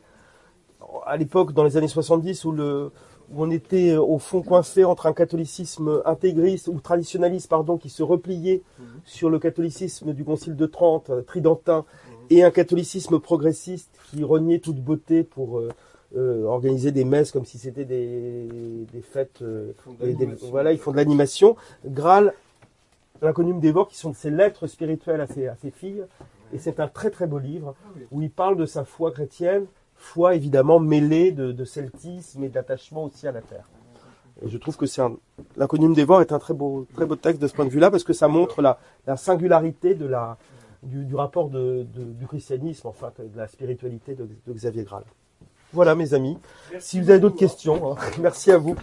à 1.06 1.18
l'époque, 1.18 1.54
dans 1.54 1.64
les 1.64 1.78
années 1.78 1.88
70, 1.88 2.46
où, 2.46 2.52
le, 2.52 2.92
où 3.34 3.44
on 3.44 3.50
était 3.50 3.92
euh, 3.94 4.02
au 4.02 4.20
fond 4.20 4.42
coincé 4.42 4.84
entre 4.84 5.06
un 5.08 5.14
catholicisme 5.14 6.02
intégriste 6.06 6.68
ou 6.68 6.80
traditionnaliste, 6.80 7.48
pardon, 7.50 7.78
qui 7.78 7.90
se 7.90 8.04
repliait 8.04 8.62
sur 9.06 9.30
le 9.30 9.40
catholicisme 9.40 10.14
du 10.14 10.24
Concile 10.24 10.56
de 10.56 10.66
Trente, 10.66 11.10
euh, 11.10 11.22
tridentin, 11.22 11.86
et 12.30 12.44
un 12.44 12.52
catholicisme 12.52 13.20
progressiste 13.20 13.90
qui 14.10 14.24
reniait 14.24 14.60
toute 14.60 14.78
beauté 14.82 15.24
pour 15.24 15.60
euh, 15.60 15.70
euh, 16.18 16.44
organiser 16.46 16.92
des 16.92 17.06
messes 17.06 17.32
comme 17.32 17.46
si 17.46 17.58
c'était 17.58 17.86
des, 17.86 18.48
des 18.92 19.02
fêtes. 19.02 19.42
euh, 19.42 19.72
des- 20.14 20.26
voilà, 20.52 20.72
ils 20.74 20.78
font 20.80 20.92
de 20.92 20.98
l'animation. 20.98 21.56
Graal, 21.86 22.34
l'inconnu 23.22 23.54
me 23.54 23.62
dévore, 23.62 23.88
qui 23.88 23.98
sont 23.98 24.14
ses 24.14 24.30
lettres 24.30 24.68
spirituelles 24.68 25.22
à 25.22 25.28
ses, 25.28 25.48
à 25.48 25.56
ses 25.56 25.72
filles. 25.72 26.04
Et 26.54 26.58
c'est 26.58 26.82
un 26.82 26.88
très 26.90 27.10
très 27.12 27.28
beau 27.28 27.40
livre 27.40 27.76
où 28.12 28.22
il 28.22 28.30
parle 28.30 28.58
de 28.58 28.66
sa 28.66 28.84
foi 28.84 29.12
chrétienne, 29.12 29.66
foi 30.02 30.36
évidemment 30.36 30.80
mêlée 30.80 31.32
de, 31.32 31.64
celtisme 31.64 32.44
et 32.44 32.50
d'attachement 32.50 33.06
aussi 33.06 33.28
à 33.28 33.32
la 33.32 33.42
terre. 33.42 33.70
Et 34.44 34.50
je 34.50 34.58
trouve 34.58 34.76
que 34.76 34.88
c'est 34.88 35.02
un, 35.02 35.16
l'inconnu 35.56 35.94
dévore 35.94 36.22
est 36.22 36.32
un 36.32 36.40
très 36.40 36.56
beau, 36.56 36.88
très 36.96 37.06
beau 37.06 37.16
texte 37.16 37.42
de 37.42 37.48
ce 37.48 37.54
point 37.54 37.66
de 37.66 37.70
vue-là 37.70 37.92
parce 37.92 38.04
que 38.04 38.12
ça 38.12 38.28
montre 38.28 38.62
la, 38.62 38.80
singularité 39.16 39.94
de 39.94 40.08
la, 40.08 40.38
du, 40.82 41.16
rapport 41.16 41.50
de, 41.50 41.86
du 41.94 42.28
christianisme, 42.28 42.88
enfin, 42.88 43.12
de 43.20 43.38
la 43.38 43.48
spiritualité 43.48 44.16
de, 44.16 44.28
Xavier 44.52 44.84
Graal. 44.84 45.04
Voilà, 45.72 45.96
mes 45.96 46.14
amis. 46.16 46.38
Si 46.80 47.00
vous 47.00 47.10
avez 47.12 47.20
d'autres 47.20 47.38
questions, 47.38 47.94
hein, 47.94 47.96
merci 48.20 48.52
à 48.52 48.58
vous. 48.58 48.76